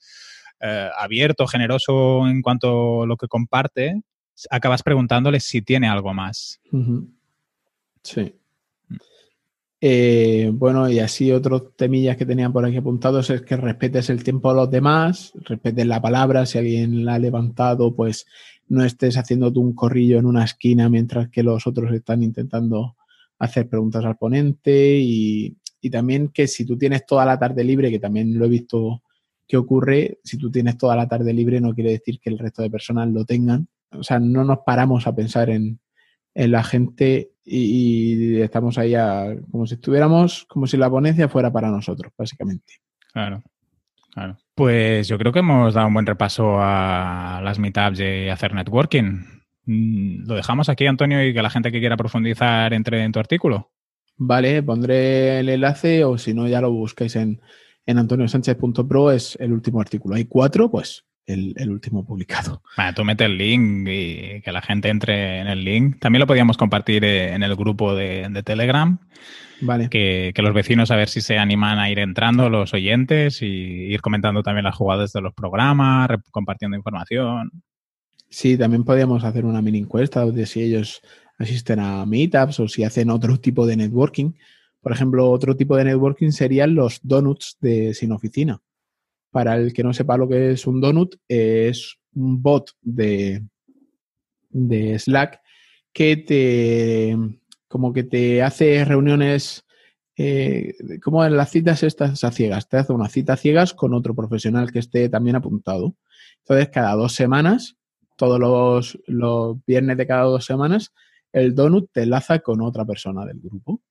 eh, 0.59 0.89
abierto, 0.97 1.47
generoso 1.47 2.27
en 2.27 2.41
cuanto 2.41 3.03
a 3.03 3.05
lo 3.05 3.17
que 3.17 3.27
comparte, 3.27 4.01
acabas 4.49 4.83
preguntándole 4.83 5.39
si 5.39 5.61
tiene 5.61 5.87
algo 5.87 6.13
más. 6.13 6.59
Sí. 8.03 8.35
Eh, 9.81 10.51
bueno, 10.53 10.89
y 10.89 10.99
así 10.99 11.31
otros 11.31 11.75
temillas 11.77 12.17
que 12.17 12.25
tenían 12.25 12.51
por 12.51 12.65
aquí 12.65 12.75
apuntados 12.75 13.29
es 13.29 13.41
que 13.43 13.55
respetes 13.55 14.09
el 14.09 14.23
tiempo 14.23 14.49
de 14.49 14.55
los 14.57 14.69
demás, 14.69 15.31
respetes 15.35 15.85
la 15.85 16.01
palabra, 16.01 16.45
si 16.45 16.57
alguien 16.57 17.05
la 17.05 17.15
ha 17.15 17.19
levantado, 17.19 17.95
pues 17.95 18.25
no 18.67 18.83
estés 18.83 19.17
haciendo 19.17 19.53
tú 19.53 19.61
un 19.61 19.73
corrillo 19.73 20.19
en 20.19 20.25
una 20.25 20.43
esquina 20.43 20.89
mientras 20.89 21.29
que 21.29 21.43
los 21.43 21.65
otros 21.65 21.93
están 21.93 22.23
intentando 22.23 22.97
hacer 23.39 23.69
preguntas 23.69 24.03
al 24.03 24.17
ponente 24.17 24.97
y, 24.99 25.55
y 25.81 25.89
también 25.89 26.29
que 26.29 26.47
si 26.47 26.65
tú 26.65 26.77
tienes 26.77 27.05
toda 27.05 27.25
la 27.25 27.39
tarde 27.39 27.63
libre, 27.63 27.89
que 27.89 27.99
también 27.99 28.37
lo 28.37 28.45
he 28.45 28.49
visto 28.49 29.03
que 29.47 29.57
ocurre, 29.57 30.19
si 30.23 30.37
tú 30.37 30.51
tienes 30.51 30.77
toda 30.77 30.95
la 30.95 31.07
tarde 31.07 31.33
libre 31.33 31.59
no 31.59 31.73
quiere 31.73 31.91
decir 31.91 32.19
que 32.19 32.29
el 32.29 32.37
resto 32.37 32.61
de 32.61 32.69
personas 32.69 33.09
lo 33.09 33.25
tengan. 33.25 33.67
O 33.91 34.03
sea, 34.03 34.19
no 34.19 34.43
nos 34.43 34.59
paramos 34.59 35.07
a 35.07 35.15
pensar 35.15 35.49
en, 35.49 35.79
en 36.35 36.51
la 36.51 36.63
gente 36.63 37.31
y, 37.43 38.39
estamos 38.41 38.77
ahí 38.77 38.93
como 39.51 39.65
si 39.65 39.75
estuviéramos, 39.75 40.45
como 40.45 40.67
si 40.67 40.77
la 40.77 40.89
ponencia 40.89 41.27
fuera 41.27 41.51
para 41.51 41.69
nosotros, 41.71 42.13
básicamente. 42.15 42.75
Claro, 43.11 43.41
claro. 44.13 44.37
Pues 44.53 45.07
yo 45.07 45.17
creo 45.17 45.33
que 45.33 45.39
hemos 45.39 45.73
dado 45.73 45.87
un 45.87 45.93
buen 45.95 46.05
repaso 46.05 46.57
a 46.59 47.41
las 47.43 47.57
meetups 47.57 47.99
y 47.99 48.29
hacer 48.29 48.53
networking. 48.53 49.23
Mm, 49.65 50.27
¿Lo 50.27 50.35
dejamos 50.35 50.69
aquí, 50.69 50.85
Antonio, 50.85 51.25
y 51.25 51.33
que 51.33 51.41
la 51.41 51.49
gente 51.49 51.71
que 51.71 51.79
quiera 51.79 51.97
profundizar 51.97 52.73
entre 52.73 53.03
en 53.03 53.11
tu 53.11 53.19
artículo? 53.19 53.71
Vale, 54.19 54.61
pondré 54.61 55.39
el 55.39 55.49
enlace 55.49 56.03
o 56.03 56.17
si 56.17 56.33
no 56.33 56.47
ya 56.47 56.61
lo 56.61 56.71
buscáis 56.71 57.15
en, 57.15 57.41
en 57.85 57.97
antoniosánchez.pro, 57.97 59.11
es 59.11 59.37
el 59.39 59.53
último 59.53 59.81
artículo. 59.81 60.15
Hay 60.15 60.25
cuatro, 60.25 60.69
pues 60.69 61.05
el, 61.33 61.69
último 61.69 62.05
publicado. 62.05 62.61
Bueno, 62.75 62.93
tú 62.93 63.05
metes 63.05 63.25
el 63.25 63.37
link 63.37 63.87
y 63.89 64.41
que 64.41 64.51
la 64.51 64.61
gente 64.61 64.89
entre 64.89 65.39
en 65.39 65.47
el 65.47 65.63
link. 65.63 65.99
También 65.99 66.19
lo 66.21 66.27
podíamos 66.27 66.57
compartir 66.57 67.03
eh, 67.03 67.33
en 67.33 67.43
el 67.43 67.55
grupo 67.55 67.95
de, 67.95 68.29
Telegram. 68.43 68.97
Vale. 69.61 69.89
Que, 69.89 70.33
los 70.37 70.53
vecinos 70.53 70.91
a 70.91 70.95
ver 70.95 71.09
si 71.09 71.21
se 71.21 71.37
animan 71.37 71.79
a 71.79 71.89
ir 71.89 71.99
entrando, 71.99 72.49
los 72.49 72.73
oyentes, 72.73 73.41
y 73.41 73.45
ir 73.45 74.01
comentando 74.01 74.43
también 74.43 74.65
las 74.65 74.75
jugadas 74.75 75.11
de 75.13 75.21
los 75.21 75.33
programas, 75.33 76.09
compartiendo 76.31 76.77
información. 76.77 77.51
Sí, 78.29 78.57
también 78.57 78.83
podríamos 78.83 79.23
hacer 79.23 79.45
una 79.45 79.61
mini 79.61 79.79
encuesta 79.79 80.25
de 80.25 80.45
si 80.45 80.61
ellos 80.61 81.01
asisten 81.39 81.79
a 81.79 82.05
meetups 82.05 82.59
o 82.59 82.67
si 82.67 82.83
hacen 82.83 83.09
otro 83.09 83.39
tipo 83.39 83.65
de 83.65 83.77
networking. 83.77 84.33
Por 84.81 84.91
ejemplo, 84.91 85.29
otro 85.29 85.55
tipo 85.55 85.75
de 85.75 85.85
networking 85.85 86.31
serían 86.31 86.75
los 86.75 86.99
donuts 87.01 87.57
de 87.59 87.93
sin 87.93 88.11
oficina. 88.11 88.61
Para 89.31 89.55
el 89.55 89.73
que 89.73 89.83
no 89.83 89.93
sepa 89.93 90.17
lo 90.17 90.27
que 90.27 90.51
es 90.51 90.67
un 90.67 90.81
donut, 90.81 91.15
es 91.27 91.97
un 92.13 92.41
bot 92.41 92.71
de, 92.81 93.43
de 94.49 94.99
Slack 94.99 95.41
que 95.93 96.17
te 96.17 97.17
como 97.67 97.93
que 97.93 98.03
te 98.03 98.41
hace 98.41 98.83
reuniones 98.83 99.63
eh, 100.17 100.75
como 101.01 101.23
en 101.23 101.37
las 101.37 101.51
citas 101.51 101.83
estas 101.83 102.23
a 102.23 102.31
ciegas. 102.31 102.67
Te 102.67 102.77
hace 102.77 102.91
una 102.91 103.07
cita 103.07 103.33
a 103.33 103.37
ciegas 103.37 103.73
con 103.73 103.93
otro 103.93 104.13
profesional 104.13 104.71
que 104.71 104.79
esté 104.79 105.07
también 105.07 105.37
apuntado. 105.37 105.95
Entonces, 106.39 106.69
cada 106.69 106.93
dos 106.95 107.13
semanas, 107.13 107.77
todos 108.17 108.39
los, 108.39 108.99
los 109.07 109.57
viernes 109.65 109.97
de 109.97 110.07
cada 110.07 110.23
dos 110.23 110.43
semanas, 110.43 110.93
el 111.31 111.55
donut 111.55 111.89
te 111.91 112.03
enlaza 112.03 112.39
con 112.39 112.61
otra 112.61 112.85
persona 112.85 113.25
del 113.25 113.39
grupo. 113.39 113.81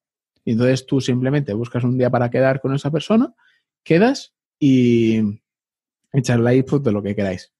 Y 0.44 0.52
entonces 0.52 0.86
tú 0.86 1.00
simplemente 1.00 1.52
buscas 1.52 1.84
un 1.84 1.98
día 1.98 2.10
para 2.10 2.30
quedar 2.30 2.60
con 2.60 2.74
esa 2.74 2.90
persona, 2.90 3.34
quedas 3.82 4.34
y 4.58 5.20
echar 6.12 6.40
la 6.40 6.54
input 6.54 6.82
de 6.82 6.92
lo 6.92 7.02
que 7.02 7.14
queráis. 7.14 7.52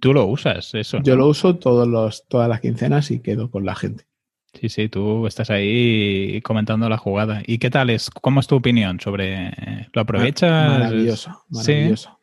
Tú 0.00 0.12
lo 0.12 0.26
usas, 0.26 0.74
eso. 0.74 1.00
Yo 1.02 1.16
lo 1.16 1.28
uso 1.28 1.56
todos 1.56 1.86
los, 1.86 2.26
todas 2.26 2.48
las 2.48 2.60
quincenas 2.60 3.10
y 3.10 3.20
quedo 3.20 3.50
con 3.50 3.64
la 3.64 3.74
gente. 3.76 4.06
Sí, 4.54 4.68
sí, 4.68 4.88
tú 4.88 5.26
estás 5.26 5.50
ahí 5.50 6.40
comentando 6.40 6.88
la 6.88 6.96
jugada. 6.96 7.42
¿Y 7.46 7.58
qué 7.58 7.70
tal 7.70 7.90
es? 7.90 8.10
¿Cómo 8.10 8.40
es 8.40 8.46
tu 8.46 8.56
opinión 8.56 8.98
sobre 9.00 9.52
lo 9.92 10.00
aprovechas? 10.00 10.50
Maravilloso, 10.50 11.44
maravilloso. 11.50 12.18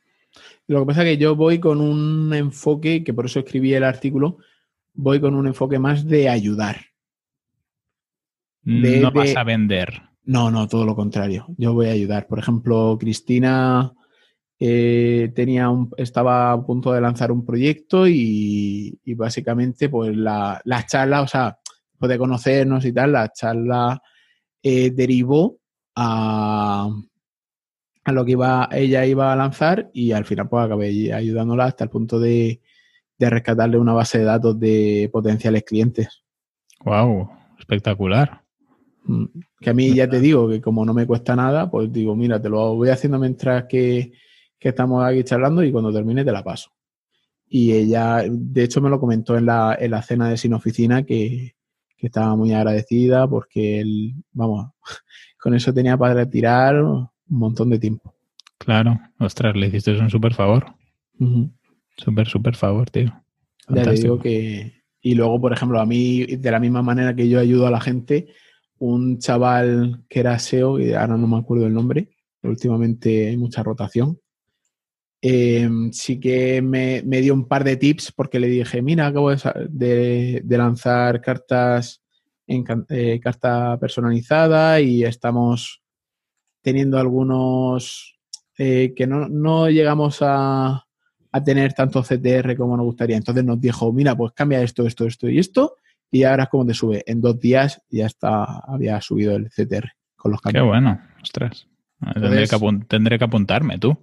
Lo 0.67 0.79
que 0.79 0.85
pasa 0.87 1.03
es 1.03 1.09
que 1.09 1.17
yo 1.17 1.35
voy 1.35 1.59
con 1.59 1.79
un 1.79 2.33
enfoque, 2.33 3.03
que 3.03 3.13
por 3.13 3.25
eso 3.27 3.39
escribí 3.39 3.73
el 3.73 3.83
artículo, 3.83 4.37
voy 4.93 5.19
con 5.19 5.35
un 5.35 5.47
enfoque 5.47 5.79
más 5.79 6.05
de 6.05 6.29
ayudar. 6.29 6.77
no 8.63 9.11
vas 9.11 9.35
a 9.35 9.43
vender. 9.43 10.01
No, 10.25 10.49
no, 10.51 10.67
todo 10.67 10.85
lo 10.85 10.95
contrario. 10.95 11.45
Yo 11.57 11.73
voy 11.73 11.87
a 11.87 11.91
ayudar. 11.91 12.27
Por 12.27 12.39
ejemplo, 12.39 12.97
Cristina 12.99 13.93
eh, 14.59 15.31
tenía 15.35 15.69
un, 15.69 15.91
estaba 15.97 16.53
a 16.53 16.65
punto 16.65 16.93
de 16.93 17.01
lanzar 17.01 17.31
un 17.31 17.45
proyecto 17.45 18.07
y, 18.07 18.97
básicamente 19.17 19.89
pues 19.89 20.15
la, 20.15 20.61
charla, 20.87 21.21
o 21.21 21.27
sea, 21.27 21.57
de 21.99 22.17
conocernos 22.17 22.85
y 22.85 22.93
tal, 22.93 23.13
la 23.13 23.31
charla 23.31 24.01
eh, 24.61 24.91
derivó 24.91 25.57
a, 25.95 26.89
a 28.03 28.11
lo 28.11 28.25
que 28.25 28.31
iba, 28.31 28.67
ella 28.71 29.05
iba 29.05 29.31
a 29.31 29.35
lanzar 29.35 29.89
y 29.93 30.11
al 30.11 30.25
final 30.25 30.49
pues 30.49 30.65
acabé 30.65 31.13
ayudándola 31.13 31.65
hasta 31.65 31.85
el 31.85 31.89
punto 31.89 32.19
de, 32.19 32.61
de 33.25 33.29
rescatarle 33.31 33.77
una 33.77 33.93
base 33.93 34.19
de 34.19 34.25
datos 34.25 34.59
de 34.59 35.09
potenciales 35.11 35.63
clientes. 35.63 36.23
Wow, 36.83 37.29
espectacular. 37.59 38.41
Mm, 39.05 39.25
que 39.59 39.69
a 39.69 39.73
mí 39.73 39.93
ya 39.93 40.09
te 40.09 40.19
digo 40.19 40.49
que 40.49 40.61
como 40.61 40.85
no 40.85 40.93
me 40.93 41.05
cuesta 41.05 41.35
nada, 41.35 41.69
pues 41.69 41.91
digo, 41.91 42.15
mira, 42.15 42.41
te 42.41 42.49
lo 42.49 42.75
voy 42.75 42.89
haciendo 42.89 43.19
mientras 43.19 43.65
que, 43.65 44.13
estamos 44.59 45.03
aquí 45.03 45.25
charlando 45.25 45.61
y 45.61 45.73
cuando 45.73 45.91
termine 45.91 46.23
te 46.23 46.31
la 46.31 46.41
paso. 46.41 46.71
Y 47.49 47.73
ella, 47.73 48.23
de 48.29 48.63
hecho, 48.63 48.79
me 48.79 48.89
lo 48.89 48.97
comentó 48.97 49.37
en 49.37 49.45
la, 49.45 49.77
en 49.77 49.91
la 49.91 50.01
cena 50.01 50.29
de 50.29 50.37
Sin 50.37 50.53
Oficina 50.53 51.03
que, 51.03 51.55
estaba 51.97 52.35
muy 52.35 52.51
agradecida 52.51 53.29
porque 53.29 53.79
él, 53.79 54.13
vamos, 54.33 54.71
con 55.39 55.53
eso 55.53 55.73
tenía 55.73 55.95
para 55.95 56.29
tirar 56.29 56.81
un 56.81 57.09
montón 57.27 57.69
de 57.69 57.79
tiempo. 57.79 58.13
Claro, 58.57 58.99
ostras, 59.19 59.55
le 59.55 59.67
hiciste 59.67 59.97
un 59.97 60.09
súper 60.09 60.33
favor. 60.33 60.65
Súper, 61.97 62.27
súper 62.27 62.55
favor, 62.55 62.89
tío. 62.89 63.13
Ya 63.69 63.83
te 63.83 63.91
digo 63.91 64.19
que. 64.19 64.83
Y 65.01 65.15
luego, 65.15 65.39
por 65.39 65.53
ejemplo, 65.53 65.79
a 65.79 65.85
mí, 65.85 66.25
de 66.25 66.51
la 66.51 66.59
misma 66.59 66.81
manera 66.81 67.15
que 67.15 67.27
yo 67.27 67.39
ayudo 67.39 67.67
a 67.67 67.71
la 67.71 67.81
gente, 67.81 68.27
un 68.79 69.19
chaval 69.19 70.03
que 70.07 70.21
era 70.21 70.39
SEO, 70.39 70.79
y 70.79 70.93
ahora 70.93 71.17
no 71.17 71.27
me 71.27 71.37
acuerdo 71.37 71.67
el 71.67 71.73
nombre, 71.73 72.09
últimamente 72.41 73.27
hay 73.27 73.37
mucha 73.37 73.63
rotación. 73.63 74.19
Eh, 75.21 75.69
sí 75.91 76.19
que 76.19 76.61
me, 76.61 77.01
dio 77.01 77.33
un 77.33 77.47
par 77.47 77.63
de 77.63 77.77
tips 77.77 78.11
porque 78.11 78.39
le 78.39 78.47
dije, 78.47 78.81
mira, 78.81 79.07
acabo 79.07 79.31
de, 79.31 80.43
lanzar 80.49 81.21
cartas 81.21 82.03
en 82.45 82.65
eh, 82.89 83.21
carta 83.21 83.79
personalizada 83.79 84.81
y 84.81 85.05
estamos 85.05 85.81
teniendo 86.61 86.97
algunos 86.97 88.19
eh, 88.57 88.93
que 88.95 89.07
no, 89.07 89.29
no 89.29 89.69
llegamos 89.69 90.17
a, 90.21 90.82
a 91.33 91.43
tener 91.43 91.73
tanto 91.73 92.03
CTR 92.03 92.55
como 92.55 92.77
nos 92.77 92.85
gustaría. 92.85 93.17
Entonces 93.17 93.43
nos 93.43 93.59
dijo, 93.59 93.91
mira, 93.91 94.15
pues 94.15 94.31
cambia 94.33 94.61
esto, 94.61 94.85
esto, 94.85 95.05
esto 95.07 95.27
y 95.27 95.39
esto, 95.39 95.77
y 96.11 96.23
ahora 96.23 96.43
es 96.43 96.49
como 96.49 96.65
te 96.65 96.75
sube. 96.75 97.03
En 97.07 97.21
dos 97.21 97.39
días 97.39 97.81
ya 97.89 98.05
está, 98.05 98.59
había 98.59 99.01
subido 99.01 99.35
el 99.35 99.49
CTR 99.49 99.89
con 100.15 100.31
los 100.31 100.39
cambios. 100.41 100.63
Qué 100.63 100.67
bueno, 100.67 101.01
ostras. 101.21 101.67
Tendré, 102.13 103.17
que, 103.17 103.23
apuntarme 103.25 103.79
tú. 103.79 103.97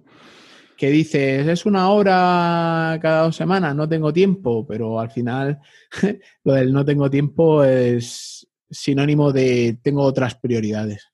que 0.75 0.89
dices, 0.89 1.47
es 1.47 1.65
una 1.65 1.89
hora 1.89 2.99
cada 3.01 3.23
dos 3.23 3.35
semanas, 3.35 3.75
no 3.75 3.87
tengo 3.87 4.11
tiempo, 4.11 4.67
pero 4.67 4.99
al 4.99 5.09
final 5.09 5.59
lo 6.43 6.53
del 6.53 6.73
no 6.73 6.83
tengo 6.83 7.09
tiempo 7.09 7.63
es 7.63 8.45
sinónimo 8.69 9.31
de 9.31 9.77
tengo 9.81 10.01
otras 10.01 10.35
prioridades, 10.35 11.11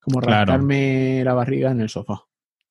como 0.00 0.20
Claro. 0.20 0.46
rascarme 0.52 1.22
la 1.22 1.34
barriga 1.34 1.70
en 1.70 1.82
el 1.82 1.88
sofá. 1.88 2.25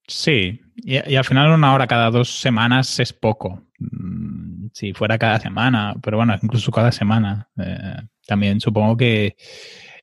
Sí, 0.08 0.62
y, 0.78 1.12
y 1.12 1.16
al 1.16 1.26
final 1.26 1.52
una 1.52 1.74
hora 1.74 1.88
cada 1.88 2.10
dos 2.12 2.30
semanas 2.30 3.00
es 3.00 3.14
poco. 3.14 3.64
Mm, 3.80 4.68
Si 4.74 4.94
fuera 4.94 5.18
cada 5.18 5.40
semana, 5.40 5.96
pero 6.02 6.18
bueno, 6.18 6.36
incluso 6.42 6.72
cada 6.72 6.92
semana. 6.92 7.50
eh, 7.58 8.02
también 8.28 8.60
supongo 8.60 8.98
que 8.98 9.36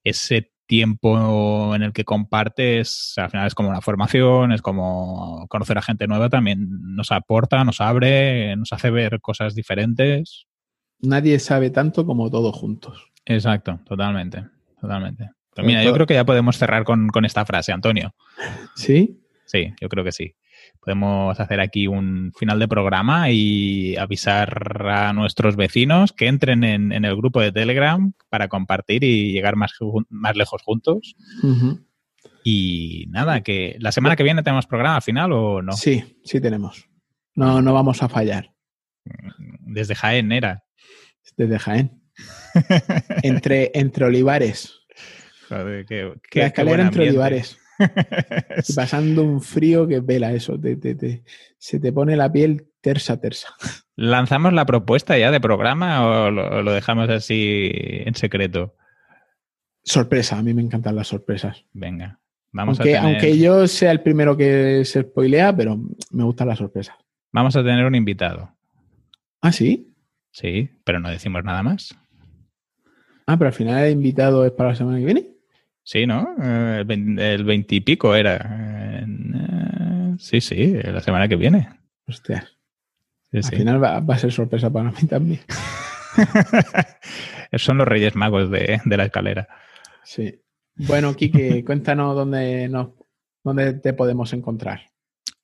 ese 0.04 0.52
tiempo 0.66 1.74
en 1.74 1.82
el 1.82 1.92
que 1.92 2.04
compartes, 2.04 3.14
al 3.18 3.30
final 3.30 3.46
es 3.46 3.54
como 3.54 3.68
una 3.68 3.80
formación, 3.82 4.52
es 4.52 4.62
como 4.62 5.46
conocer 5.48 5.76
a 5.76 5.82
gente 5.82 6.06
nueva, 6.06 6.30
también 6.30 6.66
nos 6.94 7.12
aporta, 7.12 7.62
nos 7.64 7.80
abre, 7.80 8.56
nos 8.56 8.72
hace 8.72 8.90
ver 8.90 9.20
cosas 9.20 9.54
diferentes. 9.54 10.46
Nadie 11.00 11.38
sabe 11.40 11.70
tanto 11.70 12.06
como 12.06 12.30
todos 12.30 12.56
juntos. 12.56 13.10
Exacto, 13.26 13.80
totalmente, 13.84 14.46
totalmente. 14.80 15.24
Pero 15.54 15.56
Sobre 15.56 15.66
mira, 15.66 15.84
yo 15.84 15.92
creo 15.92 16.06
que 16.06 16.14
ya 16.14 16.24
podemos 16.24 16.56
cerrar 16.56 16.84
con, 16.84 17.08
con 17.08 17.24
esta 17.26 17.44
frase, 17.44 17.72
Antonio. 17.72 18.14
¿Sí? 18.74 19.21
Sí, 19.52 19.74
yo 19.82 19.90
creo 19.90 20.02
que 20.02 20.12
sí. 20.12 20.34
Podemos 20.80 21.38
hacer 21.38 21.60
aquí 21.60 21.86
un 21.86 22.32
final 22.38 22.58
de 22.58 22.68
programa 22.68 23.30
y 23.30 23.96
avisar 23.98 24.80
a 24.88 25.12
nuestros 25.12 25.56
vecinos 25.56 26.14
que 26.14 26.26
entren 26.26 26.64
en, 26.64 26.90
en 26.90 27.04
el 27.04 27.14
grupo 27.16 27.38
de 27.42 27.52
Telegram 27.52 28.14
para 28.30 28.48
compartir 28.48 29.04
y 29.04 29.30
llegar 29.32 29.56
más, 29.56 29.72
más 30.08 30.36
lejos 30.36 30.62
juntos. 30.62 31.16
Y 32.44 33.06
nada, 33.10 33.42
que 33.42 33.76
la 33.78 33.92
semana 33.92 34.16
que 34.16 34.22
viene 34.22 34.42
tenemos 34.42 34.66
programa 34.66 35.00
final 35.02 35.32
o 35.32 35.60
no. 35.60 35.72
Sí, 35.72 36.18
sí 36.24 36.40
tenemos. 36.40 36.88
No, 37.34 37.60
no 37.60 37.74
vamos 37.74 38.02
a 38.02 38.08
fallar. 38.08 38.52
Desde 39.60 39.94
Jaén 39.94 40.32
era. 40.32 40.64
Desde 41.36 41.58
Jaén. 41.58 42.02
Entre, 43.22 43.70
entre 43.74 44.04
olivares. 44.06 44.80
Joder, 45.48 45.84
qué- 45.86 46.12
escalera 46.46 46.82
entre 46.84 46.86
ambiente. 46.86 47.08
olivares. 47.10 47.58
Y 48.68 48.72
pasando 48.74 49.22
un 49.22 49.40
frío 49.40 49.86
que 49.86 50.00
vela 50.00 50.32
eso. 50.32 50.58
te- 50.58 50.76
te- 50.76 50.94
te- 50.94 51.22
se 51.58 51.80
te 51.80 51.92
pone 51.92 52.16
la 52.16 52.30
piel 52.32 52.68
tersa, 52.80 53.20
tersa. 53.20 53.48
¿Lanzamos 53.96 54.52
la 54.52 54.64
propuesta 54.66 55.16
ya 55.18 55.30
de 55.30 55.40
programa 55.40 56.06
o 56.06 56.30
lo, 56.30 56.62
lo 56.62 56.72
dejamos 56.72 57.08
así 57.10 57.70
en 57.72 58.14
secreto? 58.14 58.74
Sorpresa, 59.84 60.38
a 60.38 60.42
mí 60.42 60.54
me 60.54 60.62
encantan 60.62 60.96
las 60.96 61.08
sorpresas. 61.08 61.64
Venga, 61.72 62.20
vamos 62.52 62.78
Aunque, 62.78 62.96
a 62.96 63.00
tener... 63.02 63.16
aunque 63.16 63.38
yo 63.38 63.66
sea 63.66 63.90
el 63.90 64.00
primero 64.00 64.36
que 64.36 64.84
se 64.84 65.02
spoilea, 65.02 65.54
pero 65.56 65.76
me 66.10 66.24
gustan 66.24 66.48
las 66.48 66.58
sorpresas. 66.58 66.96
Vamos 67.32 67.56
a 67.56 67.62
tener 67.64 67.84
un 67.84 67.94
invitado. 67.94 68.54
Ah, 69.40 69.52
sí. 69.52 69.92
Sí, 70.30 70.70
pero 70.84 71.00
no 71.00 71.10
decimos 71.10 71.42
nada 71.44 71.62
más. 71.62 71.96
Ah, 73.26 73.36
pero 73.36 73.48
al 73.48 73.54
final 73.54 73.84
el 73.84 73.92
invitado 73.92 74.44
es 74.46 74.52
para 74.52 74.70
la 74.70 74.76
semana 74.76 74.98
que 74.98 75.04
viene. 75.04 75.31
Sí, 75.84 76.06
¿no? 76.06 76.28
Eh, 76.42 76.78
El 76.80 76.84
vein- 76.86 77.18
el 77.18 77.44
veintipico 77.44 78.14
era. 78.14 78.36
Eh, 79.04 79.06
sí, 80.18 80.40
sí, 80.40 80.74
la 80.74 81.00
semana 81.00 81.28
que 81.28 81.36
viene. 81.36 81.68
Hostias. 82.06 82.44
Sí, 83.30 83.36
Al 83.38 83.44
sí. 83.44 83.56
final 83.56 83.82
va, 83.82 84.00
va 84.00 84.14
a 84.14 84.18
ser 84.18 84.30
sorpresa 84.32 84.70
para 84.70 84.90
mí 84.90 85.06
también. 85.08 85.40
Son 87.56 87.78
los 87.78 87.88
Reyes 87.88 88.14
Magos 88.14 88.50
de, 88.50 88.80
de 88.84 88.96
la 88.96 89.04
escalera. 89.04 89.48
Sí. 90.04 90.40
Bueno, 90.76 91.14
Kike, 91.14 91.64
cuéntanos 91.64 92.14
dónde, 92.14 92.68
nos, 92.68 92.90
dónde 93.44 93.74
te 93.74 93.92
podemos 93.92 94.32
encontrar. 94.32 94.91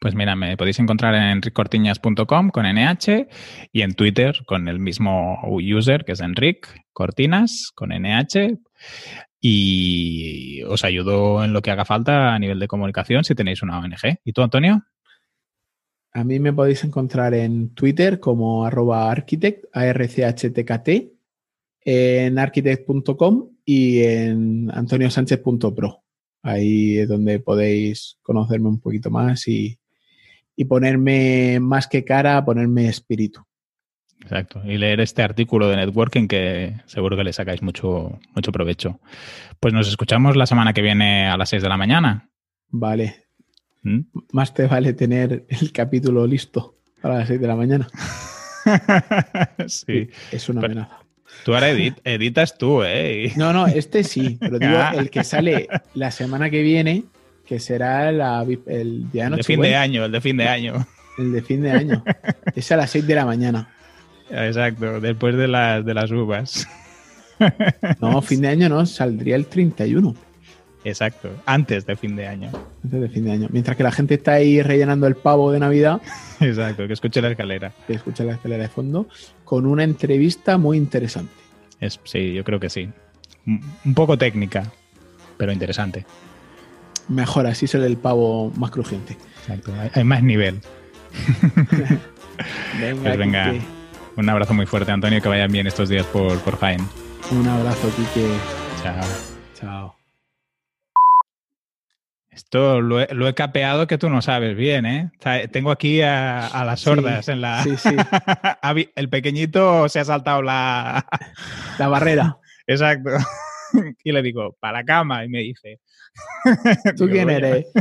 Pues 0.00 0.14
mira, 0.14 0.36
me 0.36 0.56
podéis 0.56 0.78
encontrar 0.78 1.14
en 1.16 1.22
enriccortiñas.com 1.22 2.50
con 2.50 2.66
NH 2.66 3.28
y 3.72 3.82
en 3.82 3.94
Twitter 3.94 4.36
con 4.46 4.68
el 4.68 4.78
mismo 4.78 5.40
user 5.44 6.04
que 6.04 6.12
es 6.12 6.20
Enric 6.20 6.68
Cortinas 6.92 7.72
con 7.74 7.90
NH. 7.90 8.58
Y 9.40 10.62
os 10.62 10.84
ayudo 10.84 11.44
en 11.44 11.52
lo 11.52 11.62
que 11.62 11.72
haga 11.72 11.84
falta 11.84 12.34
a 12.34 12.38
nivel 12.38 12.60
de 12.60 12.68
comunicación 12.68 13.24
si 13.24 13.34
tenéis 13.34 13.62
una 13.62 13.78
ONG. 13.78 14.20
¿Y 14.24 14.32
tú, 14.32 14.42
Antonio? 14.42 14.84
A 16.12 16.24
mí 16.24 16.38
me 16.38 16.52
podéis 16.52 16.84
encontrar 16.84 17.34
en 17.34 17.74
Twitter 17.74 18.20
como 18.20 18.64
arroba 18.64 19.10
architect, 19.10 19.64
A-R-C-H-T-K-T, 19.72 21.12
en 21.84 22.38
architect.com 22.38 23.50
y 23.64 24.02
en 24.02 24.70
antoniosánchez.pro. 24.72 26.02
Ahí 26.42 26.98
es 26.98 27.08
donde 27.08 27.40
podéis 27.40 28.18
conocerme 28.22 28.68
un 28.68 28.80
poquito 28.80 29.10
más 29.10 29.46
y, 29.48 29.78
y 30.60 30.64
ponerme 30.64 31.60
más 31.60 31.86
que 31.86 32.04
cara, 32.04 32.44
ponerme 32.44 32.88
espíritu. 32.88 33.44
Exacto. 34.20 34.60
Y 34.64 34.76
leer 34.76 34.98
este 35.00 35.22
artículo 35.22 35.68
de 35.68 35.76
networking 35.76 36.26
que 36.26 36.74
seguro 36.86 37.16
que 37.16 37.22
le 37.22 37.32
sacáis 37.32 37.62
mucho, 37.62 38.18
mucho 38.34 38.50
provecho. 38.50 38.98
Pues 39.60 39.72
nos 39.72 39.86
escuchamos 39.88 40.36
la 40.36 40.46
semana 40.46 40.72
que 40.72 40.82
viene 40.82 41.28
a 41.28 41.36
las 41.36 41.50
6 41.50 41.62
de 41.62 41.68
la 41.68 41.76
mañana. 41.76 42.28
Vale, 42.70 43.26
¿Mm? 43.84 44.00
más 44.32 44.52
te 44.52 44.66
vale 44.66 44.94
tener 44.94 45.46
el 45.48 45.70
capítulo 45.72 46.26
listo 46.26 46.78
a 47.02 47.08
las 47.08 47.28
6 47.28 47.40
de 47.40 47.46
la 47.46 47.54
mañana. 47.54 47.88
sí. 49.66 50.08
Es 50.32 50.48
una 50.48 50.60
Pero- 50.60 50.72
amenaza. 50.72 50.98
Tú 51.44 51.54
ahora 51.54 51.70
edit- 51.70 52.00
editas 52.04 52.56
tú, 52.58 52.82
¿eh? 52.82 53.32
No, 53.36 53.52
no, 53.52 53.66
este 53.68 54.02
sí, 54.02 54.38
pero 54.40 54.58
digo 54.58 54.72
el 54.98 55.08
que 55.10 55.22
sale 55.22 55.68
la 55.94 56.10
semana 56.10 56.50
que 56.50 56.62
viene, 56.62 57.04
que 57.48 57.58
será 57.58 58.12
la 58.12 58.44
el 58.66 59.10
día 59.10 59.24
de 59.24 59.30
El 59.30 59.36
de 59.36 59.42
fin 59.42 59.60
de 59.60 59.74
año, 59.74 60.04
el 60.04 60.12
de 60.12 60.20
fin 60.20 60.36
de 60.36 60.48
año. 60.48 60.86
el 61.16 61.32
de 61.32 61.42
fin 61.42 61.62
de 61.62 61.70
año. 61.72 62.04
Es 62.54 62.70
a 62.72 62.76
las 62.76 62.90
6 62.90 63.06
de 63.06 63.14
la 63.14 63.24
mañana. 63.24 63.70
Exacto, 64.30 65.00
después 65.00 65.36
de 65.36 65.48
las, 65.48 65.84
de 65.84 65.94
las 65.94 66.10
uvas. 66.10 66.68
No, 68.00 68.20
fin 68.20 68.40
de 68.40 68.48
año 68.48 68.68
no, 68.68 68.84
saldría 68.84 69.36
el 69.36 69.46
31 69.46 70.12
Exacto, 70.84 71.30
antes 71.46 71.86
de 71.86 71.94
fin 71.94 72.16
de 72.16 72.26
año. 72.26 72.50
antes 72.82 73.00
de 73.00 73.08
fin 73.08 73.24
de 73.26 73.30
año. 73.30 73.48
Mientras 73.52 73.76
que 73.76 73.84
la 73.84 73.92
gente 73.92 74.14
está 74.14 74.32
ahí 74.34 74.60
rellenando 74.60 75.06
el 75.06 75.14
pavo 75.14 75.52
de 75.52 75.60
Navidad, 75.60 76.00
Exacto, 76.40 76.86
que 76.88 76.94
escuche 76.94 77.22
la 77.22 77.30
escalera. 77.30 77.72
que 77.86 77.92
escucha 77.94 78.24
la 78.24 78.32
escalera 78.32 78.64
de 78.64 78.68
fondo, 78.68 79.06
con 79.44 79.66
una 79.66 79.84
entrevista 79.84 80.58
muy 80.58 80.76
interesante. 80.76 81.32
Es, 81.80 82.00
sí, 82.04 82.32
yo 82.34 82.42
creo 82.42 82.58
que 82.58 82.70
sí. 82.70 82.88
Un 83.46 83.94
poco 83.94 84.18
técnica, 84.18 84.70
pero 85.36 85.52
interesante. 85.52 86.04
Mejor, 87.08 87.46
así 87.46 87.66
sale 87.66 87.86
el 87.86 87.96
pavo 87.96 88.50
más 88.56 88.70
crujiente. 88.70 89.16
Exacto, 89.40 89.72
hay, 89.80 89.90
hay 89.94 90.04
más 90.04 90.22
nivel. 90.22 90.60
Venga, 92.80 93.02
Pues 93.02 93.18
venga. 93.18 93.50
Quique, 93.52 93.64
Un 94.16 94.28
abrazo 94.28 94.54
muy 94.54 94.66
fuerte, 94.66 94.92
Antonio, 94.92 95.20
que 95.20 95.28
vayan 95.28 95.50
bien 95.50 95.66
estos 95.66 95.88
días 95.88 96.06
por, 96.06 96.38
por 96.40 96.58
Jaén. 96.58 96.86
un 97.32 97.48
abrazo, 97.48 97.90
Quique. 97.96 98.28
Chao. 98.82 99.04
Chao. 99.54 99.94
Esto 102.30 102.80
lo 102.80 103.00
he, 103.00 103.12
lo 103.12 103.26
he 103.26 103.34
capeado 103.34 103.88
que 103.88 103.98
tú 103.98 104.08
no 104.08 104.22
sabes 104.22 104.56
bien, 104.56 104.86
¿eh? 104.86 105.10
O 105.18 105.22
sea, 105.22 105.48
tengo 105.48 105.72
aquí 105.72 106.02
a, 106.02 106.46
a 106.46 106.64
las 106.64 106.80
sordas 106.80 107.24
Sí, 107.24 107.32
en 107.32 107.40
la... 107.40 107.64
sí, 107.64 107.76
sí. 107.76 107.96
El 108.94 109.08
pequeñito 109.08 109.88
se 109.88 109.98
ha 109.98 110.04
saltado 110.04 110.42
la... 110.42 111.04
La 111.78 111.88
barrera. 111.88 112.38
Exacto. 112.68 113.10
Y 114.04 114.12
le 114.12 114.22
digo, 114.22 114.56
para 114.60 114.78
la 114.78 114.84
cama, 114.84 115.24
y 115.24 115.28
me 115.28 115.40
dice... 115.40 115.80
¿Tú 116.96 117.06
Digo, 117.06 117.12
quién 117.12 117.30
eres? 117.30 117.66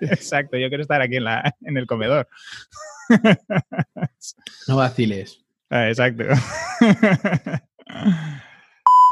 Exacto, 0.00 0.56
yo 0.56 0.68
quiero 0.68 0.82
estar 0.82 1.00
aquí 1.00 1.16
en, 1.16 1.24
la, 1.24 1.54
en 1.62 1.76
el 1.76 1.86
comedor. 1.86 2.28
No 4.68 4.76
vaciles. 4.76 5.44
Ah, 5.70 5.88
exacto. 5.88 6.24